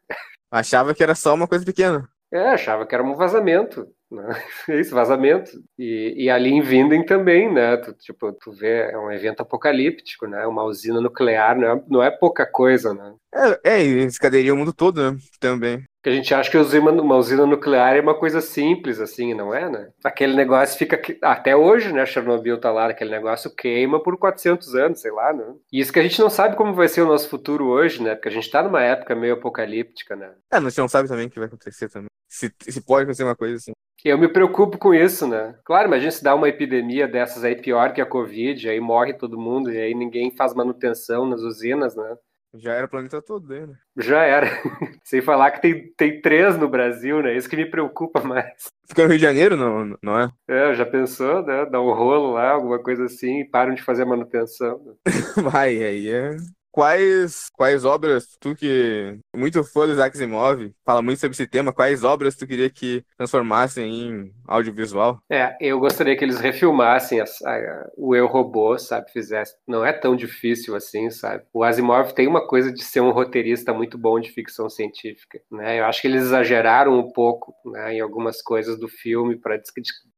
Achava 0.51 0.95
que 0.95 1.03
era 1.03 1.15
só 1.15 1.35
uma 1.35 1.49
coisa 1.49 1.65
pequena. 1.65 2.09
É, 2.33 2.49
achava 2.49 2.85
que 2.85 2.95
era 2.95 3.05
um 3.05 3.15
vazamento. 3.15 3.87
Né? 4.11 4.25
É 4.69 4.81
isso, 4.81 4.95
vazamento. 4.95 5.51
E, 5.79 6.15
e 6.17 6.31
ali 6.31 6.51
em 6.51 6.63
Vinden 6.63 7.05
também, 7.05 7.53
né? 7.53 7.77
Tu, 7.77 7.93
tipo, 7.95 8.33
tu 8.33 8.53
vê, 8.53 8.91
é 8.91 8.99
um 8.99 9.11
evento 9.11 9.41
apocalíptico, 9.41 10.27
né? 10.27 10.47
Uma 10.47 10.65
usina 10.65 11.01
nuclear 11.01 11.59
não 11.59 11.69
é, 11.69 11.83
não 11.89 12.03
é 12.03 12.11
pouca 12.11 12.47
coisa, 12.47 12.95
né? 12.95 13.15
É, 13.35 13.73
é 13.75 13.85
e 13.85 14.05
escaderia 14.05 14.55
o 14.55 14.57
mundo 14.57 14.73
todo, 14.73 15.13
né? 15.13 15.19
Também. 15.41 15.85
Que 16.03 16.11
a 16.11 16.13
gente 16.13 16.35
acha 16.35 16.51
que 16.51 16.57
uma 16.59 17.17
usina 17.17 17.47
nuclear 17.47 17.97
é 17.97 18.01
uma 18.01 18.15
coisa 18.15 18.41
simples, 18.41 19.01
assim, 19.01 19.35
não 19.35 19.55
é, 19.55 19.69
né? 19.69 19.89
Aquele 20.05 20.35
negócio 20.35 20.79
fica. 20.79 21.01
Até 21.23 21.57
hoje, 21.57 21.93
né? 21.93 22.05
Chernobyl 22.07 22.61
tá 22.61 22.71
lá, 22.71 22.89
aquele 22.89 23.11
negócio 23.11 23.51
queima 23.55 24.03
por 24.03 24.17
400 24.19 24.75
anos, 24.75 25.01
sei 25.01 25.11
lá, 25.11 25.33
né? 25.33 25.55
E 25.73 25.81
isso 25.81 25.93
que 25.93 25.99
a 25.99 26.03
gente 26.03 26.21
não 26.21 26.31
sabe 26.31 26.57
como 26.57 26.75
vai 26.75 26.89
ser 26.89 27.03
o 27.03 27.07
nosso 27.07 27.29
futuro 27.29 27.67
hoje, 27.67 28.03
né? 28.03 28.15
Porque 28.15 28.29
a 28.29 28.33
gente 28.33 28.51
tá 28.51 28.63
numa 28.63 28.83
época 28.83 29.15
meio 29.15 29.35
apocalíptica, 29.35 30.15
né? 30.15 30.31
É, 30.53 30.57
a 30.57 30.61
gente 30.61 30.79
não 30.79 30.89
sabe 30.89 31.09
também 31.09 31.27
o 31.27 31.31
que 31.31 31.39
vai 31.39 31.49
acontecer 31.49 31.89
também. 31.89 32.09
Se, 32.29 32.53
se 32.61 32.81
pode 32.83 33.05
acontecer 33.05 33.25
uma 33.25 33.37
coisa 33.37 33.57
assim. 33.57 33.73
Eu 34.05 34.19
me 34.19 34.29
preocupo 34.29 34.77
com 34.77 34.93
isso, 34.93 35.27
né? 35.27 35.55
Claro, 35.65 35.89
imagina 35.89 36.11
se 36.11 36.23
dá 36.23 36.35
uma 36.35 36.49
epidemia 36.49 37.09
dessas 37.09 37.43
aí 37.43 37.57
pior 37.57 37.95
que 37.95 38.03
a 38.03 38.07
Covid, 38.07 38.69
aí 38.69 38.79
morre 38.79 39.15
todo 39.15 39.41
mundo 39.41 39.73
e 39.73 39.79
aí 39.79 39.95
ninguém 39.95 40.31
faz 40.37 40.53
manutenção 40.53 41.25
nas 41.25 41.41
usinas, 41.41 41.97
né? 41.97 42.15
Já 42.55 42.75
era 42.75 42.85
o 42.85 42.89
planeta 42.89 43.23
todo, 43.23 43.49
né? 43.49 43.75
Já 43.97 44.23
era. 44.23 44.47
Sem 45.03 45.23
falar 45.23 45.53
que 45.53 45.63
tem, 45.63 45.93
tem 45.97 46.21
três 46.21 46.57
no 46.59 46.69
Brasil, 46.69 47.23
né? 47.23 47.35
Isso 47.35 47.49
que 47.49 47.57
me 47.57 47.65
preocupa 47.65 48.21
mais. 48.21 48.69
Fica 48.87 49.03
no 49.05 49.09
Rio 49.09 49.19
de 49.19 49.25
Janeiro, 49.25 49.57
não, 49.57 49.97
não 50.03 50.21
é? 50.21 50.31
É, 50.47 50.75
já 50.75 50.85
pensou, 50.85 51.43
né? 51.43 51.65
Dá 51.65 51.81
um 51.81 51.93
rolo 51.93 52.35
lá, 52.35 52.51
alguma 52.51 52.79
coisa 52.79 53.07
assim, 53.07 53.41
e 53.41 53.49
param 53.49 53.75
de 53.75 53.83
fazer 53.83 54.03
a 54.03 54.07
manutenção. 54.07 54.97
Vai, 55.51 55.83
aí 55.83 56.11
é 56.11 56.37
Quais, 56.75 57.51
quais 57.53 57.85
obras 57.85 58.37
tu 58.41 58.53
que 58.53 59.17
muito 59.33 59.63
fã 59.63 59.87
do 59.87 59.93
Isaac 59.93 60.17
Asimov, 60.17 60.73
fala 60.85 61.01
muito 61.01 61.21
sobre 61.21 61.33
esse 61.33 61.47
tema, 61.47 61.73
quais 61.73 62.03
obras 62.03 62.35
tu 62.35 62.49
queria 62.49 62.69
que 62.69 63.05
transformassem 63.17 64.09
em 64.09 64.33
audiovisual? 64.45 65.21
É, 65.31 65.57
eu 65.61 65.79
gostaria 65.79 66.17
que 66.17 66.25
eles 66.25 66.41
refilmassem 66.41 67.21
a, 67.21 67.25
a, 67.25 67.91
o 67.97 68.17
Eu 68.17 68.27
Robô, 68.27 68.77
sabe, 68.77 69.09
fizesse. 69.13 69.55
Não 69.69 69.87
é 69.87 69.93
tão 69.93 70.17
difícil 70.17 70.75
assim, 70.75 71.11
sabe? 71.11 71.45
O 71.53 71.63
Asimov 71.63 72.13
tem 72.13 72.27
uma 72.27 72.45
coisa 72.45 72.73
de 72.73 72.83
ser 72.83 73.01
um 73.01 73.13
roteirista 73.13 73.73
muito 73.73 73.97
bom 73.97 74.19
de 74.19 74.33
ficção 74.33 74.69
científica, 74.69 75.41
né? 75.53 75.79
Eu 75.79 75.85
acho 75.85 76.03
que 76.03 76.09
eles 76.09 76.23
exageraram 76.23 76.99
um 76.99 77.13
pouco, 77.13 77.55
né, 77.67 77.95
em 77.95 78.01
algumas 78.01 78.43
coisas 78.43 78.77
do 78.81 78.89
filme 78.89 79.37
para 79.37 79.57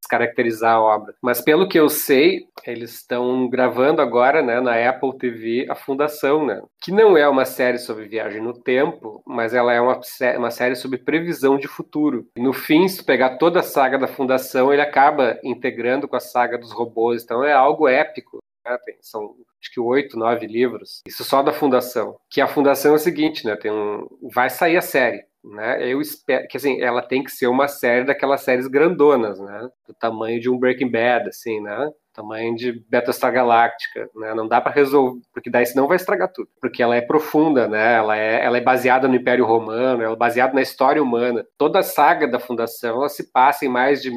descaracterizar 0.07 0.75
a 0.75 0.81
obra. 0.81 1.15
Mas 1.21 1.41
pelo 1.41 1.69
que 1.69 1.79
eu 1.79 1.89
sei, 1.89 2.47
eles 2.65 2.95
estão 2.95 3.49
gravando 3.49 4.01
agora, 4.01 4.43
né, 4.43 4.61
na 4.61 4.89
Apple 4.89 5.19
TV, 5.19 5.67
a 5.69 5.75
Fundação, 5.75 6.47
né, 6.47 6.63
que 6.81 6.93
não 6.93 7.17
é 7.17 7.29
uma 7.29 7.45
série 7.45 7.79
sobre 7.79 8.07
viagem 8.07 8.41
no 8.41 8.55
tempo, 8.55 9.23
mas 9.27 9.53
ela 9.53 9.73
é 9.73 9.81
uma, 9.81 10.01
uma 10.39 10.51
série 10.51 10.77
sobre 10.77 10.99
previsão 10.99 11.59
de 11.59 11.67
futuro. 11.67 12.27
E 12.37 12.41
no 12.41 12.53
fim, 12.53 12.87
se 12.89 12.99
tu 12.99 13.05
pegar 13.05 13.37
toda 13.37 13.61
a 13.61 13.65
saga 13.65 13.99
da 13.99 14.07
Fundação, 14.07 14.73
ele 14.73 14.83
acaba 14.83 15.39
integrando 15.43 16.07
com 16.09 16.17
a 16.17 16.21
saga 16.21 16.57
dos 16.57 16.73
robôs. 16.73 17.25
Então 17.25 17.45
é 17.45 17.53
algo 17.53 17.89
épico. 17.89 18.39
Né? 18.65 18.77
São 19.01 19.35
acho 19.61 19.73
que 19.73 19.81
oito, 19.81 20.19
nove 20.19 20.47
livros. 20.47 21.03
Isso 21.07 21.25
só 21.25 21.43
da 21.43 21.53
Fundação. 21.53 22.17
Que 22.31 22.41
a 22.41 22.47
Fundação 22.47 22.93
é 22.93 22.95
o 22.97 22.99
seguinte, 22.99 23.45
né? 23.45 23.57
Tem 23.57 23.71
um, 23.71 24.07
vai 24.33 24.49
sair 24.49 24.77
a 24.77 24.83
série 24.83 25.25
né? 25.55 25.91
Eu 25.91 26.01
espero 26.01 26.47
que 26.49 26.57
assim, 26.57 26.81
ela 26.81 27.03
tem 27.03 27.23
que 27.25 27.31
ser 27.31 27.47
uma 27.47 27.69
série 27.69 28.05
daquelas 28.05 28.43
séries 28.43 28.67
grandonas, 28.67 29.39
né? 29.41 29.69
Do 29.87 29.95
tamanho 29.95 30.41
de 30.41 30.51
um 30.51 30.59
Breaking 30.59 30.91
Bad, 30.91 31.29
assim, 31.29 31.61
né? 31.61 31.91
Tamanho 32.17 32.57
de 32.57 32.83
Battlestar 32.91 33.33
Galáctica, 33.33 34.09
né? 34.17 34.35
Não 34.35 34.49
dá 34.49 34.61
para 34.61 34.73
resolver, 34.73 35.21
porque 35.33 35.51
daí 35.51 35.67
senão 35.67 35.87
vai 35.87 35.97
estragar 35.97 36.33
tudo. 36.33 36.49
Porque 36.61 36.83
ela 36.83 36.97
é 36.97 37.01
profunda, 37.01 37.69
né? 37.69 37.95
Ela 37.95 38.17
é, 38.17 38.45
ela 38.45 38.59
é 38.59 38.61
baseada 38.61 39.07
no 39.07 39.15
Império 39.15 39.45
Romano, 39.45 40.03
ela 40.03 40.15
é 40.15 40.17
baseada 40.17 40.55
na 40.55 40.63
história 40.63 41.03
humana. 41.03 41.45
Toda 41.59 41.81
a 41.81 41.83
saga 41.83 42.27
da 42.27 42.39
Fundação, 42.39 42.97
ela 42.97 43.09
se 43.09 43.31
passa 43.31 43.65
em 43.65 43.69
mais 43.69 44.03
de 44.03 44.11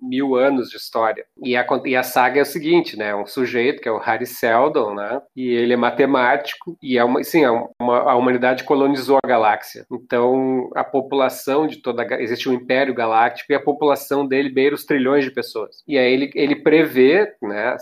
mil 0.00 0.34
anos 0.34 0.68
de 0.68 0.76
história. 0.76 1.24
E 1.42 1.56
a, 1.56 1.66
e 1.84 1.96
a 1.96 2.02
saga 2.02 2.40
é 2.40 2.42
o 2.42 2.46
seguinte, 2.46 2.96
né? 2.96 3.14
Um 3.14 3.26
sujeito, 3.26 3.80
que 3.80 3.88
é 3.88 3.92
o 3.92 3.98
Harry 3.98 4.26
Seldon, 4.26 4.94
né? 4.94 5.22
E 5.34 5.48
ele 5.48 5.72
é 5.72 5.76
matemático 5.76 6.76
e 6.82 6.98
é 6.98 7.04
uma, 7.04 7.22
sim, 7.22 7.44
é 7.44 7.50
uma, 7.50 8.10
a 8.10 8.14
humanidade 8.16 8.64
colonizou 8.64 9.18
a 9.22 9.28
galáxia. 9.28 9.86
Então, 9.90 10.70
a 10.74 10.84
população 10.84 11.66
de 11.66 11.76
toda... 11.78 12.04
Existe 12.20 12.48
um 12.48 12.52
Império 12.52 12.94
Galáctico 12.94 13.52
e 13.52 13.54
a 13.54 13.60
população 13.60 14.26
dele 14.26 14.48
beira 14.48 14.74
os 14.74 14.84
trilhões 14.84 15.24
de 15.24 15.30
pessoas. 15.30 15.82
E 15.86 15.96
aí 15.98 16.12
ele, 16.12 16.30
ele 16.34 16.56
prevê 16.56 17.32
né? 17.48 17.76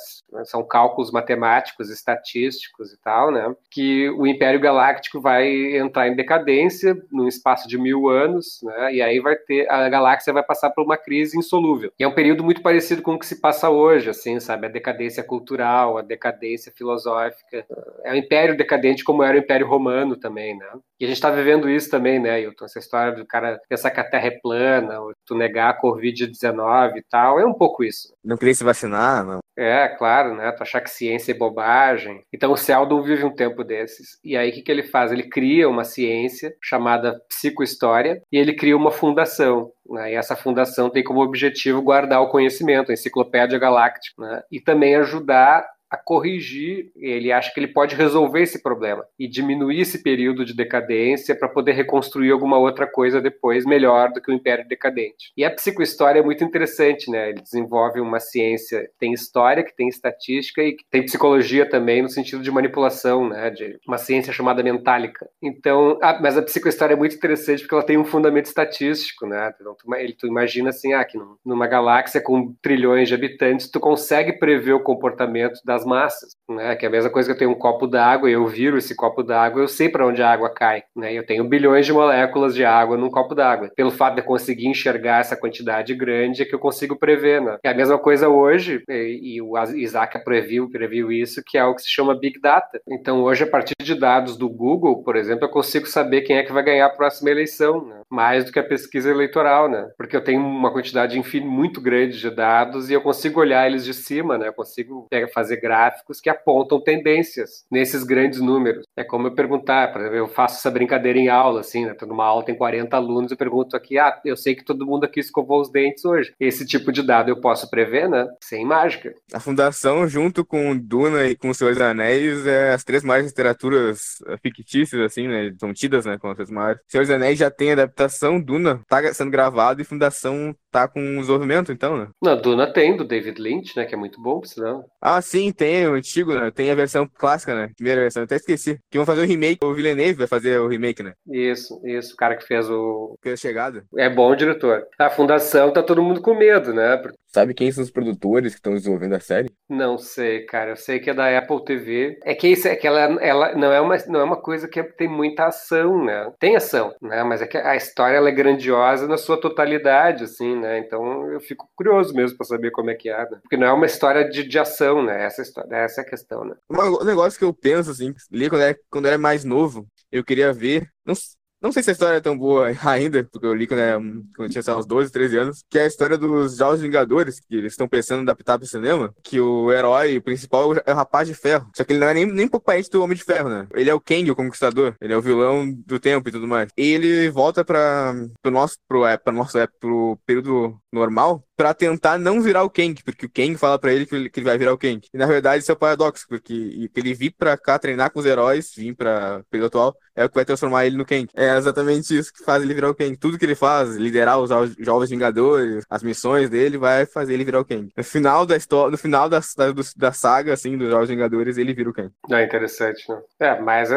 São 0.44 0.62
cálculos 0.62 1.10
matemáticos, 1.10 1.90
estatísticos 1.90 2.92
e 2.92 3.00
tal, 3.00 3.30
né? 3.30 3.54
Que 3.70 4.10
o 4.10 4.26
Império 4.26 4.60
Galáctico 4.60 5.20
vai 5.20 5.76
entrar 5.76 6.08
em 6.08 6.16
decadência 6.16 6.96
num 7.10 7.28
espaço 7.28 7.68
de 7.68 7.78
mil 7.78 8.08
anos, 8.08 8.60
né? 8.62 8.94
E 8.94 9.02
aí 9.02 9.20
vai 9.20 9.36
ter 9.36 9.70
a 9.70 9.88
galáxia 9.88 10.32
vai 10.32 10.42
passar 10.42 10.70
por 10.70 10.84
uma 10.84 10.96
crise 10.96 11.38
insolúvel. 11.38 11.92
E 11.98 12.04
é 12.04 12.08
um 12.08 12.14
período 12.14 12.44
muito 12.44 12.62
parecido 12.62 13.02
com 13.02 13.14
o 13.14 13.18
que 13.18 13.26
se 13.26 13.40
passa 13.40 13.70
hoje, 13.70 14.10
assim, 14.10 14.38
sabe? 14.40 14.66
A 14.66 14.70
decadência 14.70 15.22
cultural, 15.22 15.98
a 15.98 16.02
decadência 16.02 16.72
filosófica. 16.74 17.64
É 18.04 18.12
um 18.12 18.16
império 18.16 18.56
decadente 18.56 19.04
como 19.04 19.22
era 19.22 19.36
o 19.36 19.40
Império 19.40 19.66
Romano 19.66 20.16
também, 20.16 20.56
né? 20.56 20.66
E 20.98 21.04
a 21.04 21.08
gente 21.08 21.16
está 21.16 21.30
vivendo 21.30 21.68
isso 21.68 21.90
também, 21.90 22.20
né, 22.20 22.40
Hilton? 22.40 22.64
Essa 22.64 22.78
história 22.78 23.12
do 23.12 23.26
cara 23.26 23.60
pensar 23.68 23.90
que 23.90 24.00
a 24.00 24.04
Terra 24.04 24.28
é 24.28 24.30
plana, 24.30 25.00
ou 25.00 25.12
tu 25.32 25.34
negar 25.34 25.70
a 25.70 25.80
Covid-19 25.80 26.96
e 26.96 27.02
tal, 27.02 27.40
é 27.40 27.46
um 27.46 27.54
pouco 27.54 27.82
isso. 27.82 28.14
Não 28.22 28.36
queria 28.36 28.54
se 28.54 28.62
vacinar, 28.62 29.24
não. 29.24 29.40
É, 29.56 29.88
claro, 29.88 30.34
né? 30.34 30.50
Tu 30.52 30.62
achar 30.62 30.80
que 30.80 30.90
ciência 30.90 31.32
é 31.32 31.34
bobagem. 31.34 32.24
Então 32.32 32.52
o 32.52 32.56
Seldon 32.56 33.02
vive 33.02 33.24
um 33.24 33.34
tempo 33.34 33.62
desses. 33.62 34.18
E 34.24 34.36
aí 34.36 34.50
o 34.50 34.52
que, 34.52 34.62
que 34.62 34.72
ele 34.72 34.82
faz? 34.82 35.12
Ele 35.12 35.24
cria 35.24 35.68
uma 35.68 35.84
ciência 35.84 36.54
chamada 36.62 37.20
psicohistória 37.28 38.22
e 38.30 38.38
ele 38.38 38.54
cria 38.54 38.76
uma 38.76 38.90
fundação. 38.90 39.70
Né? 39.88 40.12
E 40.12 40.14
essa 40.14 40.36
fundação 40.36 40.88
tem 40.88 41.04
como 41.04 41.22
objetivo 41.22 41.82
guardar 41.82 42.22
o 42.22 42.30
conhecimento, 42.30 42.90
a 42.90 42.94
enciclopédia 42.94 43.58
galáctica, 43.58 44.22
né? 44.22 44.42
e 44.50 44.58
também 44.60 44.96
ajudar 44.96 45.66
a 45.92 45.96
corrigir, 45.98 46.90
ele 46.96 47.30
acha 47.30 47.52
que 47.52 47.60
ele 47.60 47.68
pode 47.68 47.94
resolver 47.94 48.40
esse 48.40 48.62
problema 48.62 49.04
e 49.18 49.28
diminuir 49.28 49.82
esse 49.82 50.02
período 50.02 50.42
de 50.42 50.56
decadência 50.56 51.36
para 51.36 51.50
poder 51.50 51.72
reconstruir 51.72 52.30
alguma 52.30 52.56
outra 52.56 52.86
coisa 52.86 53.20
depois 53.20 53.66
melhor 53.66 54.10
do 54.10 54.18
que 54.18 54.30
o 54.30 54.34
Império 54.34 54.66
Decadente. 54.66 55.30
E 55.36 55.44
a 55.44 55.50
psicohistória 55.50 56.20
é 56.20 56.22
muito 56.22 56.42
interessante, 56.42 57.10
né? 57.10 57.28
Ele 57.28 57.42
desenvolve 57.42 58.00
uma 58.00 58.18
ciência, 58.18 58.88
tem 58.98 59.12
história, 59.12 59.62
que 59.62 59.76
tem 59.76 59.86
estatística 59.86 60.62
e 60.62 60.76
tem 60.90 61.04
psicologia 61.04 61.68
também 61.68 62.00
no 62.00 62.08
sentido 62.08 62.42
de 62.42 62.50
manipulação, 62.50 63.28
né? 63.28 63.50
De 63.50 63.78
uma 63.86 63.98
ciência 63.98 64.32
chamada 64.32 64.62
mentálica. 64.62 65.28
Então, 65.42 65.98
mas 66.22 66.38
a 66.38 66.42
psicohistória 66.42 66.94
é 66.94 66.96
muito 66.96 67.16
interessante 67.16 67.60
porque 67.60 67.74
ela 67.74 67.84
tem 67.84 67.98
um 67.98 68.04
fundamento 68.04 68.46
estatístico, 68.46 69.26
né? 69.26 69.52
Então, 69.60 69.74
tu, 69.74 69.94
ele, 69.94 70.14
tu 70.14 70.26
imagina 70.26 70.70
assim, 70.70 70.94
ah, 70.94 71.04
que 71.04 71.18
numa 71.44 71.66
galáxia 71.66 72.18
com 72.18 72.54
trilhões 72.62 73.08
de 73.08 73.14
habitantes, 73.14 73.70
tu 73.70 73.78
consegue 73.78 74.32
prever 74.32 74.72
o 74.72 74.82
comportamento 74.82 75.60
das 75.62 75.81
massas, 75.84 76.36
né? 76.48 76.74
Que 76.76 76.86
é 76.86 76.88
a 76.88 76.92
mesma 76.92 77.10
coisa 77.10 77.28
que 77.28 77.34
eu 77.34 77.38
tenho 77.38 77.50
um 77.50 77.58
copo 77.58 77.86
d'água 77.86 78.28
e 78.28 78.34
eu 78.34 78.46
viro 78.46 78.78
esse 78.78 78.94
copo 78.94 79.22
d'água, 79.22 79.62
eu 79.62 79.68
sei 79.68 79.88
para 79.88 80.06
onde 80.06 80.22
a 80.22 80.30
água 80.30 80.52
cai, 80.52 80.82
né? 80.96 81.12
Eu 81.12 81.24
tenho 81.24 81.44
bilhões 81.44 81.86
de 81.86 81.92
moléculas 81.92 82.54
de 82.54 82.64
água 82.64 82.96
num 82.96 83.10
copo 83.10 83.34
d'água. 83.34 83.70
Pelo 83.76 83.90
fato 83.90 84.14
de 84.14 84.20
eu 84.20 84.24
conseguir 84.24 84.66
enxergar 84.66 85.20
essa 85.20 85.36
quantidade 85.36 85.94
grande, 85.94 86.42
é 86.42 86.44
que 86.44 86.54
eu 86.54 86.58
consigo 86.58 86.98
prever, 86.98 87.40
né? 87.40 87.56
É 87.64 87.70
a 87.70 87.74
mesma 87.74 87.98
coisa 87.98 88.28
hoje, 88.28 88.82
e, 88.88 89.36
e 89.36 89.42
o 89.42 89.54
Isaac 89.76 90.22
previu, 90.24 90.70
previu 90.70 91.10
isso, 91.10 91.42
que 91.46 91.58
é 91.58 91.64
o 91.64 91.74
que 91.74 91.82
se 91.82 91.90
chama 91.90 92.18
Big 92.18 92.40
Data. 92.40 92.80
Então, 92.88 93.22
hoje, 93.22 93.44
a 93.44 93.46
partir 93.46 93.74
de 93.80 93.94
dados 93.94 94.36
do 94.36 94.48
Google, 94.48 95.02
por 95.02 95.16
exemplo, 95.16 95.44
eu 95.44 95.50
consigo 95.50 95.86
saber 95.86 96.22
quem 96.22 96.36
é 96.36 96.42
que 96.42 96.52
vai 96.52 96.62
ganhar 96.62 96.86
a 96.86 96.90
próxima 96.90 97.30
eleição, 97.30 97.84
né? 97.84 98.02
mais 98.12 98.44
do 98.44 98.52
que 98.52 98.58
a 98.58 98.64
pesquisa 98.64 99.10
eleitoral, 99.10 99.70
né? 99.70 99.88
Porque 99.96 100.14
eu 100.14 100.22
tenho 100.22 100.40
uma 100.40 100.70
quantidade 100.70 101.18
enfim, 101.18 101.40
muito 101.40 101.80
grande 101.80 102.18
de 102.18 102.30
dados 102.30 102.90
e 102.90 102.92
eu 102.92 103.00
consigo 103.00 103.40
olhar 103.40 103.66
eles 103.66 103.84
de 103.84 103.94
cima, 103.94 104.36
né? 104.36 104.48
Eu 104.48 104.52
consigo 104.52 105.08
fazer 105.32 105.56
gráficos 105.56 105.71
que 106.20 106.30
apontam 106.30 106.80
tendências 106.80 107.64
nesses 107.70 108.04
grandes 108.04 108.40
números. 108.40 108.84
É 108.96 109.02
como 109.02 109.26
eu 109.26 109.34
perguntar, 109.34 109.90
por 109.90 110.00
exemplo, 110.00 110.16
eu 110.18 110.28
faço 110.28 110.56
essa 110.56 110.70
brincadeira 110.70 111.18
em 111.18 111.28
aula, 111.28 111.60
assim, 111.60 111.86
né? 111.86 111.94
Tô 111.94 112.04
numa 112.04 112.26
aula, 112.26 112.44
tem 112.44 112.54
40 112.54 112.94
alunos, 112.94 113.30
eu 113.30 113.36
pergunto 113.36 113.74
aqui, 113.74 113.98
ah, 113.98 114.20
eu 114.24 114.36
sei 114.36 114.54
que 114.54 114.64
todo 114.64 114.86
mundo 114.86 115.04
aqui 115.04 115.18
escovou 115.18 115.60
os 115.60 115.70
dentes 115.70 116.04
hoje. 116.04 116.34
Esse 116.38 116.66
tipo 116.66 116.92
de 116.92 117.02
dado 117.02 117.30
eu 117.30 117.40
posso 117.40 117.70
prever, 117.70 118.08
né? 118.08 118.26
Sem 118.42 118.66
mágica. 118.66 119.14
A 119.32 119.40
Fundação, 119.40 120.06
junto 120.06 120.44
com 120.44 120.76
Duna 120.76 121.26
e 121.26 121.36
com 121.36 121.48
os 121.48 121.62
Anéis, 121.62 122.46
é 122.46 122.72
as 122.72 122.84
três 122.84 123.02
maiores 123.02 123.30
literaturas 123.30 124.18
eh, 124.26 124.36
fictícias, 124.42 125.00
assim, 125.00 125.26
né? 125.26 125.54
São 125.58 125.72
tidas, 125.72 126.04
né? 126.04 126.18
Como 126.18 126.32
as 126.32 126.36
três 126.36 126.50
maiores. 126.50 126.80
Anéis 127.10 127.38
já 127.38 127.50
tem 127.50 127.72
adaptação, 127.72 128.40
Duna 128.40 128.80
tá 128.88 129.12
sendo 129.14 129.30
gravado 129.30 129.80
e 129.80 129.84
Fundação 129.84 130.54
tá 130.70 130.86
com 130.88 131.00
o 131.00 131.20
desenvolvimento, 131.20 131.72
então, 131.72 131.96
né? 131.96 132.08
Na 132.22 132.34
Duna 132.34 132.66
tem, 132.66 132.96
do 132.96 133.04
David 133.04 133.40
Lynch, 133.40 133.76
né? 133.76 133.84
Que 133.84 133.94
é 133.94 133.98
muito 133.98 134.20
bom, 134.20 134.40
por 134.40 134.46
sinal. 134.46 134.84
Ah, 135.00 135.20
sim, 135.20 135.52
tem 135.52 135.86
o 135.86 135.94
antigo, 135.94 136.34
né? 136.34 136.50
Tem 136.50 136.70
a 136.70 136.74
versão 136.74 137.06
clássica, 137.06 137.54
né? 137.54 137.70
Primeira 137.76 138.02
versão, 138.02 138.22
até 138.22 138.36
esqueci. 138.36 138.81
Que 138.92 138.98
vão 138.98 139.06
fazer 139.06 139.22
o 139.22 139.26
remake, 139.26 139.64
o 139.64 139.72
Villeneuve 139.72 140.18
vai 140.18 140.26
fazer 140.26 140.60
o 140.60 140.68
remake, 140.68 141.02
né? 141.02 141.14
Isso, 141.26 141.80
isso, 141.82 142.12
o 142.12 142.16
cara 142.16 142.36
que 142.36 142.46
fez 142.46 142.68
o. 142.68 143.18
Fez 143.22 143.32
a 143.32 143.36
chegada. 143.40 143.86
É 143.96 144.10
bom 144.10 144.36
diretor. 144.36 144.86
A 144.98 145.08
fundação 145.08 145.72
tá 145.72 145.82
todo 145.82 146.02
mundo 146.02 146.20
com 146.20 146.34
medo, 146.34 146.74
né? 146.74 147.02
Sabe 147.34 147.54
quem 147.54 147.72
são 147.72 147.82
os 147.82 147.90
produtores 147.90 148.52
que 148.52 148.58
estão 148.58 148.74
desenvolvendo 148.74 149.14
a 149.14 149.20
série? 149.20 149.50
Não 149.66 149.96
sei, 149.96 150.44
cara. 150.44 150.72
Eu 150.72 150.76
sei 150.76 151.00
que 151.00 151.08
é 151.08 151.14
da 151.14 151.38
Apple 151.38 151.64
TV. 151.64 152.18
É 152.24 152.34
que 152.34 152.46
isso 152.46 152.68
é 152.68 152.76
que 152.76 152.86
ela, 152.86 153.00
ela 153.22 153.54
não, 153.54 153.72
é 153.72 153.80
uma, 153.80 153.96
não 154.06 154.20
é 154.20 154.24
uma 154.24 154.36
coisa 154.36 154.68
que 154.68 154.82
tem 154.82 155.08
muita 155.08 155.46
ação, 155.46 156.04
né? 156.04 156.30
Tem 156.38 156.56
ação, 156.56 156.94
né? 157.00 157.24
Mas 157.24 157.40
é 157.40 157.46
que 157.46 157.56
a 157.56 157.74
história 157.74 158.18
ela 158.18 158.28
é 158.28 158.32
grandiosa 158.32 159.08
na 159.08 159.16
sua 159.16 159.40
totalidade, 159.40 160.24
assim, 160.24 160.54
né? 160.60 160.78
Então 160.78 161.32
eu 161.32 161.40
fico 161.40 161.66
curioso 161.74 162.12
mesmo 162.14 162.36
para 162.36 162.46
saber 162.46 162.70
como 162.70 162.90
é 162.90 162.94
que 162.94 163.08
é, 163.08 163.18
né? 163.18 163.38
Porque 163.42 163.56
não 163.56 163.66
é 163.66 163.72
uma 163.72 163.86
história 163.86 164.28
de, 164.28 164.46
de 164.46 164.58
ação, 164.58 165.02
né? 165.02 165.24
Essa, 165.24 165.40
história, 165.40 165.74
essa 165.74 166.02
é 166.02 166.04
a 166.04 166.08
questão, 166.08 166.44
né? 166.44 166.54
Um 166.70 167.04
negócio 167.04 167.38
que 167.38 167.44
eu 167.46 167.54
penso, 167.54 167.90
assim, 167.90 168.12
li 168.30 168.50
quando 168.50 168.62
era, 168.62 168.78
quando 168.90 169.06
era 169.06 169.18
mais 169.18 169.44
novo, 169.44 169.86
eu 170.10 170.24
queria 170.24 170.52
ver. 170.52 170.88
Não, 171.04 171.14
não 171.62 171.70
sei 171.70 171.80
se 171.80 171.90
a 171.90 171.92
história 171.92 172.16
é 172.16 172.20
tão 172.20 172.36
boa 172.36 172.72
ainda, 172.84 173.22
porque 173.22 173.46
eu 173.46 173.54
li 173.54 173.68
quando, 173.68 173.78
era, 173.78 173.96
quando 173.98 174.24
eu 174.40 174.48
tinha 174.48 174.76
uns 174.76 174.84
12, 174.84 175.12
13 175.12 175.38
anos, 175.38 175.64
que 175.70 175.78
é 175.78 175.84
a 175.84 175.86
história 175.86 176.18
dos 176.18 176.56
Jogos 176.56 176.80
Vingadores, 176.80 177.38
que 177.38 177.54
eles 177.54 177.72
estão 177.72 177.86
pensando 177.86 178.18
em 178.18 178.22
adaptar 178.22 178.58
para 178.58 178.66
cinema, 178.66 179.14
que 179.22 179.38
o 179.40 179.70
herói 179.70 180.20
principal 180.20 180.74
é 180.84 180.92
o 180.92 180.96
Rapaz 180.96 181.28
de 181.28 181.34
Ferro. 181.34 181.70
Só 181.76 181.84
que 181.84 181.92
ele 181.92 182.00
não 182.00 182.08
é 182.08 182.14
nem, 182.14 182.26
nem 182.26 182.46
um 182.46 182.48
pouco 182.48 182.66
parente 182.66 182.90
do 182.90 183.00
Homem 183.00 183.16
de 183.16 183.22
Ferro, 183.22 183.48
né? 183.48 183.68
Ele 183.74 183.88
é 183.88 183.94
o 183.94 184.00
Kang, 184.00 184.28
o 184.28 184.34
Conquistador. 184.34 184.96
Ele 185.00 185.12
é 185.12 185.16
o 185.16 185.22
vilão 185.22 185.72
do 185.86 186.00
tempo 186.00 186.28
e 186.28 186.32
tudo 186.32 186.48
mais. 186.48 186.68
E 186.76 186.82
ele 186.82 187.30
volta 187.30 187.64
para 187.64 188.12
o 188.44 188.50
nosso, 188.50 188.76
pro, 188.88 189.06
é, 189.06 189.16
pra 189.16 189.32
nosso, 189.32 189.56
é, 189.56 189.68
pro 189.78 190.18
período 190.26 190.76
normal, 190.92 191.44
para 191.62 191.74
tentar 191.74 192.18
não 192.18 192.40
virar 192.40 192.64
o 192.64 192.70
Kang, 192.70 193.00
porque 193.04 193.26
o 193.26 193.30
Kang 193.30 193.56
fala 193.56 193.78
para 193.78 193.92
ele 193.92 194.04
que 194.04 194.16
ele, 194.16 194.30
vai 194.42 194.58
virar 194.58 194.72
o 194.72 194.78
Kang. 194.78 195.00
E 195.14 195.16
na 195.16 195.26
verdade 195.26 195.62
isso 195.62 195.70
é 195.70 195.74
o 195.74 195.78
paradoxo, 195.78 196.26
porque 196.28 196.52
ele 196.96 197.14
vir 197.14 197.30
para 197.38 197.56
cá 197.56 197.78
treinar 197.78 198.10
com 198.10 198.18
os 198.18 198.26
heróis, 198.26 198.72
vir 198.76 198.96
para 198.96 199.44
período 199.48 199.68
atual, 199.68 199.96
é 200.16 200.24
o 200.24 200.28
que 200.28 200.34
vai 200.34 200.44
transformar 200.44 200.86
ele 200.86 200.96
no 200.96 201.06
Kang. 201.06 201.28
É 201.34 201.56
exatamente 201.56 202.18
isso 202.18 202.32
que 202.32 202.44
faz 202.44 202.64
ele 202.64 202.74
virar 202.74 202.90
o 202.90 202.94
Kang. 202.96 203.16
Tudo 203.16 203.38
que 203.38 203.44
ele 203.44 203.54
faz, 203.54 203.94
liderar 203.94 204.40
os 204.40 204.50
Jovens 204.80 205.10
Vingadores, 205.10 205.84
as 205.88 206.02
missões 206.02 206.50
dele, 206.50 206.76
vai 206.76 207.06
fazer 207.06 207.34
ele 207.34 207.44
virar 207.44 207.60
o 207.60 207.64
Kang. 207.64 207.90
No 207.96 208.04
final 208.04 208.44
da 208.44 208.56
história, 208.56 208.90
no 208.90 208.98
final 208.98 209.28
da, 209.28 209.38
da, 209.38 209.72
da 209.96 210.12
saga, 210.12 210.52
assim, 210.52 210.76
dos 210.76 210.90
Jovens 210.90 211.10
Vingadores, 211.10 211.58
ele 211.58 211.72
vira 211.72 211.90
o 211.90 211.94
Kang. 211.94 212.10
É 212.30 212.42
interessante, 212.42 213.08
né? 213.08 213.20
É, 213.38 213.60
mais, 213.60 213.88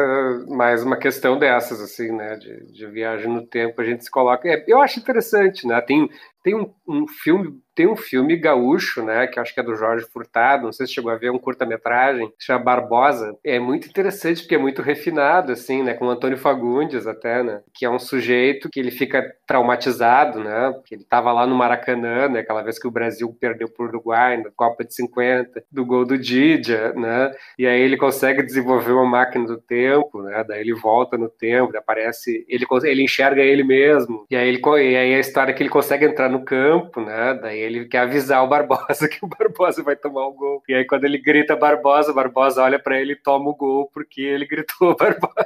mais 0.48 0.84
uma 0.84 0.96
questão 0.96 1.36
dessas, 1.36 1.80
assim, 1.80 2.12
né? 2.12 2.36
De, 2.36 2.72
de 2.72 2.86
viagem 2.86 3.28
no 3.28 3.44
tempo, 3.44 3.80
a 3.80 3.84
gente 3.84 4.04
se 4.04 4.10
coloca. 4.10 4.48
É, 4.48 4.64
eu 4.66 4.80
acho 4.80 5.00
interessante, 5.00 5.66
né? 5.66 5.80
Tem, 5.80 6.08
tem 6.46 6.54
um, 6.54 6.72
um 6.86 7.08
filme 7.08 7.60
tem 7.76 7.86
um 7.86 7.94
filme 7.94 8.34
gaúcho, 8.36 9.02
né, 9.02 9.26
que 9.26 9.38
acho 9.38 9.52
que 9.52 9.60
é 9.60 9.62
do 9.62 9.76
Jorge 9.76 10.06
Furtado, 10.10 10.64
não 10.64 10.72
sei 10.72 10.86
se 10.86 10.94
chegou 10.94 11.12
a 11.12 11.16
ver 11.16 11.30
um 11.30 11.38
curta-metragem, 11.38 12.32
chama 12.38 12.64
Barbosa. 12.64 13.36
É 13.44 13.58
muito 13.58 13.86
interessante 13.86 14.40
porque 14.40 14.54
é 14.54 14.58
muito 14.58 14.80
refinado, 14.80 15.52
assim, 15.52 15.82
né, 15.82 15.92
com 15.92 16.06
o 16.06 16.10
Antônio 16.10 16.38
Fagundes 16.38 17.06
até, 17.06 17.42
né, 17.42 17.60
que 17.74 17.84
é 17.84 17.90
um 17.90 17.98
sujeito 17.98 18.70
que 18.70 18.80
ele 18.80 18.90
fica 18.90 19.30
traumatizado, 19.46 20.42
né, 20.42 20.72
porque 20.72 20.94
ele 20.94 21.02
estava 21.02 21.30
lá 21.32 21.46
no 21.46 21.54
Maracanã, 21.54 22.28
né, 22.28 22.40
aquela 22.40 22.62
vez 22.62 22.78
que 22.78 22.88
o 22.88 22.90
Brasil 22.90 23.36
perdeu 23.38 23.68
o 23.78 23.82
Uruguai 23.82 24.38
na 24.38 24.50
Copa 24.56 24.82
de 24.82 24.94
50, 24.94 25.62
do 25.70 25.84
gol 25.84 26.06
do 26.06 26.16
Didia, 26.16 26.94
né, 26.94 27.30
e 27.58 27.66
aí 27.66 27.80
ele 27.82 27.98
consegue 27.98 28.42
desenvolver 28.42 28.92
uma 28.92 29.04
máquina 29.04 29.46
do 29.46 29.58
tempo, 29.58 30.22
né, 30.22 30.42
daí 30.48 30.62
ele 30.62 30.72
volta 30.72 31.18
no 31.18 31.28
tempo, 31.28 31.76
aparece, 31.76 32.46
ele, 32.48 32.64
ele 32.84 33.02
enxerga 33.02 33.42
ele 33.42 33.62
mesmo, 33.62 34.24
e 34.30 34.34
aí, 34.34 34.48
ele, 34.48 34.62
e 34.64 34.96
aí 34.96 35.14
a 35.14 35.20
história 35.20 35.52
é 35.52 35.54
que 35.54 35.62
ele 35.62 35.68
consegue 35.68 36.06
entrar 36.06 36.30
no 36.30 36.42
campo, 36.42 37.02
né, 37.02 37.34
daí 37.34 37.65
ele 37.66 37.86
quer 37.86 38.00
avisar 38.00 38.42
o 38.44 38.48
Barbosa 38.48 39.08
que 39.08 39.24
o 39.24 39.28
Barbosa 39.28 39.82
vai 39.82 39.96
tomar 39.96 40.26
o 40.26 40.32
gol. 40.32 40.62
E 40.68 40.74
aí, 40.74 40.84
quando 40.86 41.04
ele 41.04 41.18
grita 41.18 41.56
Barbosa, 41.56 42.12
Barbosa 42.12 42.62
olha 42.62 42.78
para 42.78 43.00
ele 43.00 43.12
e 43.12 43.22
toma 43.22 43.50
o 43.50 43.56
gol 43.56 43.90
porque 43.92 44.22
ele 44.22 44.46
gritou 44.46 44.94
Barbosa. 44.96 45.36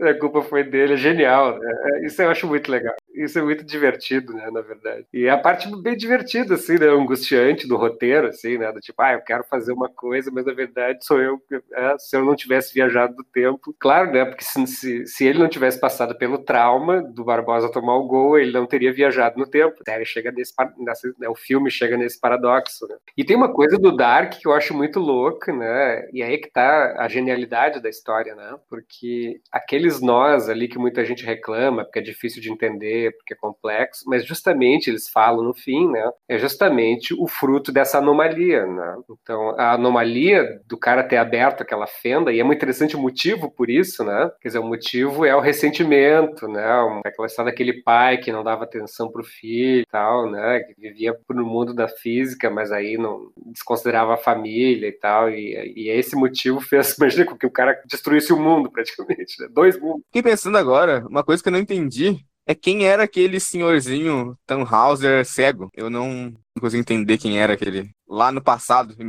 a 0.00 0.14
culpa 0.14 0.42
foi 0.42 0.64
dele, 0.64 0.94
é 0.94 0.96
genial. 0.96 1.58
Né? 1.58 1.72
É, 1.84 2.06
isso 2.06 2.20
eu 2.20 2.30
acho 2.30 2.46
muito 2.46 2.70
legal. 2.70 2.94
Isso 3.14 3.38
é 3.38 3.42
muito 3.42 3.64
divertido, 3.64 4.32
né, 4.34 4.50
na 4.50 4.60
verdade. 4.60 5.06
E 5.12 5.26
é 5.26 5.30
a 5.30 5.38
parte 5.38 5.70
bem 5.82 5.96
divertida, 5.96 6.54
assim, 6.54 6.78
né, 6.78 6.88
angustiante 6.88 7.66
do 7.66 7.76
roteiro, 7.76 8.28
assim, 8.28 8.58
né, 8.58 8.72
do 8.72 8.80
tipo, 8.80 9.00
ah, 9.00 9.12
eu 9.12 9.20
quero 9.20 9.44
fazer 9.44 9.72
uma 9.72 9.88
coisa, 9.88 10.30
mas 10.32 10.44
na 10.44 10.52
verdade 10.52 11.04
sou 11.04 11.20
eu, 11.20 11.40
é, 11.72 11.96
se 11.98 12.16
eu 12.16 12.24
não 12.24 12.34
tivesse 12.34 12.74
viajado 12.74 13.14
do 13.14 13.24
tempo. 13.24 13.74
Claro, 13.78 14.10
né, 14.12 14.24
porque 14.24 14.44
se, 14.44 14.66
se, 14.66 15.06
se, 15.06 15.24
ele 15.24 15.38
não 15.38 15.48
tivesse 15.48 15.78
passado 15.78 16.16
pelo 16.16 16.38
trauma 16.38 17.02
do 17.02 17.24
Barbosa 17.24 17.70
tomar 17.70 17.96
o 17.96 18.06
gol, 18.06 18.38
ele 18.38 18.52
não 18.52 18.66
teria 18.66 18.92
viajado 18.92 19.38
no 19.38 19.46
tempo. 19.46 19.76
A 19.80 19.90
série 19.90 20.04
chega 20.04 20.32
nesse, 20.32 20.52
nessa, 20.78 21.14
né, 21.24 21.28
o 21.28 21.34
filme 21.34 21.70
chega 21.70 21.96
nesse 21.96 22.20
paradoxo, 22.20 22.86
né. 22.86 22.96
E 23.16 23.24
tem 23.24 23.36
uma 23.36 23.52
coisa 23.52 23.78
do 23.78 23.96
Dark 23.96 24.34
que 24.34 24.46
eu 24.46 24.52
acho 24.52 24.74
muito 24.74 25.00
louca, 25.00 25.52
né, 25.52 26.08
e 26.12 26.22
aí 26.22 26.38
que 26.38 26.50
tá 26.50 26.96
a 26.98 27.08
genialidade 27.08 27.80
da 27.80 27.88
história, 27.88 28.34
né, 28.34 28.56
porque 28.68 29.40
aqueles 29.50 30.00
nós 30.00 30.48
ali 30.48 30.68
que 30.68 30.78
muita 30.78 31.04
gente 31.04 31.24
reclama, 31.24 31.84
porque 31.84 31.98
é 31.98 32.02
difícil 32.02 32.40
de 32.42 32.52
entender, 32.52 33.16
porque 33.16 33.34
é 33.34 33.36
complexo, 33.36 34.04
mas 34.06 34.24
justamente 34.24 34.88
eles 34.88 35.08
falam 35.08 35.42
no 35.42 35.54
fim, 35.54 35.90
né? 35.90 36.10
É 36.28 36.38
justamente 36.38 37.14
o 37.14 37.26
fruto 37.26 37.72
dessa 37.72 37.98
anomalia, 37.98 38.66
né? 38.66 38.96
Então, 39.10 39.50
a 39.58 39.72
anomalia 39.72 40.60
do 40.66 40.76
cara 40.76 41.02
ter 41.02 41.16
aberto 41.16 41.62
aquela 41.62 41.86
fenda, 41.86 42.32
e 42.32 42.40
é 42.40 42.44
muito 42.44 42.58
interessante 42.58 42.96
o 42.96 43.00
motivo 43.00 43.50
por 43.50 43.70
isso, 43.70 44.04
né? 44.04 44.30
Quer 44.40 44.48
dizer, 44.48 44.58
o 44.58 44.66
motivo 44.66 45.24
é 45.24 45.34
o 45.34 45.40
ressentimento, 45.40 46.48
né? 46.48 46.64
Aquela 47.04 47.26
história 47.26 47.50
daquele 47.50 47.82
pai 47.82 48.18
que 48.18 48.32
não 48.32 48.42
dava 48.42 48.64
atenção 48.64 49.10
pro 49.10 49.24
filho 49.24 49.82
e 49.82 49.86
tal, 49.86 50.30
né? 50.30 50.60
Que 50.60 50.74
vivia 50.80 51.13
no 51.30 51.44
mundo 51.44 51.74
da 51.74 51.88
física, 51.88 52.50
mas 52.50 52.72
aí 52.72 52.96
não 52.96 53.30
desconsiderava 53.46 54.14
a 54.14 54.18
família 54.18 54.88
e 54.88 54.92
tal, 54.92 55.30
e, 55.30 55.74
e 55.76 55.88
esse 55.88 56.16
motivo 56.16 56.60
fez, 56.60 56.96
imagina, 56.98 57.24
com 57.24 57.36
que 57.36 57.46
o 57.46 57.50
cara 57.50 57.80
destruísse 57.86 58.32
o 58.32 58.40
mundo 58.40 58.70
praticamente, 58.70 59.40
né? 59.40 59.48
Dois 59.50 59.78
mundos. 59.80 60.02
Fiquei 60.06 60.22
pensando 60.22 60.58
agora, 60.58 61.04
uma 61.08 61.24
coisa 61.24 61.42
que 61.42 61.48
eu 61.48 61.52
não 61.52 61.58
entendi 61.58 62.24
é 62.46 62.54
quem 62.54 62.86
era 62.86 63.04
aquele 63.04 63.40
senhorzinho 63.40 64.36
Tannhauser 64.46 65.24
cego. 65.24 65.70
Eu 65.74 65.88
não 65.88 66.32
consigo 66.60 66.80
entender 66.80 67.18
quem 67.18 67.38
era 67.38 67.54
aquele. 67.54 67.90
Lá 68.14 68.30
no 68.30 68.40
passado, 68.40 68.94
em 68.98 69.04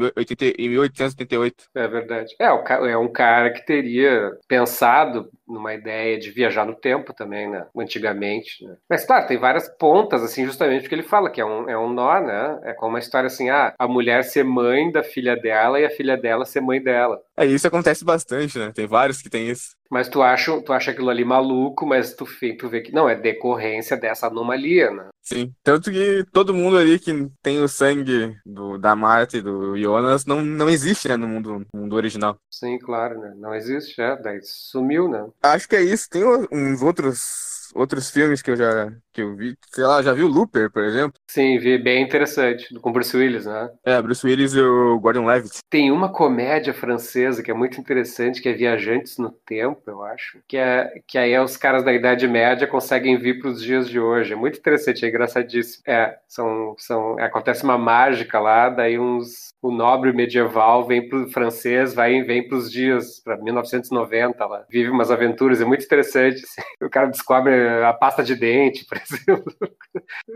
1888. 0.69 1.65
É 1.75 1.87
verdade. 1.87 2.35
É, 2.41 2.45
é 2.45 2.97
um 2.97 3.11
cara 3.11 3.51
que 3.51 3.65
teria 3.65 4.31
pensado 4.47 5.29
numa 5.47 5.73
ideia 5.75 6.17
de 6.17 6.31
viajar 6.31 6.65
no 6.65 6.73
tempo 6.73 7.13
também, 7.13 7.49
né? 7.49 7.67
Antigamente. 7.77 8.65
Né? 8.65 8.75
Mas, 8.89 9.05
claro, 9.05 9.27
tem 9.27 9.37
várias 9.37 9.69
pontas, 9.77 10.23
assim, 10.23 10.45
justamente 10.45 10.81
porque 10.81 10.95
ele 10.95 11.03
fala 11.03 11.29
que 11.29 11.39
é 11.39 11.45
um, 11.45 11.69
é 11.69 11.77
um 11.77 11.89
nó, 11.89 12.19
né? 12.19 12.59
É 12.63 12.73
como 12.73 12.93
uma 12.93 12.99
história 12.99 13.27
assim, 13.27 13.49
ah, 13.49 13.73
a 13.77 13.87
mulher 13.87 14.23
ser 14.23 14.43
mãe 14.43 14.91
da 14.91 15.03
filha 15.03 15.35
dela 15.35 15.79
e 15.79 15.85
a 15.85 15.89
filha 15.89 16.17
dela 16.17 16.45
ser 16.45 16.61
mãe 16.61 16.81
dela. 16.81 17.21
É, 17.37 17.45
isso 17.45 17.67
acontece 17.67 18.03
bastante, 18.03 18.57
né? 18.57 18.71
Tem 18.73 18.87
vários 18.87 19.21
que 19.21 19.29
tem 19.29 19.47
isso. 19.47 19.74
Mas 19.95 20.09
tu 20.09 20.21
acha, 20.21 20.61
tu 20.61 20.73
acha 20.73 20.91
aquilo 20.91 21.09
ali 21.09 21.23
maluco, 21.23 21.85
mas 21.85 22.13
tu, 22.13 22.25
tu 22.59 22.67
vê 22.67 22.81
que 22.81 22.91
não, 22.91 23.07
é 23.07 23.15
decorrência 23.15 23.95
dessa 23.95 24.27
anomalia, 24.27 24.91
né? 24.91 25.07
Sim. 25.21 25.53
Tanto 25.63 25.89
que 25.89 26.25
todo 26.33 26.53
mundo 26.53 26.77
ali 26.77 26.99
que 26.99 27.29
tem 27.41 27.63
o 27.63 27.67
sangue 27.69 28.35
do, 28.45 28.77
da 28.77 28.93
Marta 28.93 29.37
e 29.37 29.41
do 29.41 29.77
Jonas 29.77 30.25
não, 30.25 30.41
não 30.43 30.69
existe, 30.69 31.07
né, 31.07 31.15
no 31.15 31.29
mundo, 31.29 31.65
no 31.73 31.79
mundo 31.81 31.95
original. 31.95 32.35
Sim, 32.51 32.77
claro, 32.77 33.21
né? 33.21 33.33
Não 33.37 33.55
existe, 33.55 34.01
é, 34.01 34.21
daí 34.21 34.41
sumiu, 34.43 35.07
né? 35.07 35.25
Acho 35.41 35.69
que 35.69 35.77
é 35.77 35.81
isso. 35.81 36.09
Tem 36.09 36.25
uns 36.51 36.81
outros 36.81 37.55
outros 37.75 38.09
filmes 38.09 38.41
que 38.41 38.51
eu 38.51 38.55
já 38.55 38.91
que 39.11 39.21
eu 39.21 39.35
vi, 39.35 39.57
sei 39.71 39.83
lá, 39.83 40.01
já 40.01 40.13
viu 40.13 40.27
Looper, 40.27 40.71
por 40.71 40.83
exemplo? 40.83 41.19
Sim, 41.29 41.57
vi 41.59 41.77
bem 41.77 42.03
interessante, 42.03 42.73
com 42.79 42.91
Bruce 42.91 43.15
Willis, 43.15 43.45
né? 43.45 43.69
É, 43.83 44.01
Bruce 44.01 44.25
Willis 44.25 44.53
e 44.53 44.61
o 44.61 44.99
Gordon 44.99 45.25
Levitt. 45.25 45.59
Tem 45.69 45.91
uma 45.91 46.11
comédia 46.11 46.73
francesa 46.73 47.43
que 47.43 47.51
é 47.51 47.53
muito 47.53 47.79
interessante, 47.79 48.41
que 48.41 48.49
é 48.49 48.53
Viajantes 48.53 49.17
no 49.17 49.31
Tempo, 49.45 49.84
eu 49.91 50.03
acho, 50.03 50.39
que 50.47 50.57
é 50.57 50.91
que 51.07 51.17
aí 51.17 51.31
é 51.33 51.41
os 51.41 51.57
caras 51.57 51.83
da 51.83 51.93
Idade 51.93 52.27
Média 52.27 52.67
conseguem 52.67 53.17
vir 53.17 53.39
para 53.39 53.49
os 53.49 53.61
dias 53.61 53.89
de 53.89 53.99
hoje. 53.99 54.33
É 54.33 54.35
muito 54.35 54.59
interessante, 54.59 55.05
é 55.05 55.09
engraçadíssimo. 55.09 55.83
É, 55.87 56.17
são 56.27 56.75
são 56.77 57.17
acontece 57.19 57.63
uma 57.63 57.77
mágica 57.77 58.39
lá, 58.39 58.69
daí 58.69 58.99
uns 58.99 59.53
o 59.61 59.71
nobre 59.71 60.13
medieval 60.13 60.85
vem 60.85 61.09
pro 61.09 61.27
francês, 61.31 61.93
vai 61.93 62.21
vem 62.23 62.47
para 62.47 62.57
os 62.57 62.71
dias 62.71 63.19
para 63.19 63.37
1990 63.37 64.45
lá, 64.45 64.65
vive 64.69 64.89
umas 64.91 65.09
aventuras, 65.09 65.59
é 65.59 65.65
muito 65.65 65.83
interessante. 65.83 66.43
Assim. 66.43 66.61
O 66.85 66.89
cara 66.89 67.07
descobre 67.07 67.53
a 67.83 67.93
pasta 67.93 68.23
de 68.23 68.35
dente, 68.35 68.85
por 68.85 68.97
exemplo, 69.01 69.53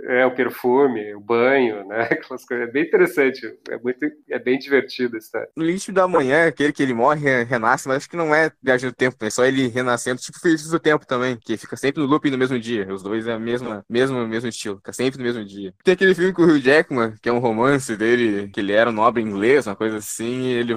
é 0.06 0.26
o 0.26 0.34
perfume, 0.34 1.14
o 1.14 1.20
banho, 1.20 1.86
né? 1.86 2.08
Aquelas 2.10 2.44
coisas. 2.46 2.68
É 2.68 2.72
bem 2.72 2.84
interessante, 2.84 3.42
é 3.70 3.78
muito, 3.78 4.06
é 4.30 4.40
bem 4.40 4.58
divertido 4.58 5.18
isso. 5.18 5.30
No 5.56 5.64
Limite 5.64 5.92
da 5.92 6.08
Manhã, 6.08 6.48
aquele 6.48 6.74
que 6.74 6.82
ele 6.82 6.94
morre, 6.94 7.44
renasce, 7.44 7.88
mas 7.88 7.98
acho 7.98 8.10
que 8.10 8.18
não 8.18 8.34
é 8.34 8.52
viagem 8.62 8.90
do 8.90 8.96
tempo, 8.96 9.18
é 9.30 9.32
só 9.32 9.46
ele 9.46 9.68
renascendo, 9.68 10.20
tipo 10.20 10.40
Feitiço 10.40 10.70
do 10.70 10.80
Tempo 10.80 11.06
também, 11.06 11.38
que 11.38 11.58
fica 11.58 11.78
sempre 11.78 12.02
no 12.02 12.10
looping 12.10 12.32
no 12.32 12.38
mesmo 12.38 12.60
dia. 12.60 12.92
Os 12.92 13.02
dois 13.02 13.28
é 13.28 13.36
o 13.36 13.40
mesmo, 13.40 13.84
mesmo, 13.90 14.28
mesmo 14.28 14.50
estilo, 14.50 14.78
fica 14.78 14.94
sempre 14.94 15.18
no 15.18 15.24
mesmo 15.24 15.46
dia. 15.46 15.74
Tem 15.84 15.94
aquele 15.94 16.16
filme 16.16 16.34
com 16.34 16.42
o 16.42 16.46
Hugh 16.46 16.60
Jackman, 16.60 17.14
que 17.22 17.30
é 17.30 17.32
um 17.32 17.40
romance 17.40 17.96
dele, 17.96 18.50
que 18.50 18.60
ele 18.60 18.74
era 18.74 18.90
um 18.90 18.94
nobre 18.94 19.22
inglês, 19.22 19.68
uma 19.68 19.76
coisa 19.76 19.98
assim, 19.98 20.42
e 20.44 20.54
ele 20.54 20.76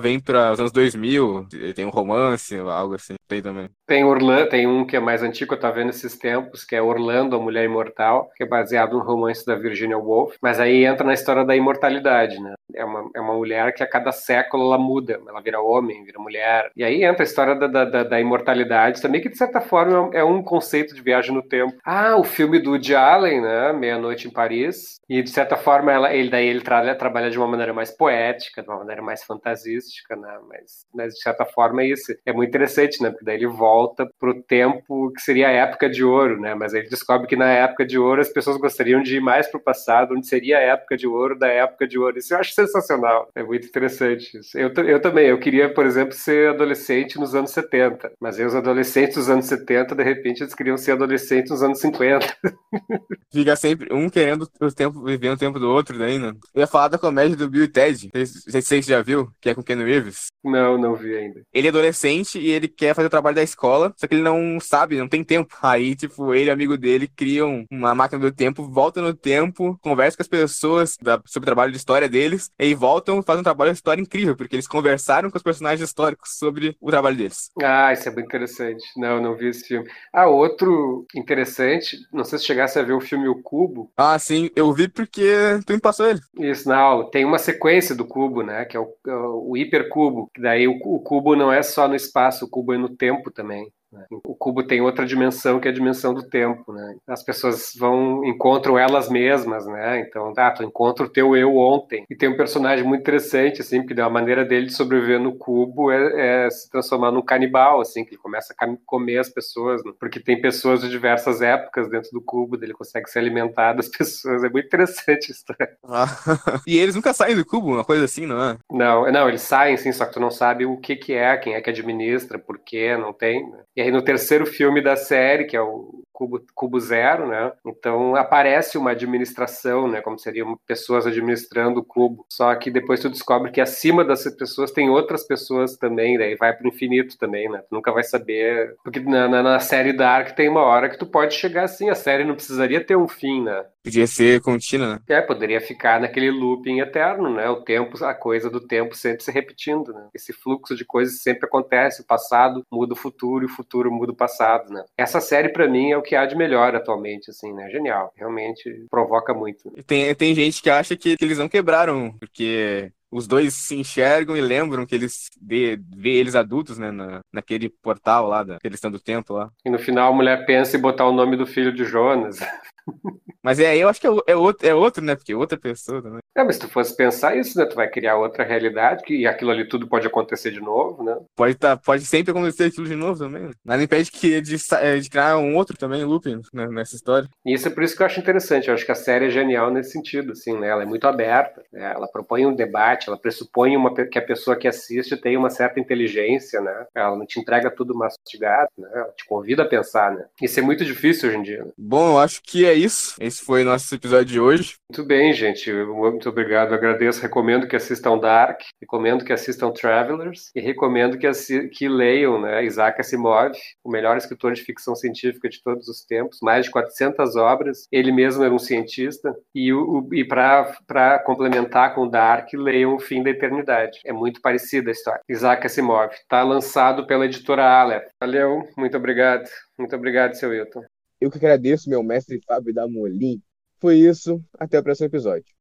vem 0.00 0.20
para 0.20 0.52
os 0.52 0.60
anos 0.60 0.72
2000, 0.72 1.46
ele 1.52 1.72
tem 1.72 1.84
um 1.84 1.90
romance, 1.90 2.56
algo 2.56 2.94
assim, 2.94 3.14
tem 3.26 3.42
também. 3.42 3.68
Tem 3.86 4.04
Orlando, 4.04 4.48
tem 4.48 4.66
um 4.66 4.84
que 4.84 4.96
é 4.96 5.00
mais 5.00 5.22
antigo, 5.22 5.54
eu 5.54 5.60
tava 5.60 5.76
vendo 5.76 5.90
esses 5.90 6.16
tempos, 6.16 6.64
que 6.64 6.74
é 6.74 6.82
Orlando, 6.82 7.36
a 7.36 7.38
Mulher 7.38 7.64
Imortal, 7.64 8.30
que 8.36 8.42
é 8.42 8.46
baseado 8.46 8.96
no 8.96 9.04
romance 9.04 9.44
da 9.44 9.54
Virginia 9.54 9.98
Woolf, 9.98 10.36
mas 10.40 10.60
aí 10.60 10.84
entra 10.84 11.06
na 11.06 11.14
história 11.14 11.44
da 11.44 11.56
imortalidade, 11.56 12.40
né? 12.40 12.54
É 12.74 12.84
uma, 12.84 13.10
é 13.14 13.20
uma 13.20 13.34
mulher 13.34 13.72
que 13.72 13.82
a 13.82 13.88
cada 13.88 14.12
século 14.12 14.64
ela 14.64 14.78
muda, 14.78 15.20
ela 15.26 15.40
vira 15.40 15.60
homem, 15.60 16.04
vira 16.04 16.18
mulher. 16.18 16.70
E 16.76 16.84
aí 16.84 17.04
entra 17.04 17.22
a 17.22 17.24
história 17.24 17.54
da, 17.54 17.66
da, 17.66 17.84
da 17.86 18.20
imortalidade 18.20 19.00
também, 19.00 19.20
que 19.20 19.28
de 19.28 19.38
certa 19.38 19.60
forma 19.60 20.10
é 20.12 20.22
um 20.24 20.42
conceito 20.42 20.94
de 20.94 21.00
viagem 21.00 21.34
no 21.34 21.42
tempo. 21.42 21.74
Ah, 21.84 22.16
o 22.16 22.24
filme 22.24 22.58
do 22.58 22.70
Woody 22.70 22.94
Allen, 22.94 23.40
né? 23.40 23.72
Meia-Noite 23.72 24.28
em 24.28 24.30
Paris. 24.30 24.96
E 25.08 25.22
de 25.22 25.30
certa 25.30 25.56
forma 25.56 25.92
ela, 25.92 26.12
ele 26.12 26.30
daí 26.30 26.46
ele 26.46 26.60
tra 26.60 26.94
trabalha 26.96 27.30
de 27.30 27.38
uma 27.38 27.46
maneira 27.46 27.72
mais 27.72 27.90
poética, 27.90 28.62
de 28.62 28.68
uma 28.68 28.78
maneira 28.78 29.02
mais 29.02 29.22
fantasística, 29.22 30.16
né? 30.16 30.38
Mas, 30.48 30.86
mas 30.94 31.14
de 31.14 31.20
certa 31.20 31.44
forma 31.44 31.82
é 31.82 31.86
isso. 31.86 32.12
É 32.24 32.32
muito 32.32 32.48
interessante, 32.48 33.02
né? 33.02 33.10
Porque 33.10 33.24
daí 33.24 33.36
ele 33.36 33.46
volta 33.46 34.08
pro 34.18 34.42
tempo 34.42 35.12
que 35.12 35.20
seria 35.20 35.48
a 35.48 35.52
época 35.52 35.88
de 35.88 36.04
ouro, 36.04 36.40
né? 36.40 36.54
Mas 36.54 36.74
ele 36.74 36.88
descobre 36.88 37.26
que 37.26 37.36
na 37.36 37.48
época 37.50 37.86
de 37.86 37.98
ouro 37.98 38.20
as 38.20 38.28
pessoas 38.28 38.56
gostariam 38.56 39.02
de 39.02 39.16
ir 39.16 39.20
mais 39.20 39.46
pro 39.48 39.60
passado, 39.60 40.14
onde 40.14 40.26
seria 40.26 40.58
a 40.58 40.62
época 40.62 40.96
de 40.96 41.06
ouro 41.06 41.38
da 41.38 41.48
época 41.48 41.86
de 41.86 41.98
ouro. 41.98 42.18
Isso 42.18 42.34
eu 42.34 42.38
acho 42.38 42.52
sensacional. 42.52 43.28
É 43.34 43.42
muito 43.42 43.66
interessante 43.66 44.38
isso. 44.38 44.58
Eu, 44.58 44.72
eu 44.84 45.00
também, 45.00 45.26
eu 45.26 45.38
queria, 45.38 45.72
por 45.72 45.86
exemplo, 45.86 46.14
ser 46.14 46.50
adolescente 46.50 47.18
nos 47.18 47.34
anos 47.34 47.50
70. 47.50 47.75
Mas 48.20 48.38
aí 48.38 48.46
os 48.46 48.54
adolescentes 48.54 49.16
dos 49.16 49.28
anos 49.28 49.46
70, 49.46 49.94
de 49.94 50.02
repente, 50.02 50.42
eles 50.42 50.54
queriam 50.54 50.76
ser 50.76 50.92
adolescentes 50.92 51.50
nos 51.50 51.62
anos 51.62 51.80
50. 51.80 52.36
Fica 53.32 53.56
sempre 53.56 53.92
um 53.92 54.08
querendo 54.08 54.48
o 54.60 54.72
tempo, 54.72 55.02
viver 55.02 55.30
o 55.30 55.36
tempo 55.36 55.58
do 55.58 55.68
outro, 55.68 55.98
daí, 55.98 56.18
né? 56.18 56.32
Eu 56.54 56.60
ia 56.60 56.66
falar 56.66 56.88
da 56.88 56.98
comédia 56.98 57.36
do 57.36 57.48
Bill 57.48 57.64
e 57.64 57.68
Ted. 57.68 58.10
Não 58.14 58.26
sei 58.26 58.62
se 58.62 58.62
você 58.62 58.82
já 58.82 59.02
viu, 59.02 59.28
que 59.40 59.50
é 59.50 59.54
com 59.54 59.62
Ken 59.62 59.76
Reeves. 59.76 60.26
Não, 60.44 60.78
não 60.78 60.94
vi 60.94 61.14
ainda. 61.16 61.42
Ele 61.52 61.66
é 61.66 61.70
adolescente 61.70 62.38
e 62.38 62.50
ele 62.50 62.68
quer 62.68 62.94
fazer 62.94 63.06
o 63.06 63.10
trabalho 63.10 63.36
da 63.36 63.42
escola, 63.42 63.92
só 63.96 64.06
que 64.06 64.14
ele 64.14 64.22
não 64.22 64.58
sabe, 64.60 64.98
não 64.98 65.08
tem 65.08 65.22
tempo. 65.24 65.54
Aí, 65.62 65.94
tipo, 65.94 66.34
ele 66.34 66.48
e 66.48 66.50
amigo 66.50 66.76
dele 66.76 67.08
criam 67.08 67.64
uma 67.70 67.94
máquina 67.94 68.20
do 68.20 68.32
tempo, 68.32 68.68
voltam 68.68 69.02
no 69.02 69.14
tempo, 69.14 69.78
conversam 69.82 70.16
com 70.16 70.22
as 70.22 70.28
pessoas 70.28 70.96
da, 71.00 71.20
sobre 71.26 71.44
o 71.44 71.50
trabalho 71.52 71.72
de 71.72 71.78
história 71.78 72.08
deles, 72.08 72.50
e 72.58 72.74
voltam 72.74 73.18
e 73.18 73.22
fazem 73.22 73.40
um 73.40 73.44
trabalho 73.44 73.72
de 73.72 73.76
história 73.76 74.00
incrível, 74.00 74.36
porque 74.36 74.56
eles 74.56 74.66
conversaram 74.66 75.30
com 75.30 75.36
os 75.36 75.42
personagens 75.42 75.86
históricos 75.86 76.36
sobre 76.38 76.76
o 76.80 76.90
trabalho 76.90 77.16
deles. 77.16 77.50
Ah, 77.62 77.65
isso 77.92 78.08
é 78.08 78.12
bem 78.12 78.24
interessante. 78.24 78.84
Não, 78.96 79.20
não 79.20 79.34
vi 79.34 79.48
esse 79.48 79.66
filme. 79.66 79.88
Ah, 80.12 80.26
outro 80.26 81.06
interessante, 81.14 81.96
não 82.12 82.24
sei 82.24 82.38
se 82.38 82.44
chegasse 82.44 82.78
a 82.78 82.82
ver 82.82 82.92
o 82.92 83.00
filme 83.00 83.28
O 83.28 83.42
Cubo. 83.42 83.90
Ah, 83.96 84.18
sim, 84.18 84.50
eu 84.54 84.72
vi 84.72 84.88
porque 84.88 85.32
tu 85.66 85.72
me 85.72 85.80
passou 85.80 86.08
ele. 86.08 86.20
Isso, 86.38 86.68
não, 86.68 87.08
tem 87.10 87.24
uma 87.24 87.38
sequência 87.38 87.94
do 87.94 88.04
cubo, 88.04 88.42
né, 88.42 88.64
que 88.64 88.76
é 88.76 88.80
o, 88.80 88.92
é 89.06 89.14
o 89.14 89.56
hipercubo, 89.56 90.30
daí 90.38 90.66
o, 90.66 90.76
o 90.84 91.00
cubo 91.00 91.36
não 91.36 91.52
é 91.52 91.62
só 91.62 91.88
no 91.88 91.94
espaço, 91.94 92.44
o 92.44 92.48
cubo 92.48 92.74
é 92.74 92.78
no 92.78 92.88
tempo 92.88 93.30
também. 93.30 93.70
Né? 93.92 94.04
O 94.10 94.34
cubo 94.46 94.62
tem 94.62 94.80
outra 94.80 95.04
dimensão 95.04 95.58
que 95.58 95.66
é 95.66 95.72
a 95.72 95.74
dimensão 95.74 96.14
do 96.14 96.22
tempo, 96.22 96.72
né? 96.72 96.94
As 97.08 97.24
pessoas 97.24 97.72
vão 97.76 98.24
encontram 98.24 98.78
elas 98.78 99.08
mesmas, 99.08 99.66
né? 99.66 99.98
Então, 99.98 100.32
tá, 100.32 100.52
tu 100.52 100.62
encontra 100.62 101.04
o 101.04 101.08
teu 101.08 101.36
eu 101.36 101.56
ontem. 101.56 102.04
E 102.08 102.14
tem 102.14 102.28
um 102.28 102.36
personagem 102.36 102.84
muito 102.84 103.00
interessante, 103.00 103.60
assim, 103.60 103.82
porque 103.82 104.00
a 104.00 104.08
maneira 104.08 104.44
dele 104.44 104.66
de 104.66 104.72
sobreviver 104.72 105.18
no 105.18 105.36
cubo 105.36 105.90
é, 105.90 106.44
é 106.44 106.50
se 106.50 106.70
transformar 106.70 107.10
num 107.10 107.22
canibal, 107.22 107.80
assim, 107.80 108.04
que 108.04 108.10
ele 108.10 108.22
começa 108.22 108.54
a 108.56 108.68
comer 108.84 109.18
as 109.18 109.28
pessoas, 109.28 109.82
né? 109.84 109.90
porque 109.98 110.20
tem 110.20 110.40
pessoas 110.40 110.80
de 110.80 110.88
diversas 110.88 111.42
épocas 111.42 111.90
dentro 111.90 112.10
do 112.12 112.22
cubo, 112.22 112.56
ele 112.62 112.72
consegue 112.72 113.10
se 113.10 113.18
alimentar 113.18 113.72
das 113.72 113.88
pessoas. 113.90 114.44
É 114.44 114.48
muito 114.48 114.66
interessante 114.66 115.32
isso. 115.32 115.44
Ah, 115.82 116.06
e 116.64 116.78
eles 116.78 116.94
nunca 116.94 117.12
saem 117.12 117.34
do 117.34 117.44
cubo, 117.44 117.72
uma 117.72 117.84
coisa 117.84 118.04
assim, 118.04 118.26
não 118.26 118.40
é? 118.40 118.56
Não, 118.70 119.10
não, 119.10 119.28
eles 119.28 119.42
saem, 119.42 119.76
sim, 119.76 119.90
só 119.90 120.06
que 120.06 120.12
tu 120.12 120.20
não 120.20 120.30
sabe 120.30 120.64
o 120.66 120.76
que 120.76 120.94
que 120.94 121.14
é, 121.14 121.36
quem 121.36 121.54
é 121.54 121.60
que 121.60 121.70
administra, 121.70 122.38
por 122.38 122.60
quê, 122.60 122.96
não 122.96 123.12
tem. 123.12 123.42
Né? 123.50 123.58
E 123.76 123.82
aí 123.82 123.90
no 123.90 124.02
terceiro 124.02 124.35
filme 124.44 124.82
da 124.82 124.96
série, 124.96 125.46
que 125.46 125.56
é 125.56 125.62
o 125.62 126.02
Cubo, 126.16 126.42
Cubo 126.54 126.80
Zero, 126.80 127.28
né? 127.28 127.52
Então 127.66 128.16
aparece 128.16 128.78
uma 128.78 128.92
administração, 128.92 129.86
né? 129.86 130.00
Como 130.00 130.18
seriam 130.18 130.58
pessoas 130.66 131.06
administrando 131.06 131.80
o 131.80 131.84
cubo. 131.84 132.24
Só 132.26 132.54
que 132.54 132.70
depois 132.70 133.00
tu 133.00 133.10
descobre 133.10 133.50
que 133.50 133.60
acima 133.60 134.02
dessas 134.02 134.34
pessoas 134.34 134.70
tem 134.70 134.88
outras 134.88 135.26
pessoas 135.26 135.76
também, 135.76 136.16
daí 136.16 136.34
vai 136.34 136.56
pro 136.56 136.68
infinito 136.68 137.18
também, 137.18 137.50
né? 137.50 137.58
Tu 137.68 137.74
nunca 137.74 137.92
vai 137.92 138.02
saber. 138.02 138.74
Porque 138.82 138.98
na, 139.00 139.28
na, 139.28 139.42
na 139.42 139.60
série 139.60 139.92
Dark 139.92 140.34
tem 140.34 140.48
uma 140.48 140.62
hora 140.62 140.88
que 140.88 140.98
tu 140.98 141.04
pode 141.04 141.34
chegar 141.34 141.64
assim, 141.64 141.90
a 141.90 141.94
série 141.94 142.24
não 142.24 142.34
precisaria 142.34 142.82
ter 142.82 142.96
um 142.96 143.06
fim, 143.06 143.42
né? 143.42 143.66
Podia 143.84 144.06
ser 144.06 144.40
contínua, 144.40 144.94
né? 144.94 145.00
É, 145.08 145.20
poderia 145.20 145.60
ficar 145.60 146.00
naquele 146.00 146.30
looping 146.30 146.80
eterno, 146.80 147.30
né? 147.32 147.48
O 147.50 147.62
tempo, 147.62 148.02
a 148.04 148.14
coisa 148.14 148.48
do 148.48 148.60
tempo 148.60 148.96
sempre 148.96 149.22
se 149.22 149.30
repetindo, 149.30 149.92
né? 149.92 150.08
Esse 150.14 150.32
fluxo 150.32 150.74
de 150.74 150.84
coisas 150.84 151.22
sempre 151.22 151.46
acontece, 151.46 152.02
o 152.02 152.06
passado 152.06 152.64
muda 152.72 152.94
o 152.94 152.96
futuro 152.96 153.44
e 153.44 153.46
o 153.46 153.54
futuro 153.54 153.92
muda 153.92 154.12
o 154.12 154.16
passado, 154.16 154.72
né? 154.72 154.82
Essa 154.96 155.20
série 155.20 155.50
para 155.50 155.68
mim 155.68 155.92
é 155.92 155.96
o 155.96 156.02
que 156.06 156.14
há 156.16 156.24
de 156.24 156.36
melhor 156.36 156.74
atualmente, 156.74 157.30
assim, 157.30 157.52
né? 157.52 157.68
Genial, 157.70 158.12
realmente 158.16 158.86
provoca 158.88 159.34
muito. 159.34 159.70
Tem, 159.86 160.14
tem 160.14 160.34
gente 160.34 160.62
que 160.62 160.70
acha 160.70 160.96
que, 160.96 161.16
que 161.16 161.24
eles 161.24 161.38
não 161.38 161.48
quebraram, 161.48 162.14
porque 162.18 162.90
os 163.16 163.26
dois 163.26 163.54
se 163.54 163.74
enxergam 163.74 164.36
e 164.36 164.42
lembram 164.42 164.84
que 164.84 164.94
eles 164.94 165.30
vê, 165.40 165.80
vê 165.96 166.10
eles 166.10 166.34
adultos, 166.34 166.76
né, 166.76 166.90
na, 166.90 167.20
naquele 167.32 167.70
portal 167.70 168.28
lá, 168.28 168.42
da, 168.42 168.58
questão 168.58 168.90
do 168.90 169.00
tempo 169.00 169.32
lá. 169.32 169.48
E 169.64 169.70
no 169.70 169.78
final 169.78 170.12
a 170.12 170.14
mulher 170.14 170.44
pensa 170.44 170.76
em 170.76 170.80
botar 170.80 171.06
o 171.06 171.12
nome 171.12 171.34
do 171.34 171.46
filho 171.46 171.72
de 171.72 171.84
Jonas. 171.84 172.38
Mas 173.42 173.60
é, 173.60 173.76
eu 173.76 173.88
acho 173.88 174.00
que 174.00 174.06
é, 174.08 174.10
é, 174.26 174.34
outro, 174.34 174.66
é 174.66 174.74
outro, 174.74 175.04
né? 175.04 175.14
Porque 175.14 175.32
é 175.32 175.36
outra 175.36 175.56
pessoa 175.56 176.02
também. 176.02 176.18
É, 176.36 176.42
mas 176.42 176.56
se 176.56 176.62
tu 176.62 176.68
fosse 176.68 176.96
pensar 176.96 177.36
isso, 177.36 177.56
né? 177.56 177.64
Tu 177.64 177.76
vai 177.76 177.88
criar 177.88 178.16
outra 178.16 178.42
realidade, 178.42 179.04
que, 179.04 179.14
e 179.14 179.26
aquilo 179.26 179.52
ali 179.52 179.68
tudo 179.68 179.88
pode 179.88 180.04
acontecer 180.04 180.50
de 180.50 180.60
novo, 180.60 181.02
né? 181.04 181.16
Pode, 181.36 181.54
tá, 181.54 181.76
pode 181.76 182.04
sempre 182.04 182.32
acontecer 182.32 182.64
aquilo 182.64 182.88
de 182.88 182.96
novo 182.96 183.20
também. 183.20 183.42
Né? 183.42 183.50
Nada 183.64 183.82
impede 183.84 184.10
que 184.10 184.40
de, 184.40 184.56
é, 184.80 184.96
de 184.96 185.08
criar 185.08 185.38
um 185.38 185.54
outro 185.54 185.76
também, 185.76 186.04
looping, 186.04 186.40
né, 186.52 186.66
nessa 186.66 186.96
história. 186.96 187.28
E 187.44 187.54
isso 187.54 187.68
é 187.68 187.70
por 187.70 187.84
isso 187.84 187.96
que 187.96 188.02
eu 188.02 188.06
acho 188.06 188.18
interessante. 188.18 188.66
Eu 188.66 188.74
acho 188.74 188.84
que 188.84 188.92
a 188.92 188.96
série 188.96 189.26
é 189.26 189.30
genial 189.30 189.70
nesse 189.70 189.92
sentido, 189.92 190.32
assim, 190.32 190.58
né? 190.58 190.68
Ela 190.68 190.82
é 190.82 190.86
muito 190.86 191.06
aberta, 191.06 191.62
né? 191.72 191.92
ela 191.94 192.08
propõe 192.08 192.44
um 192.46 192.54
debate, 192.54 193.05
ela 193.10 193.18
pressupõe 193.18 193.76
uma, 193.76 193.94
que 193.94 194.18
a 194.18 194.22
pessoa 194.22 194.56
que 194.56 194.68
assiste 194.68 195.16
tem 195.16 195.36
uma 195.36 195.50
certa 195.50 195.80
inteligência, 195.80 196.60
né? 196.60 196.86
Ela 196.94 197.16
não 197.16 197.26
te 197.26 197.40
entrega 197.40 197.70
tudo 197.70 197.94
mastigado, 197.94 198.70
né? 198.78 198.88
Ela 198.92 199.12
te 199.16 199.24
convida 199.26 199.62
a 199.62 199.68
pensar, 199.68 200.12
né? 200.12 200.24
Isso 200.40 200.58
é 200.60 200.62
muito 200.62 200.84
difícil 200.84 201.28
hoje 201.28 201.38
em 201.38 201.42
dia. 201.42 201.64
Né? 201.64 201.70
Bom, 201.76 202.12
eu 202.12 202.18
acho 202.18 202.42
que 202.42 202.66
é 202.66 202.74
isso. 202.74 203.16
Esse 203.20 203.44
foi 203.44 203.64
nosso 203.64 203.94
episódio 203.94 204.26
de 204.26 204.40
hoje. 204.40 204.74
Muito 204.90 205.06
bem, 205.06 205.32
gente. 205.32 205.72
Muito 205.72 206.28
obrigado. 206.28 206.74
Agradeço. 206.74 207.20
Recomendo 207.20 207.66
que 207.66 207.76
assistam 207.76 208.18
Dark, 208.18 208.60
recomendo 208.80 209.24
que 209.24 209.32
assistam 209.32 209.70
Travelers 209.70 210.50
e 210.54 210.60
recomendo 210.60 211.18
que, 211.18 211.28
que 211.68 211.88
leiam 211.88 212.40
né, 212.40 212.64
Isaac 212.64 213.00
Asimov, 213.00 213.52
o 213.84 213.90
melhor 213.90 214.16
escritor 214.16 214.52
de 214.52 214.62
ficção 214.62 214.94
científica 214.94 215.48
de 215.48 215.62
todos 215.62 215.88
os 215.88 216.04
tempos, 216.04 216.38
mais 216.42 216.66
de 216.66 216.70
400 216.70 217.36
obras. 217.36 217.86
Ele 217.90 218.12
mesmo 218.12 218.44
era 218.44 218.52
um 218.52 218.58
cientista. 218.58 219.34
E, 219.54 219.70
e 220.12 220.24
para 220.24 221.18
complementar 221.24 221.94
com 221.94 222.08
Dark, 222.08 222.52
leiam 222.54 222.95
O 222.96 222.98
Fim 222.98 223.22
da 223.22 223.30
Eternidade. 223.30 224.00
É 224.04 224.12
muito 224.12 224.40
parecida 224.40 224.90
a 224.90 224.92
história. 224.92 225.20
Isaac 225.28 225.66
Asimov. 225.66 226.12
Está 226.14 226.42
lançado 226.42 227.06
pela 227.06 227.26
editora 227.26 227.62
Aleph. 227.62 228.08
Valeu, 228.18 228.66
muito 228.76 228.96
obrigado. 228.96 229.48
Muito 229.78 229.94
obrigado, 229.94 230.34
seu 230.34 230.48
Wilton. 230.48 230.82
Eu 231.20 231.30
que 231.30 231.36
agradeço, 231.36 231.90
meu 231.90 232.02
mestre 232.02 232.40
Fábio 232.46 232.72
Damolim. 232.72 233.42
Foi 233.78 233.96
isso. 233.96 234.42
Até 234.58 234.78
o 234.78 234.82
próximo 234.82 235.06
episódio. 235.06 235.54